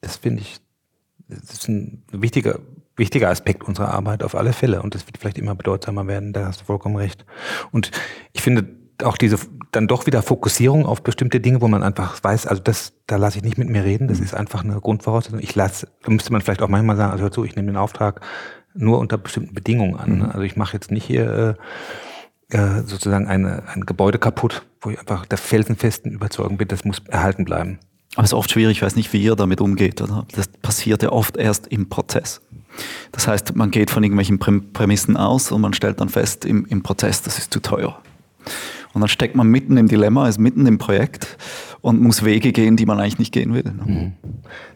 Das 0.00 0.16
finde 0.16 0.42
ich, 0.42 0.60
das 1.28 1.50
ist 1.52 1.68
ein 1.68 2.02
wichtiger, 2.12 2.60
wichtiger 2.96 3.30
Aspekt 3.30 3.64
unserer 3.64 3.92
Arbeit 3.92 4.22
auf 4.22 4.34
alle 4.34 4.52
Fälle. 4.52 4.82
Und 4.82 4.94
das 4.94 5.06
wird 5.06 5.18
vielleicht 5.18 5.38
immer 5.38 5.54
bedeutsamer 5.54 6.06
werden, 6.06 6.32
da 6.32 6.46
hast 6.46 6.60
du 6.60 6.64
vollkommen 6.64 6.96
recht. 6.96 7.24
Und 7.72 7.90
ich 8.32 8.42
finde 8.42 8.68
auch 9.02 9.16
diese 9.16 9.38
dann 9.72 9.86
doch 9.86 10.06
wieder 10.06 10.22
Fokussierung 10.22 10.84
auf 10.84 11.02
bestimmte 11.02 11.40
Dinge, 11.40 11.60
wo 11.60 11.68
man 11.68 11.82
einfach 11.82 12.22
weiß, 12.22 12.46
also 12.46 12.62
das, 12.62 12.92
da 13.06 13.16
lasse 13.16 13.38
ich 13.38 13.44
nicht 13.44 13.58
mit 13.58 13.68
mir 13.68 13.84
reden, 13.84 14.08
das 14.08 14.20
ist 14.20 14.34
einfach 14.34 14.64
eine 14.64 14.80
Grundvoraussetzung. 14.80 15.38
Ich 15.40 15.54
lasse, 15.54 15.88
da 16.02 16.10
müsste 16.10 16.32
man 16.32 16.40
vielleicht 16.40 16.62
auch 16.62 16.68
manchmal 16.68 16.96
sagen, 16.96 17.12
also 17.12 17.24
hör 17.24 17.32
zu, 17.32 17.44
ich 17.44 17.56
nehme 17.56 17.68
den 17.68 17.76
Auftrag 17.76 18.20
nur 18.74 18.98
unter 18.98 19.18
bestimmten 19.18 19.54
Bedingungen 19.54 19.96
an. 19.96 20.18
Ne? 20.18 20.28
Also 20.28 20.42
ich 20.42 20.56
mache 20.56 20.74
jetzt 20.74 20.90
nicht 20.90 21.04
hier 21.04 21.56
äh, 21.58 21.62
äh, 22.50 22.82
sozusagen 22.86 23.26
eine, 23.26 23.62
ein 23.74 23.82
Gebäude 23.86 24.18
kaputt, 24.18 24.62
wo 24.80 24.90
ich 24.90 24.98
einfach 24.98 25.26
der 25.26 25.38
felsenfesten 25.38 26.12
Überzeugung 26.12 26.56
bin, 26.56 26.68
das 26.68 26.84
muss 26.84 27.00
erhalten 27.08 27.44
bleiben. 27.44 27.78
Aber 28.16 28.24
es 28.24 28.30
ist 28.30 28.34
oft 28.34 28.50
schwierig, 28.50 28.78
ich 28.78 28.82
weiß 28.82 28.96
nicht, 28.96 29.12
wie 29.12 29.22
ihr 29.22 29.36
damit 29.36 29.60
umgeht. 29.60 30.00
Oder? 30.02 30.26
Das 30.34 30.48
passiert 30.48 31.02
ja 31.02 31.10
oft 31.12 31.36
erst 31.36 31.68
im 31.68 31.88
Prozess. 31.88 32.40
Das 33.12 33.28
heißt, 33.28 33.54
man 33.54 33.70
geht 33.70 33.90
von 33.90 34.02
irgendwelchen 34.02 34.38
Präm- 34.38 34.72
Prämissen 34.72 35.16
aus 35.16 35.52
und 35.52 35.60
man 35.60 35.74
stellt 35.74 36.00
dann 36.00 36.08
fest 36.08 36.44
im, 36.44 36.66
im 36.66 36.82
Prozess, 36.82 37.22
das 37.22 37.38
ist 37.38 37.52
zu 37.52 37.60
teuer. 37.60 38.00
Und 38.92 39.00
dann 39.00 39.08
steckt 39.08 39.36
man 39.36 39.46
mitten 39.46 39.76
im 39.76 39.86
Dilemma, 39.86 40.28
ist 40.28 40.38
mitten 40.38 40.66
im 40.66 40.78
Projekt 40.78 41.36
und 41.80 42.00
muss 42.00 42.24
Wege 42.24 42.50
gehen, 42.52 42.76
die 42.76 42.86
man 42.86 42.98
eigentlich 42.98 43.18
nicht 43.20 43.32
gehen 43.32 43.54
will. 43.54 43.62
ne? 43.64 44.12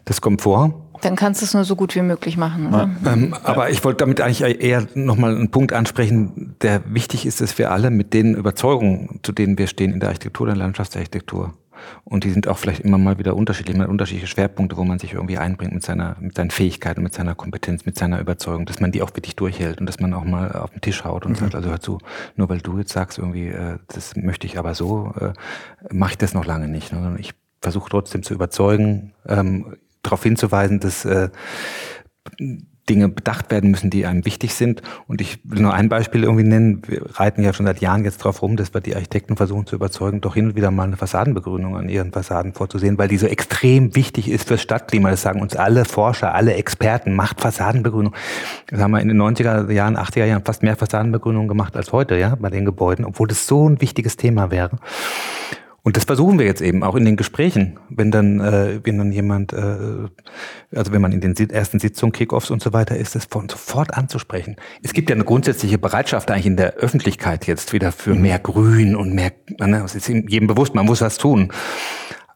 Das 0.05 0.21
kommt 0.21 0.41
vor. 0.41 0.84
Dann 1.01 1.15
kannst 1.15 1.41
du 1.41 1.45
es 1.45 1.53
nur 1.53 1.63
so 1.63 1.75
gut 1.75 1.95
wie 1.95 2.01
möglich 2.01 2.37
machen. 2.37 2.67
Oder? 2.67 2.89
Ähm, 3.05 3.35
aber 3.43 3.69
ich 3.69 3.83
wollte 3.83 3.99
damit 3.99 4.21
eigentlich 4.21 4.61
eher 4.61 4.87
nochmal 4.93 5.35
einen 5.35 5.51
Punkt 5.51 5.73
ansprechen, 5.73 6.55
der 6.61 6.81
wichtig 6.85 7.25
ist, 7.25 7.41
dass 7.41 7.57
wir 7.57 7.71
alle 7.71 7.91
mit 7.91 8.13
den 8.13 8.35
Überzeugungen, 8.35 9.19
zu 9.23 9.31
denen 9.31 9.57
wir 9.57 9.67
stehen 9.67 9.93
in 9.93 9.99
der 9.99 10.09
Architektur, 10.09 10.47
der 10.47 10.55
Landschaftsarchitektur, 10.55 11.53
und 12.03 12.23
die 12.23 12.31
sind 12.31 12.47
auch 12.47 12.57
vielleicht 12.57 12.81
immer 12.81 12.97
mal 12.97 13.17
wieder 13.17 13.35
unterschiedlich, 13.35 13.75
man 13.75 13.85
hat 13.85 13.91
unterschiedliche 13.91 14.27
Schwerpunkte, 14.27 14.77
wo 14.77 14.83
man 14.83 14.99
sich 14.99 15.13
irgendwie 15.13 15.37
einbringt 15.37 15.73
mit 15.73 15.83
seiner, 15.83 16.15
mit 16.19 16.35
seinen 16.35 16.51
Fähigkeiten, 16.51 17.03
mit 17.03 17.13
seiner 17.13 17.35
Kompetenz, 17.35 17.85
mit 17.85 17.97
seiner 17.97 18.19
Überzeugung, 18.19 18.65
dass 18.65 18.79
man 18.79 18.91
die 18.91 19.01
auch 19.01 19.15
wirklich 19.15 19.35
durchhält 19.35 19.79
und 19.79 19.85
dass 19.85 19.99
man 19.99 20.13
auch 20.13 20.23
mal 20.23 20.51
auf 20.53 20.71
den 20.71 20.81
Tisch 20.81 21.03
haut 21.03 21.25
und 21.25 21.37
sagt, 21.37 21.55
also 21.55 21.69
hör 21.69 21.79
zu, 21.79 21.99
nur 22.35 22.49
weil 22.49 22.59
du 22.59 22.77
jetzt 22.77 22.93
sagst 22.93 23.17
irgendwie, 23.17 23.47
äh, 23.47 23.77
das 23.87 24.15
möchte 24.15 24.47
ich 24.47 24.57
aber 24.57 24.75
so, 24.75 25.13
äh, 25.19 25.33
mache 25.93 26.11
ich 26.11 26.17
das 26.17 26.33
noch 26.33 26.45
lange 26.45 26.67
nicht. 26.67 26.91
Ne? 26.91 26.99
Sondern 26.99 27.19
Ich 27.19 27.33
versuche 27.61 27.89
trotzdem 27.89 28.23
zu 28.23 28.33
überzeugen, 28.33 29.13
ähm, 29.27 29.75
darauf 30.05 30.23
hinzuweisen, 30.23 30.79
dass 30.79 31.05
äh, 31.05 31.29
Dinge 32.89 33.09
bedacht 33.09 33.49
werden 33.49 33.71
müssen, 33.71 33.89
die 33.89 34.05
einem 34.05 34.25
wichtig 34.25 34.53
sind. 34.53 34.83
Und 35.07 35.19
ich 35.19 35.39
will 35.43 35.61
nur 35.61 35.73
ein 35.73 35.89
Beispiel 35.89 36.23
irgendwie 36.23 36.43
nennen. 36.43 36.83
Wir 36.87 37.03
reiten 37.15 37.43
ja 37.43 37.51
schon 37.51 37.65
seit 37.65 37.81
Jahren 37.81 38.03
jetzt 38.03 38.19
drauf 38.19 38.41
rum, 38.41 38.57
dass 38.57 38.73
wir 38.73 38.81
die 38.81 38.95
Architekten 38.95 39.35
versuchen 39.35 39.65
zu 39.65 39.75
überzeugen, 39.75 40.21
doch 40.21 40.35
hin 40.35 40.47
und 40.47 40.55
wieder 40.55 40.69
mal 40.69 40.83
eine 40.83 40.97
Fassadenbegrünung 40.97 41.75
an 41.75 41.89
ihren 41.89 42.11
Fassaden 42.11 42.53
vorzusehen, 42.53 42.97
weil 42.97 43.07
die 43.07 43.17
so 43.17 43.25
extrem 43.25 43.95
wichtig 43.95 44.29
ist 44.29 44.47
fürs 44.47 44.61
Stadtklima. 44.61 45.09
Das 45.09 45.23
sagen 45.23 45.41
uns 45.41 45.55
alle 45.55 45.85
Forscher, 45.85 46.35
alle 46.35 46.53
Experten, 46.53 47.15
macht 47.15 47.41
Fassadenbegrünung. 47.41 48.13
Das 48.67 48.79
haben 48.79 48.91
wir 48.91 49.01
in 49.01 49.07
den 49.07 49.21
90er 49.21 49.71
Jahren, 49.71 49.97
80er 49.97 50.25
Jahren 50.25 50.45
fast 50.45 50.61
mehr 50.61 50.75
Fassadenbegrünung 50.75 51.47
gemacht 51.47 51.75
als 51.75 51.91
heute, 51.91 52.15
ja, 52.17 52.35
bei 52.35 52.51
den 52.51 52.65
Gebäuden, 52.65 53.03
obwohl 53.05 53.27
das 53.27 53.47
so 53.47 53.67
ein 53.67 53.81
wichtiges 53.81 54.15
Thema 54.15 54.51
wäre. 54.51 54.77
Und 55.85 55.95
das 55.97 56.05
versuchen 56.05 56.39
wir 56.39 56.47
jetzt 56.47 56.61
eben 56.61 56.81
auch 56.81 56.95
in 56.95 57.05
den 57.05 57.15
Gesprächen, 57.15 57.79
wenn 57.89 58.09
dann, 58.09 58.39
äh, 58.39 58.79
wenn 58.83 58.97
dann 58.97 59.11
jemand, 59.11 59.53
äh, 59.53 60.07
also 60.75 60.91
wenn 60.91 60.99
man 60.99 61.11
in 61.11 61.21
den 61.21 61.35
ersten 61.51 61.77
Sitzungen, 61.77 62.11
Kickoffs 62.11 62.49
und 62.49 62.59
so 62.59 62.73
weiter 62.73 62.97
ist, 62.97 63.13
das 63.13 63.25
von 63.25 63.47
sofort 63.47 63.93
anzusprechen. 63.93 64.55
Es 64.81 64.93
gibt 64.93 65.11
ja 65.11 65.15
eine 65.15 65.25
grundsätzliche 65.25 65.77
Bereitschaft 65.77 66.31
eigentlich 66.31 66.47
in 66.47 66.57
der 66.57 66.73
Öffentlichkeit 66.77 67.45
jetzt 67.45 67.71
wieder 67.71 67.91
für 67.91 68.15
mehr 68.15 68.39
Grün 68.39 68.95
und 68.95 69.13
mehr, 69.13 69.31
ne, 69.59 69.83
es 69.85 69.93
ist 69.93 70.07
jedem 70.07 70.47
bewusst, 70.47 70.73
man 70.73 70.87
muss 70.87 71.01
was 71.01 71.19
tun. 71.19 71.51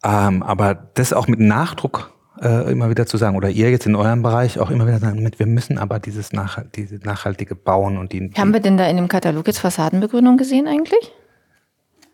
Ähm, 0.03 0.43
aber 0.43 0.75
das 0.93 1.11
auch 1.11 1.27
mit 1.27 1.39
Nachdruck 1.39 2.13
äh, 2.39 2.71
immer 2.71 2.91
wieder 2.91 3.07
zu 3.07 3.17
sagen, 3.17 3.35
oder 3.35 3.49
ihr 3.49 3.71
jetzt 3.71 3.87
in 3.87 3.95
eurem 3.95 4.21
Bereich 4.21 4.59
auch 4.59 4.69
immer 4.69 4.85
wieder 4.85 4.99
sagen, 4.99 5.23
mit, 5.23 5.39
wir 5.39 5.47
müssen 5.47 5.79
aber 5.79 5.97
dieses 5.97 6.33
Nach 6.33 6.61
diese 6.75 6.97
nachhaltige 6.97 7.55
bauen 7.55 7.97
und 7.97 8.13
die, 8.13 8.29
Haben 8.37 8.53
wir 8.53 8.59
denn 8.59 8.77
da 8.77 8.87
in 8.87 8.97
dem 8.97 9.07
Katalog 9.07 9.47
jetzt 9.47 9.57
Fassadenbegrünung 9.57 10.37
gesehen 10.37 10.67
eigentlich? 10.67 11.11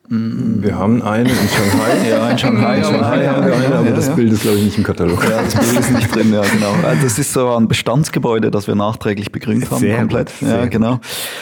Wir 0.08 0.78
haben 0.78 1.02
eine 1.02 1.30
in 1.30 1.36
Shanghai. 1.36 2.08
Ja, 2.10 2.30
in 2.30 2.38
Shanghai, 2.38 2.78
In 2.78 2.84
Shanghai 2.84 3.28
haben 3.28 3.46
wir 3.48 3.56
eine, 3.56 3.76
aber 3.76 3.90
Ja, 3.90 3.96
das. 3.96 4.16
Bild 4.16 4.32
ist, 4.34 4.44
glaube 4.44 4.58
ich, 4.60 4.66
nicht 4.66 4.78
im 4.78 4.84
Katalog. 4.84 5.24
Ja, 5.28 5.42
das 5.42 5.56
Bild 5.56 5.80
ist 5.80 5.92
nicht 5.92 6.16
drin, 6.16 6.32
ja, 6.34 6.42
genau. 6.42 6.74
Also 6.84 7.02
Das 7.04 7.18
ist 7.18 7.34
so 7.34 7.56
ein 7.56 7.68
Bestandsgebäude, 7.68 8.52
das 8.52 8.68
wir 8.68 8.76
nachträglich 8.76 9.32
begrünt 9.32 9.70
haben, 9.72 9.80
Sehr 9.80 9.98
komplett. 9.98 10.32
gut, 10.40 10.48
ja, 10.50 10.66
genau. 10.68 11.00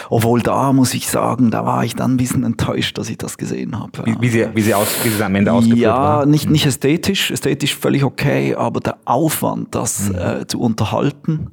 Obwohl 0.09 0.41
da 0.41 0.72
muss 0.72 0.93
ich 0.93 1.09
sagen, 1.09 1.51
da 1.51 1.66
war 1.66 1.84
ich 1.84 1.95
dann 1.95 2.14
ein 2.14 2.18
bisschen 2.18 2.43
enttäuscht, 2.43 2.97
dass 2.97 3.09
ich 3.09 3.18
das 3.18 3.38
gesehen 3.38 3.78
habe. 3.80 3.91
wie, 4.05 4.16
wie, 4.22 4.30
sie, 4.30 4.47
wie, 4.53 4.61
sie 4.61 4.74
aus, 4.74 4.88
wie 5.03 5.09
sie 5.09 5.24
am 5.24 5.36
Ende 5.36 5.51
ausgeführt 5.51 5.80
Ja, 5.82 5.97
war. 6.20 6.26
nicht, 6.26 6.49
nicht 6.49 6.66
ästhetisch, 6.66 7.32
ästhetisch 7.32 7.76
völlig 7.76 8.03
okay, 8.05 8.55
aber 8.55 8.80
der 8.80 8.97
Aufwand, 9.05 9.76
das 9.76 10.09
Mhm. 10.09 10.16
äh, 10.16 10.47
zu 10.47 10.59
unterhalten, 10.61 11.51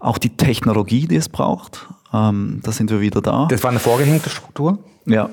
auch 0.00 0.18
die 0.18 0.36
Technologie, 0.36 1.06
die 1.06 1.16
es 1.16 1.28
braucht, 1.28 1.86
ähm, 2.14 2.60
da 2.62 2.72
sind 2.72 2.90
wir 2.90 3.00
wieder 3.00 3.20
da. 3.20 3.46
Das 3.50 3.62
war 3.62 3.70
eine 3.70 3.80
vorgehängte 3.80 4.30
Struktur? 4.30 4.78
ja. 5.04 5.28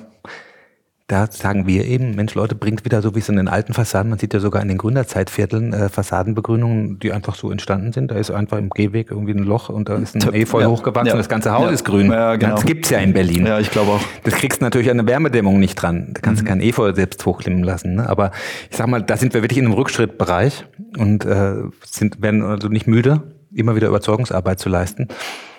Da 1.08 1.28
sagen 1.30 1.68
wir 1.68 1.86
eben, 1.86 2.16
Mensch, 2.16 2.34
Leute, 2.34 2.56
bringt 2.56 2.86
wieder 2.86 3.02
so 3.02 3.14
wie 3.14 3.20
es 3.20 3.28
in 3.28 3.36
den 3.36 3.50
alten 3.50 3.74
Fassaden, 3.74 4.10
man 4.10 4.20
sieht 4.20 4.34
ja 4.34 4.40
sogar 4.40 4.62
in 4.62 4.70
den 4.70 4.78
Gründerzeitvierteln 4.78 5.74
äh, 5.74 5.90
Fassadenbegrünungen, 5.90 6.98
die 7.00 7.12
einfach 7.12 7.36
so 7.36 7.52
entstanden 7.52 7.92
sind. 7.92 8.10
Da 8.10 8.16
ist 8.16 8.32
einfach 8.32 8.58
im 8.58 8.70
Gehweg 8.70 9.12
irgendwie 9.12 9.34
ein 9.34 9.44
Loch 9.44 9.68
und 9.70 9.90
da 9.90 9.96
ist 9.98 10.16
ein 10.16 10.34
Efeu 10.34 10.62
Ja. 10.62 10.68
hochgewachsen, 10.68 11.08
Ja. 11.10 11.16
das 11.18 11.28
ganze 11.28 11.52
Haus 11.52 11.66
Ja. 11.66 11.72
ist 11.72 11.84
grün. 11.84 12.10
Ja, 12.10 12.36
genau. 12.38 12.56
Das 12.56 12.66
gibt's 12.66 12.90
ja 12.90 13.00
in 13.00 13.12
Berlin. 13.14 13.46
Ja, 13.46 13.60
ich 13.60 13.70
glaube 13.70 13.92
auch. 13.92 14.02
Das 14.24 14.36
kriegst 14.36 14.62
du 14.62 14.66
natürlich 14.66 14.90
an 14.90 14.98
der 14.98 15.06
Wärmedämmung 15.08 15.60
nicht 15.60 15.76
dran. 15.76 16.08
Da 16.14 16.20
Mhm. 16.20 16.22
kannst 16.22 16.42
du 16.42 16.46
kein 16.46 16.62
Efeu 16.62 16.94
selbst 16.94 17.26
hochklimmen 17.26 17.64
lassen. 17.64 17.96
Ne? 17.96 18.08
Aber 18.10 18.32
ich 18.72 18.78
sag 18.78 18.88
mal, 18.88 19.02
da 19.04 19.18
sind 19.18 19.34
wir 19.34 19.42
wirklich 19.42 19.60
in 19.60 19.66
einem 19.66 19.74
Rückschrittbereich 19.74 20.66
und 20.98 21.26
äh, 21.26 21.56
sind, 21.86 22.22
werden 22.22 22.44
also 22.44 22.70
nicht 22.70 22.88
müde, 22.88 23.24
immer 23.54 23.76
wieder 23.76 23.90
Überzeugungsarbeit 23.90 24.60
zu 24.60 24.70
leisten. 24.70 25.10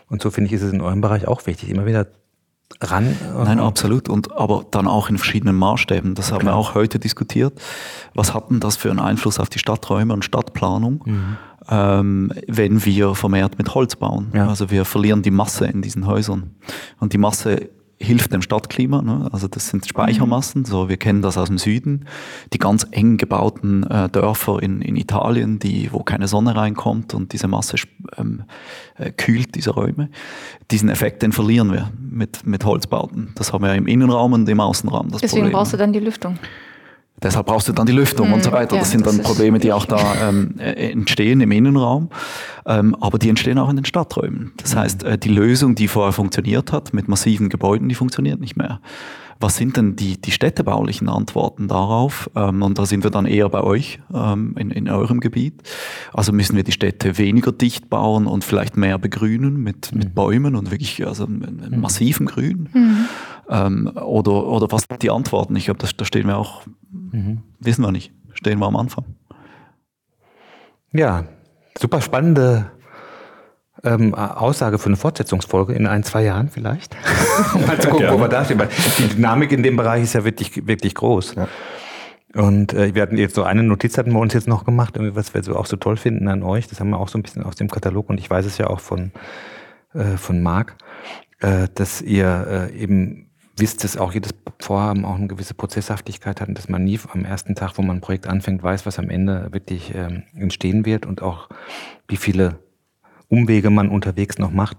Und 0.09 0.23
so 0.23 0.31
finde 0.31 0.49
ich, 0.49 0.55
ist 0.55 0.63
es 0.63 0.73
in 0.73 0.81
eurem 0.81 1.01
Bereich 1.03 1.29
auch 1.29 1.47
wichtig, 1.47 1.71
immer 1.71 1.87
wieder 1.87 2.07
ran. 2.81 3.17
Nein, 3.45 3.61
absolut. 3.61 4.09
Und 4.09 4.33
aber 4.33 4.65
dann 4.71 4.87
auch 4.87 5.09
in 5.09 5.19
verschiedenen 5.19 5.57
Maßstäben. 5.57 6.15
Das 6.15 6.33
haben 6.33 6.47
wir 6.47 6.55
auch 6.55 6.75
heute 6.75 6.99
diskutiert. 6.99 7.61
Was 8.15 8.35
hat 8.35 8.51
denn 8.51 8.61
das 8.61 8.77
für 8.77 8.91
einen 8.91 9.01
Einfluss 9.01 9.39
auf 9.39 9.49
die 9.49 9.59
Stadträume 9.59 10.13
und 10.13 10.25
Stadtplanung, 10.25 11.05
ähm, 11.69 12.33
wenn 12.47 12.85
wir 12.85 13.15
vermehrt 13.15 13.59
mit 13.59 13.75
Holz 13.75 13.97
bauen? 13.97 14.33
Ja. 14.35 14.49
Also 14.49 14.71
wir 14.71 14.85
verlieren 14.85 15.23
die 15.23 15.31
Masse 15.31 15.67
in 15.67 15.83
diesen 15.83 16.07
Häusern. 16.07 16.55
Und 16.99 17.13
die 17.13 17.19
Masse 17.19 17.71
hilft 17.99 18.33
dem 18.33 18.43
Stadtklima. 18.43 19.03
Ne? 19.03 19.29
Also 19.33 19.49
das 19.49 19.69
sind 19.69 19.87
Speichermassen. 19.87 20.65
So, 20.65 20.89
wir 20.89 20.97
kennen 20.97 21.23
das 21.23 21.39
aus 21.39 21.49
dem 21.49 21.59
Süden. 21.59 22.07
Die 22.53 22.59
ganz 22.59 22.87
eng 22.91 23.17
gebauten 23.17 23.85
äh, 23.85 24.09
Dörfer 24.09 24.63
in, 24.63 24.83
in 24.83 24.97
Italien, 24.97 25.59
die, 25.59 25.91
wo 25.93 26.01
keine 26.01 26.29
Sonne 26.29 26.57
reinkommt 26.57 27.15
und 27.15 27.33
diese 27.33 27.49
Masse 27.49 27.77
ähm, 28.17 28.45
äh, 28.97 29.11
kühlt 29.11 29.55
diese 29.55 29.71
Räume. 29.71 30.11
Diesen 30.71 30.89
Effekt, 30.89 31.23
den 31.23 31.33
verlieren 31.33 31.73
wir 31.73 31.91
mit, 31.99 32.47
mit 32.47 32.65
Holzbauten. 32.65 33.33
Das 33.37 33.53
haben 33.53 33.65
wir 33.65 33.75
im 33.75 33.87
Innenraum 33.87 34.33
und 34.33 34.49
im 34.49 34.61
Außenraum. 34.61 35.11
Deswegen 35.11 35.31
Problem. 35.31 35.53
brauchst 35.53 35.73
du 35.73 35.77
dann 35.77 35.93
die 35.93 36.01
Lüftung. 36.01 36.39
Deshalb 37.23 37.47
brauchst 37.47 37.69
du 37.69 37.73
dann 37.73 37.87
die 37.87 37.93
Lüftung 37.93 38.33
und 38.33 38.43
so 38.43 38.53
weiter. 38.53 38.75
ja, 38.75 38.81
das 38.81 38.91
sind 38.91 39.07
das 39.07 39.13
dann 39.13 39.21
ist 39.21 39.27
Probleme, 39.27 39.59
die 39.59 39.73
auch 39.73 39.87
da 39.87 40.29
ähm, 40.29 40.57
äh, 40.59 40.91
entstehen 40.91 41.41
im 41.41 41.53
Innenraum, 41.53 42.11
ähm, 42.67 42.97
aber 43.01 43.19
die 43.19 43.29
entstehen 43.29 43.59
auch 43.59 43.71
in 43.71 43.77
den 43.77 43.85
Stadträumen. 43.85 44.53
Das 44.57 44.75
heißt, 44.75 45.05
äh, 45.05 45.17
die 45.17 45.29
Lösung, 45.29 45.75
die 45.75 45.89
vorher 45.89 46.13
funktioniert 46.13 46.73
hat, 46.73 46.93
mit 46.93 47.09
massiven 47.09 47.49
Gebäuden, 47.49 47.89
die 47.89 47.95
funktioniert 47.95 48.41
nicht 48.41 48.57
mehr. 48.57 48.81
Was 49.41 49.57
sind 49.57 49.77
denn 49.77 49.97
die, 49.97 50.21
die 50.21 50.31
städtebaulichen 50.31 51.09
Antworten 51.09 51.69
darauf? 51.69 52.31
Ähm, 52.35 52.63
und 52.63 52.79
da 52.79 52.87
sind 52.87 53.03
wir 53.05 53.11
dann 53.11 53.27
eher 53.27 53.49
bei 53.49 53.63
euch 53.63 54.01
ähm, 54.13 54.55
in, 54.59 54.71
in 54.71 54.89
eurem 54.89 55.21
Gebiet. 55.21 55.63
Also 56.13 56.33
müssen 56.33 56.57
wir 56.57 56.63
die 56.65 56.73
Städte 56.73 57.19
weniger 57.19 57.53
dicht 57.53 57.91
bauen 57.91 58.27
und 58.27 58.45
vielleicht 58.45 58.77
mehr 58.77 58.99
begrünen 58.99 59.57
mit, 59.63 59.95
mit 59.95 60.15
Bäumen 60.15 60.55
und 60.57 60.71
wirklich 60.71 61.07
also 61.07 61.25
einem 61.27 61.81
massiven 61.81 62.27
Grün. 62.27 62.69
Ähm, 63.49 63.89
oder, 63.97 64.47
oder 64.47 64.67
was 64.71 64.85
sind 64.89 65.03
die 65.03 65.11
Antworten? 65.11 65.57
Ich 65.57 65.67
glaube, 65.67 65.79
das- 65.81 65.97
da 65.97 66.05
stehen 66.05 66.27
wir 66.27 66.39
auch, 66.39 66.63
wissen 67.61 67.83
wir 67.83 67.93
nicht, 67.93 68.13
stehen 68.35 68.59
wir 68.61 68.67
am 68.67 68.77
Anfang. 68.77 69.05
Ja, 70.93 71.25
super 71.79 72.01
spannende 72.01 72.71
ähm, 73.85 74.15
Aussage 74.15 74.79
für 74.79 74.87
eine 74.87 74.97
Fortsetzungsfolge 74.97 75.75
in 75.75 75.87
ein, 75.87 76.03
zwei 76.03 76.25
Jahren 76.25 76.49
vielleicht. 76.49 76.97
Mal 77.67 77.81
zu 77.81 77.89
gucken, 77.89 78.09
wo 78.11 78.19
wir 78.19 78.29
da 78.29 78.45
stehen. 78.45 78.59
Weil 78.59 78.69
die 78.99 79.09
Dynamik 79.09 79.53
in 79.53 79.63
dem 79.63 79.77
Bereich 79.77 80.03
ist 80.03 80.15
ja 80.15 80.25
wirklich, 80.25 80.67
wirklich 80.67 80.95
groß. 80.95 81.35
Und 82.35 82.73
äh, 82.73 82.95
wir 82.95 83.03
hatten 83.03 83.17
jetzt 83.17 83.35
so 83.35 83.45
eine 83.45 83.63
Notiz 83.63 83.97
hatten 83.97 84.13
wir 84.13 84.19
uns 84.19 84.35
jetzt 84.35 84.49
noch 84.49 84.65
gemacht, 84.65 84.97
irgendwie, 84.97 85.15
was 85.15 85.35
wir 85.35 85.43
so 85.43 85.57
auch 85.57 85.67
so 85.67 85.77
toll 85.77 85.97
finden 85.97 86.29
an 86.29 86.43
euch. 86.43 86.67
Das 86.67 86.81
haben 86.81 86.91
wir 86.91 86.99
auch 86.99 87.09
so 87.09 87.19
ein 87.19 87.23
bisschen 87.23 87.45
aus 87.45 87.55
dem 87.55 87.71
Katalog 87.71 88.11
und 88.11 88.19
ich 88.19 88.29
weiß 88.29 88.45
es 88.45 88.59
ja 88.59 88.67
auch 88.67 88.81
von, 88.81 89.13
äh, 89.95 90.17
von 90.17 90.43
Marc, 90.43 90.75
äh, 91.41 91.69
dass 91.75 92.03
ihr 92.03 92.71
äh, 92.73 92.77
eben 92.77 93.31
wisst, 93.57 93.85
dass 93.85 93.97
auch 93.97 94.13
jedes 94.13 94.35
Vorhaben 94.59 95.05
auch 95.05 95.15
eine 95.15 95.29
gewisse 95.29 95.55
Prozesshaftigkeit 95.55 96.41
hat 96.41 96.49
und 96.49 96.59
dass 96.59 96.69
man 96.69 96.83
nie 96.83 96.99
am 97.13 97.25
ersten 97.25 97.55
Tag, 97.55 97.79
wo 97.79 97.83
man 97.83 97.99
ein 97.99 98.01
Projekt 98.01 98.27
anfängt, 98.27 98.63
weiß, 98.63 98.85
was 98.85 98.99
am 98.99 99.11
Ende 99.11 99.49
wirklich 99.53 99.95
ähm, 99.95 100.25
entstehen 100.35 100.85
wird 100.85 101.07
und 101.07 101.23
auch 101.23 101.49
wie 102.09 102.17
viele 102.17 102.59
Umwege 103.35 103.71
man 103.71 103.89
unterwegs 103.89 104.39
noch 104.39 104.51
macht 104.51 104.79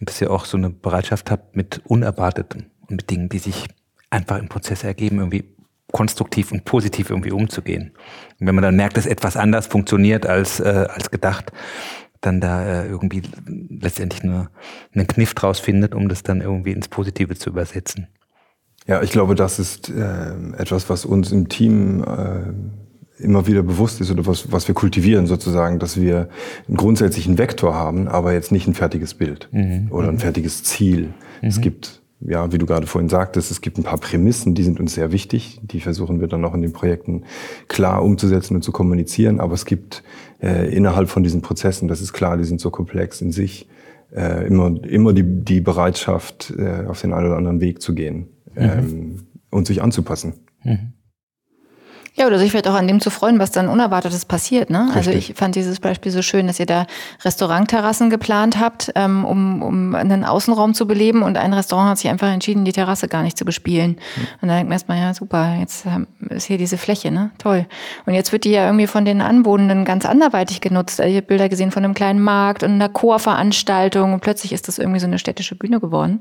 und 0.00 0.08
dass 0.08 0.20
ihr 0.20 0.30
auch 0.30 0.44
so 0.44 0.56
eine 0.56 0.70
Bereitschaft 0.70 1.30
habt, 1.30 1.56
mit 1.56 1.82
Unerwartetem 1.84 2.66
und 2.82 2.90
mit 2.90 3.10
Dingen, 3.10 3.28
die 3.28 3.38
sich 3.38 3.66
einfach 4.10 4.38
im 4.38 4.48
Prozess 4.48 4.84
ergeben, 4.84 5.18
irgendwie 5.18 5.44
konstruktiv 5.92 6.52
und 6.52 6.64
positiv 6.64 7.10
irgendwie 7.10 7.32
umzugehen. 7.32 7.92
Und 8.38 8.46
wenn 8.46 8.54
man 8.54 8.62
dann 8.62 8.76
merkt, 8.76 8.96
dass 8.96 9.06
etwas 9.06 9.36
anders 9.36 9.66
funktioniert 9.66 10.26
als, 10.26 10.60
äh, 10.60 10.86
als 10.88 11.10
gedacht, 11.10 11.52
dann 12.20 12.40
da 12.40 12.64
äh, 12.64 12.86
irgendwie 12.86 13.22
letztendlich 13.46 14.22
eine, 14.22 14.50
einen 14.94 15.06
Kniff 15.06 15.34
draus 15.34 15.60
findet, 15.60 15.94
um 15.94 16.08
das 16.08 16.22
dann 16.22 16.40
irgendwie 16.40 16.72
ins 16.72 16.88
Positive 16.88 17.36
zu 17.36 17.50
übersetzen. 17.50 18.08
Ja, 18.86 19.02
ich 19.02 19.10
glaube, 19.10 19.34
das 19.34 19.58
ist 19.58 19.90
äh, 19.90 20.32
etwas, 20.56 20.88
was 20.88 21.04
uns 21.04 21.30
im 21.30 21.48
Team 21.48 22.02
äh, 22.02 22.52
immer 23.18 23.46
wieder 23.46 23.62
bewusst 23.62 24.00
ist 24.00 24.10
oder 24.10 24.26
was, 24.26 24.50
was 24.52 24.68
wir 24.68 24.74
kultivieren 24.74 25.26
sozusagen, 25.26 25.78
dass 25.78 26.00
wir 26.00 26.28
einen 26.66 26.76
grundsätzlichen 26.76 27.38
Vektor 27.38 27.74
haben, 27.74 28.08
aber 28.08 28.32
jetzt 28.32 28.52
nicht 28.52 28.66
ein 28.66 28.74
fertiges 28.74 29.14
Bild 29.14 29.48
oder 29.90 30.08
ein 30.08 30.18
fertiges 30.18 30.62
Ziel. 30.62 31.14
Es 31.42 31.60
gibt, 31.60 32.02
ja, 32.20 32.52
wie 32.52 32.58
du 32.58 32.66
gerade 32.66 32.86
vorhin 32.86 33.08
sagtest, 33.08 33.50
es 33.50 33.60
gibt 33.60 33.78
ein 33.78 33.84
paar 33.84 33.98
Prämissen, 33.98 34.54
die 34.54 34.62
sind 34.62 34.80
uns 34.80 34.94
sehr 34.94 35.12
wichtig. 35.12 35.60
Die 35.62 35.80
versuchen 35.80 36.20
wir 36.20 36.28
dann 36.28 36.44
auch 36.44 36.54
in 36.54 36.62
den 36.62 36.72
Projekten 36.72 37.24
klar 37.68 38.02
umzusetzen 38.02 38.56
und 38.56 38.62
zu 38.62 38.72
kommunizieren. 38.72 39.40
Aber 39.40 39.54
es 39.54 39.64
gibt 39.64 40.02
äh, 40.42 40.74
innerhalb 40.74 41.08
von 41.08 41.22
diesen 41.22 41.42
Prozessen, 41.42 41.88
das 41.88 42.00
ist 42.00 42.12
klar, 42.12 42.36
die 42.36 42.44
sind 42.44 42.60
so 42.60 42.70
komplex 42.70 43.20
in 43.20 43.32
sich, 43.32 43.68
äh, 44.14 44.46
immer, 44.46 44.82
immer 44.84 45.12
die, 45.12 45.24
die 45.24 45.60
Bereitschaft, 45.60 46.52
äh, 46.56 46.86
auf 46.86 47.00
den 47.00 47.12
einen 47.12 47.26
oder 47.26 47.36
anderen 47.36 47.60
Weg 47.60 47.82
zu 47.82 47.94
gehen 47.94 48.28
ähm, 48.56 49.26
und 49.50 49.66
sich 49.66 49.82
anzupassen. 49.82 50.34
Ja, 52.18 52.26
oder 52.26 52.38
sich 52.38 52.50
vielleicht 52.50 52.66
auch 52.66 52.74
an 52.74 52.88
dem 52.88 53.00
zu 53.00 53.10
freuen, 53.10 53.38
was 53.38 53.52
dann 53.52 53.68
Unerwartetes 53.68 54.24
passiert. 54.24 54.70
Ne? 54.70 54.90
Also 54.92 55.12
ich 55.12 55.34
fand 55.36 55.54
dieses 55.54 55.78
Beispiel 55.78 56.10
so 56.10 56.20
schön, 56.20 56.48
dass 56.48 56.58
ihr 56.58 56.66
da 56.66 56.86
Restaurantterrassen 57.24 58.10
geplant 58.10 58.58
habt, 58.58 58.90
ähm, 58.96 59.24
um, 59.24 59.62
um 59.62 59.94
einen 59.94 60.24
Außenraum 60.24 60.74
zu 60.74 60.88
beleben 60.88 61.22
und 61.22 61.36
ein 61.36 61.54
Restaurant 61.54 61.90
hat 61.90 61.98
sich 61.98 62.10
einfach 62.10 62.32
entschieden, 62.32 62.64
die 62.64 62.72
Terrasse 62.72 63.06
gar 63.06 63.22
nicht 63.22 63.38
zu 63.38 63.44
bespielen. 63.44 63.98
Und 64.40 64.48
dann 64.48 64.56
denkt 64.56 64.68
man 64.68 64.72
erstmal, 64.72 64.98
ja 64.98 65.14
super, 65.14 65.58
jetzt 65.60 65.86
ähm, 65.86 66.08
ist 66.30 66.46
hier 66.46 66.58
diese 66.58 66.76
Fläche, 66.76 67.12
ne? 67.12 67.30
Toll. 67.38 67.66
Und 68.04 68.14
jetzt 68.14 68.32
wird 68.32 68.42
die 68.42 68.50
ja 68.50 68.66
irgendwie 68.66 68.88
von 68.88 69.04
den 69.04 69.20
Anwohnenden 69.20 69.84
ganz 69.84 70.04
anderweitig 70.04 70.60
genutzt. 70.60 71.00
Also 71.00 71.10
ich 71.10 71.16
habe 71.16 71.26
Bilder 71.26 71.48
gesehen 71.48 71.70
von 71.70 71.84
einem 71.84 71.94
kleinen 71.94 72.20
Markt 72.20 72.64
und 72.64 72.72
einer 72.72 72.88
Chorveranstaltung 72.88 74.12
und 74.12 74.20
plötzlich 74.20 74.52
ist 74.52 74.66
das 74.66 74.78
irgendwie 74.78 74.98
so 74.98 75.06
eine 75.06 75.20
städtische 75.20 75.54
Bühne 75.54 75.78
geworden. 75.78 76.20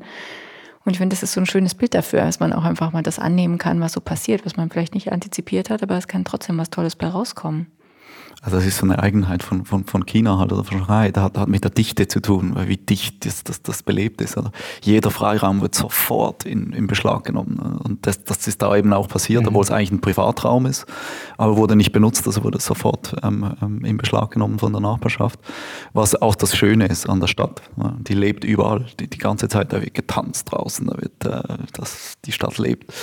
Und 0.88 0.93
ich 0.93 0.99
finde, 0.99 1.13
das 1.13 1.21
ist 1.21 1.33
so 1.33 1.41
ein 1.41 1.45
schönes 1.45 1.75
Bild 1.75 1.93
dafür, 1.93 2.21
dass 2.21 2.39
man 2.39 2.53
auch 2.53 2.63
einfach 2.63 2.93
mal 2.93 3.03
das 3.03 3.19
annehmen 3.19 3.57
kann, 3.57 3.81
was 3.81 3.91
so 3.91 3.99
passiert, 3.99 4.45
was 4.45 4.55
man 4.55 4.69
vielleicht 4.69 4.93
nicht 4.93 5.11
antizipiert 5.11 5.69
hat, 5.69 5.83
aber 5.83 5.97
es 5.97 6.07
kann 6.07 6.23
trotzdem 6.23 6.57
was 6.57 6.69
Tolles 6.69 6.95
bei 6.95 7.07
rauskommen. 7.07 7.67
Also 8.41 8.57
das 8.57 8.65
ist 8.65 8.77
so 8.77 8.85
eine 8.85 8.99
Eigenheit 8.99 9.41
von, 9.41 9.65
von, 9.65 9.85
von 9.85 10.05
China 10.05 10.38
halt 10.38 10.53
oder 10.53 10.63
von 10.63 10.79
Shanghai. 10.79 11.11
Da 11.11 11.23
hat, 11.23 11.38
hat 11.38 11.49
mit 11.49 11.63
der 11.63 11.71
Dichte 11.71 12.07
zu 12.07 12.21
tun, 12.21 12.53
weil 12.55 12.67
wie 12.67 12.77
dicht 12.77 13.25
das, 13.25 13.43
das, 13.43 13.61
das 13.63 13.81
belebt 13.81 14.21
ist. 14.21 14.38
Also 14.38 14.51
jeder 14.81 15.09
Freiraum 15.09 15.61
wird 15.61 15.73
sofort 15.73 16.45
in, 16.45 16.71
in 16.71 16.85
Beschlag 16.88 17.23
genommen. 17.23 17.57
Und 17.83 18.05
das, 18.05 18.23
das 18.23 18.47
ist 18.47 18.61
da 18.61 18.75
eben 18.75 18.93
auch 18.93 19.07
passiert, 19.07 19.47
obwohl 19.47 19.63
es 19.63 19.71
eigentlich 19.71 19.91
ein 19.91 20.01
Privatraum 20.01 20.67
ist, 20.67 20.85
aber 21.38 21.57
wurde 21.57 21.75
nicht 21.75 21.91
benutzt, 21.91 22.27
also 22.27 22.43
wurde 22.43 22.59
sofort 22.61 23.15
ähm, 23.23 23.53
ähm, 23.61 23.83
in 23.83 23.97
Beschlag 23.97 24.31
genommen 24.31 24.59
von 24.59 24.71
der 24.71 24.81
Nachbarschaft. 24.81 25.39
Was 25.93 26.15
auch 26.15 26.35
das 26.35 26.55
Schöne 26.55 26.85
ist 26.85 27.09
an 27.09 27.19
der 27.19 27.27
Stadt. 27.27 27.61
Ja, 27.77 27.95
Die 27.99 28.13
lebt 28.13 28.43
überall, 28.43 28.85
die, 28.99 29.09
die 29.09 29.17
ganze 29.17 29.47
Zeit, 29.47 29.73
da 29.73 29.81
wird 29.81 29.95
getanzt 29.95 30.51
draußen, 30.51 30.85
da 30.85 30.95
wird 30.97 31.25
äh, 31.25 31.57
das, 31.73 32.13
die 32.23 32.31
Stadt 32.31 32.59
lebt. 32.59 32.93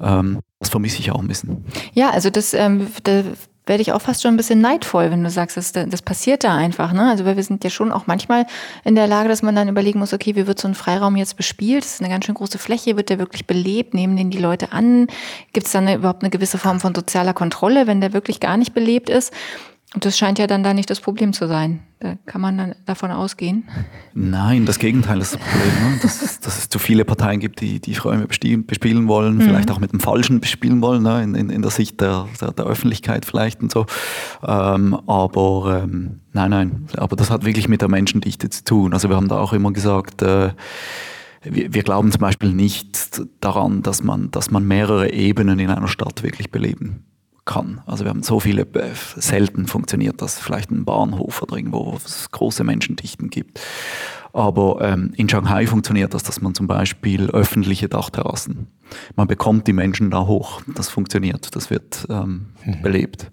Ähm, 0.00 0.40
das 0.58 0.70
vermisse 0.70 0.98
ich 0.98 1.12
auch 1.12 1.20
ein 1.20 1.28
bisschen. 1.28 1.64
Ja, 1.92 2.10
also 2.10 2.30
das, 2.30 2.54
ähm, 2.54 2.88
da 3.04 3.22
werde 3.66 3.80
ich 3.80 3.92
auch 3.92 4.02
fast 4.02 4.22
schon 4.22 4.34
ein 4.34 4.36
bisschen 4.36 4.60
neidvoll, 4.60 5.10
wenn 5.10 5.24
du 5.24 5.30
sagst, 5.30 5.56
das, 5.56 5.72
das 5.72 6.02
passiert 6.02 6.44
da 6.44 6.54
einfach. 6.54 6.92
Ne? 6.92 7.08
Also 7.08 7.24
weil 7.24 7.36
wir 7.36 7.42
sind 7.42 7.64
ja 7.64 7.70
schon 7.70 7.92
auch 7.92 8.06
manchmal 8.06 8.46
in 8.84 8.94
der 8.94 9.06
Lage, 9.06 9.28
dass 9.28 9.42
man 9.42 9.54
dann 9.54 9.68
überlegen 9.68 9.98
muss, 9.98 10.12
okay, 10.12 10.36
wie 10.36 10.46
wird 10.46 10.60
so 10.60 10.68
ein 10.68 10.74
Freiraum 10.74 11.16
jetzt 11.16 11.36
bespielt? 11.36 11.84
Das 11.84 11.94
ist 11.94 12.00
eine 12.00 12.10
ganz 12.10 12.26
schön 12.26 12.34
große 12.34 12.58
Fläche, 12.58 12.96
wird 12.96 13.08
der 13.08 13.18
wirklich 13.18 13.46
belebt? 13.46 13.94
Nehmen 13.94 14.16
den 14.16 14.30
die 14.30 14.38
Leute 14.38 14.72
an? 14.72 15.06
Gibt 15.52 15.66
es 15.66 15.72
dann 15.72 15.88
überhaupt 15.92 16.22
eine 16.22 16.30
gewisse 16.30 16.58
Form 16.58 16.80
von 16.80 16.94
sozialer 16.94 17.32
Kontrolle, 17.32 17.86
wenn 17.86 18.00
der 18.00 18.12
wirklich 18.12 18.40
gar 18.40 18.56
nicht 18.56 18.74
belebt 18.74 19.08
ist? 19.08 19.32
Und 19.94 20.04
das 20.04 20.18
scheint 20.18 20.40
ja 20.40 20.48
dann 20.48 20.64
da 20.64 20.74
nicht 20.74 20.90
das 20.90 20.98
Problem 21.00 21.32
zu 21.32 21.46
sein. 21.46 21.80
Da 22.00 22.16
kann 22.26 22.40
man 22.40 22.58
dann 22.58 22.74
davon 22.84 23.12
ausgehen. 23.12 23.62
Nein, 24.12 24.66
das 24.66 24.80
Gegenteil 24.80 25.20
ist 25.20 25.34
das 25.34 25.40
Problem. 25.40 25.92
Ne? 25.92 25.98
Dass, 26.02 26.20
es- 26.20 26.40
dass 26.40 26.58
es 26.58 26.68
zu 26.68 26.80
viele 26.80 27.04
Parteien 27.04 27.38
gibt, 27.38 27.60
die 27.60 27.78
die 27.80 27.94
Räume 27.94 28.26
bespielen, 28.26 29.06
wollen, 29.08 29.40
vielleicht 29.40 29.70
auch 29.70 29.78
mit 29.78 29.92
dem 29.92 30.00
Falschen 30.00 30.40
bespielen 30.40 30.82
wollen, 30.82 31.04
ne? 31.04 31.22
in, 31.22 31.36
in, 31.36 31.48
in 31.48 31.62
der 31.62 31.70
Sicht 31.70 32.00
der, 32.00 32.26
der, 32.40 32.50
der 32.52 32.64
Öffentlichkeit 32.66 33.24
vielleicht 33.24 33.62
und 33.62 33.70
so. 33.70 33.86
Ähm, 34.44 34.94
aber 35.06 35.82
ähm, 35.84 36.20
nein, 36.32 36.50
nein, 36.50 36.88
aber 36.96 37.14
das 37.14 37.30
hat 37.30 37.44
wirklich 37.44 37.68
mit 37.68 37.80
der 37.80 37.88
Menschendichte 37.88 38.50
zu 38.50 38.64
tun. 38.64 38.92
Also 38.94 39.08
wir 39.08 39.14
haben 39.16 39.28
da 39.28 39.38
auch 39.38 39.52
immer 39.52 39.72
gesagt, 39.72 40.22
äh, 40.22 40.50
wir, 41.44 41.72
wir 41.72 41.82
glauben 41.84 42.10
zum 42.10 42.20
Beispiel 42.20 42.52
nicht 42.52 43.22
daran, 43.40 43.82
dass 43.82 44.02
man, 44.02 44.32
dass 44.32 44.50
man 44.50 44.66
mehrere 44.66 45.12
Ebenen 45.12 45.60
in 45.60 45.70
einer 45.70 45.88
Stadt 45.88 46.24
wirklich 46.24 46.50
beleben 46.50 47.04
kann. 47.44 47.80
Also 47.86 48.04
wir 48.04 48.10
haben 48.10 48.22
so 48.22 48.40
viele, 48.40 48.62
äh, 48.62 48.90
selten 49.16 49.66
funktioniert 49.66 50.22
das, 50.22 50.38
vielleicht 50.38 50.70
ein 50.70 50.84
Bahnhof 50.84 51.42
oder 51.42 51.56
irgendwo, 51.56 51.86
wo 51.86 51.96
es 51.96 52.30
große 52.30 52.64
Menschendichten 52.64 53.30
gibt. 53.30 53.60
Aber 54.32 54.80
ähm, 54.80 55.12
in 55.16 55.28
Shanghai 55.28 55.66
funktioniert 55.66 56.12
das, 56.12 56.24
dass 56.24 56.40
man 56.40 56.54
zum 56.54 56.66
Beispiel 56.66 57.30
öffentliche 57.30 57.88
Dachterrassen, 57.88 58.66
man 59.14 59.28
bekommt 59.28 59.66
die 59.68 59.72
Menschen 59.72 60.10
da 60.10 60.26
hoch. 60.26 60.60
Das 60.74 60.88
funktioniert, 60.88 61.54
das 61.54 61.70
wird 61.70 62.06
ähm, 62.10 62.46
mhm. 62.64 62.82
belebt. 62.82 63.30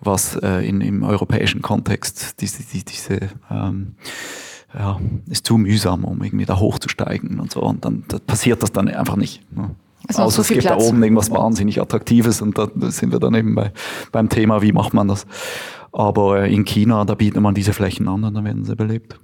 Was 0.00 0.36
äh, 0.36 0.66
in, 0.68 0.82
im 0.82 1.02
europäischen 1.02 1.62
Kontext 1.62 2.40
diese, 2.40 2.62
die, 2.62 2.84
diese 2.84 3.30
ähm, 3.50 3.94
ja, 4.74 5.00
ist 5.26 5.46
zu 5.46 5.56
mühsam, 5.56 6.04
um 6.04 6.22
irgendwie 6.22 6.44
da 6.44 6.58
hochzusteigen 6.58 7.40
und 7.40 7.50
so. 7.50 7.62
Und 7.62 7.84
dann 7.84 8.04
da 8.08 8.18
passiert 8.18 8.62
das 8.62 8.72
dann 8.72 8.88
einfach 8.88 9.16
nicht. 9.16 9.40
Ne? 9.56 9.70
Es 10.08 10.16
Außer 10.16 10.42
es 10.42 10.48
gibt 10.48 10.62
Platz. 10.62 10.82
da 10.82 10.88
oben 10.88 11.02
irgendwas 11.02 11.30
wahnsinnig 11.30 11.80
Attraktives 11.80 12.40
und 12.40 12.56
da 12.56 12.68
sind 12.90 13.12
wir 13.12 13.18
dann 13.18 13.34
eben 13.34 13.54
bei, 13.54 13.72
beim 14.12 14.28
Thema, 14.28 14.62
wie 14.62 14.72
macht 14.72 14.94
man 14.94 15.08
das. 15.08 15.26
Aber 15.92 16.42
äh, 16.42 16.54
in 16.54 16.64
China, 16.64 17.04
da 17.04 17.14
bietet 17.14 17.40
man 17.40 17.54
diese 17.54 17.72
Flächen 17.72 18.06
an 18.08 18.24
und 18.24 18.34
dann 18.34 18.44
werden 18.44 18.64
sie 18.64 18.76
belebt. 18.76 19.18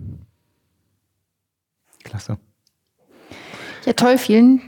Klasse. 2.03 2.39
Ja, 3.85 3.93
toll. 3.93 4.19
Vielen 4.19 4.61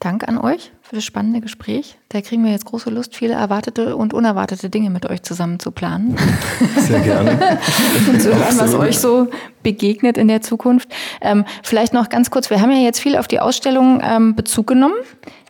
Dank 0.00 0.28
an 0.28 0.38
euch 0.38 0.72
für 0.92 0.96
das 0.96 1.06
spannende 1.06 1.40
Gespräch. 1.40 1.96
Da 2.10 2.20
kriegen 2.20 2.44
wir 2.44 2.50
jetzt 2.50 2.66
große 2.66 2.90
Lust, 2.90 3.16
viele 3.16 3.32
erwartete 3.32 3.96
und 3.96 4.12
unerwartete 4.12 4.68
Dinge 4.68 4.90
mit 4.90 5.08
euch 5.08 5.22
zusammen 5.22 5.58
zu 5.58 5.70
planen. 5.70 6.18
Sehr 6.76 7.00
gerne. 7.00 7.30
und 8.12 8.20
zu 8.20 8.28
hören, 8.28 8.58
was 8.58 8.74
euch 8.74 8.98
so 8.98 9.28
begegnet 9.62 10.18
in 10.18 10.28
der 10.28 10.42
Zukunft. 10.42 10.90
Ähm, 11.22 11.46
vielleicht 11.62 11.94
noch 11.94 12.10
ganz 12.10 12.30
kurz, 12.30 12.50
wir 12.50 12.60
haben 12.60 12.70
ja 12.70 12.82
jetzt 12.82 13.00
viel 13.00 13.16
auf 13.16 13.26
die 13.26 13.40
Ausstellung 13.40 14.02
ähm, 14.04 14.36
Bezug 14.36 14.66
genommen. 14.66 14.96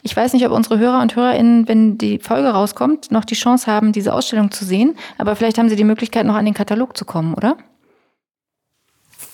Ich 0.02 0.14
weiß 0.14 0.32
nicht, 0.32 0.46
ob 0.46 0.52
unsere 0.52 0.78
Hörer 0.78 1.02
und 1.02 1.16
Hörerinnen, 1.16 1.66
wenn 1.66 1.98
die 1.98 2.20
Folge 2.20 2.50
rauskommt, 2.50 3.10
noch 3.10 3.24
die 3.24 3.34
Chance 3.34 3.66
haben, 3.66 3.90
diese 3.90 4.14
Ausstellung 4.14 4.52
zu 4.52 4.64
sehen. 4.64 4.94
Aber 5.18 5.34
vielleicht 5.34 5.58
haben 5.58 5.68
sie 5.68 5.74
die 5.74 5.82
Möglichkeit, 5.82 6.24
noch 6.24 6.36
an 6.36 6.44
den 6.44 6.54
Katalog 6.54 6.96
zu 6.96 7.04
kommen, 7.04 7.34
oder? 7.34 7.56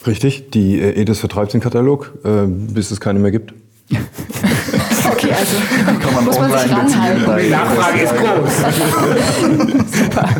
Richtig, 0.06 0.48
die 0.52 0.80
äh, 0.80 1.02
Edis 1.02 1.18
vertreibt 1.18 1.52
den 1.52 1.61
Katalog, 1.61 2.14
äh, 2.24 2.46
bis 2.46 2.90
es 2.90 2.98
keine 2.98 3.18
mehr 3.18 3.30
gibt. 3.30 3.52
okay, 5.11 5.32
also 5.32 5.56
Kann 6.00 6.14
man 6.14 6.24
muss 6.24 6.38
man 6.38 6.50
sich 6.52 6.72
ranhalten. 6.72 7.36
Die 7.42 7.50
Nachfrage 7.50 8.00
ist 8.00 8.14
groß. 8.16 8.56
super. 9.92 10.28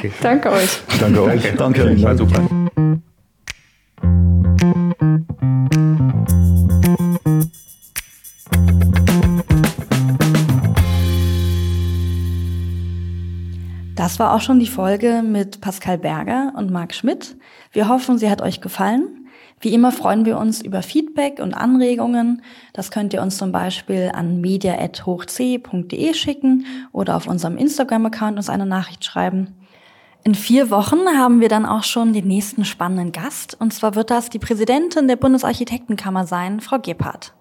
Okay. 0.00 0.12
Danke 0.22 0.50
euch. 0.50 0.80
Danke 0.98 1.22
euch. 1.22 1.42
Danke, 1.56 1.84
Danke. 1.84 2.02
War 2.02 2.16
super. 2.16 2.42
Das 13.96 14.18
war 14.18 14.34
auch 14.34 14.40
schon 14.40 14.58
die 14.58 14.66
Folge 14.66 15.22
mit 15.22 15.60
Pascal 15.60 15.98
Berger 15.98 16.54
und 16.56 16.70
Marc 16.70 16.94
Schmidt. 16.94 17.36
Wir 17.72 17.88
hoffen, 17.88 18.16
sie 18.16 18.30
hat 18.30 18.40
euch 18.40 18.62
gefallen. 18.62 19.19
Wie 19.62 19.74
immer 19.74 19.92
freuen 19.92 20.24
wir 20.24 20.38
uns 20.38 20.62
über 20.62 20.82
Feedback 20.82 21.38
und 21.38 21.52
Anregungen. 21.52 22.42
Das 22.72 22.90
könnt 22.90 23.12
ihr 23.12 23.20
uns 23.20 23.36
zum 23.36 23.52
Beispiel 23.52 24.10
an 24.14 24.40
media.hochc.de 24.40 26.14
schicken 26.14 26.64
oder 26.92 27.14
auf 27.14 27.26
unserem 27.26 27.58
Instagram-Account 27.58 28.38
uns 28.38 28.48
eine 28.48 28.64
Nachricht 28.64 29.04
schreiben. 29.04 29.54
In 30.24 30.34
vier 30.34 30.70
Wochen 30.70 30.98
haben 31.14 31.40
wir 31.40 31.50
dann 31.50 31.66
auch 31.66 31.84
schon 31.84 32.14
den 32.14 32.26
nächsten 32.26 32.64
spannenden 32.64 33.12
Gast. 33.12 33.54
Und 33.60 33.74
zwar 33.74 33.94
wird 33.94 34.10
das 34.10 34.30
die 34.30 34.38
Präsidentin 34.38 35.08
der 35.08 35.16
Bundesarchitektenkammer 35.16 36.26
sein, 36.26 36.60
Frau 36.60 36.78
Gebhardt. 36.78 37.34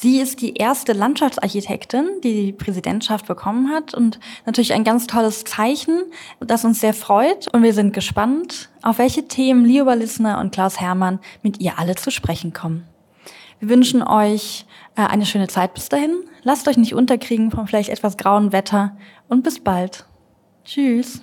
Sie 0.00 0.20
ist 0.20 0.42
die 0.42 0.54
erste 0.54 0.92
Landschaftsarchitektin, 0.92 2.20
die 2.22 2.46
die 2.46 2.52
Präsidentschaft 2.52 3.26
bekommen 3.26 3.70
hat 3.70 3.94
und 3.94 4.20
natürlich 4.46 4.72
ein 4.72 4.84
ganz 4.84 5.08
tolles 5.08 5.42
Zeichen, 5.42 6.04
das 6.38 6.64
uns 6.64 6.80
sehr 6.80 6.94
freut 6.94 7.52
und 7.52 7.64
wir 7.64 7.74
sind 7.74 7.94
gespannt, 7.94 8.68
auf 8.82 8.98
welche 8.98 9.26
Themen 9.26 9.64
Leo 9.64 9.92
Lissner 9.92 10.38
und 10.38 10.52
Klaus 10.52 10.80
Hermann 10.80 11.18
mit 11.42 11.60
ihr 11.60 11.80
alle 11.80 11.96
zu 11.96 12.12
sprechen 12.12 12.52
kommen. 12.52 12.84
Wir 13.58 13.70
wünschen 13.70 14.04
euch 14.04 14.66
äh, 14.94 15.02
eine 15.02 15.26
schöne 15.26 15.48
Zeit 15.48 15.74
bis 15.74 15.88
dahin. 15.88 16.14
Lasst 16.44 16.68
euch 16.68 16.76
nicht 16.76 16.94
unterkriegen 16.94 17.50
vom 17.50 17.66
vielleicht 17.66 17.88
etwas 17.88 18.16
grauen 18.16 18.52
Wetter 18.52 18.96
und 19.26 19.42
bis 19.42 19.58
bald. 19.58 20.06
Tschüss. 20.64 21.22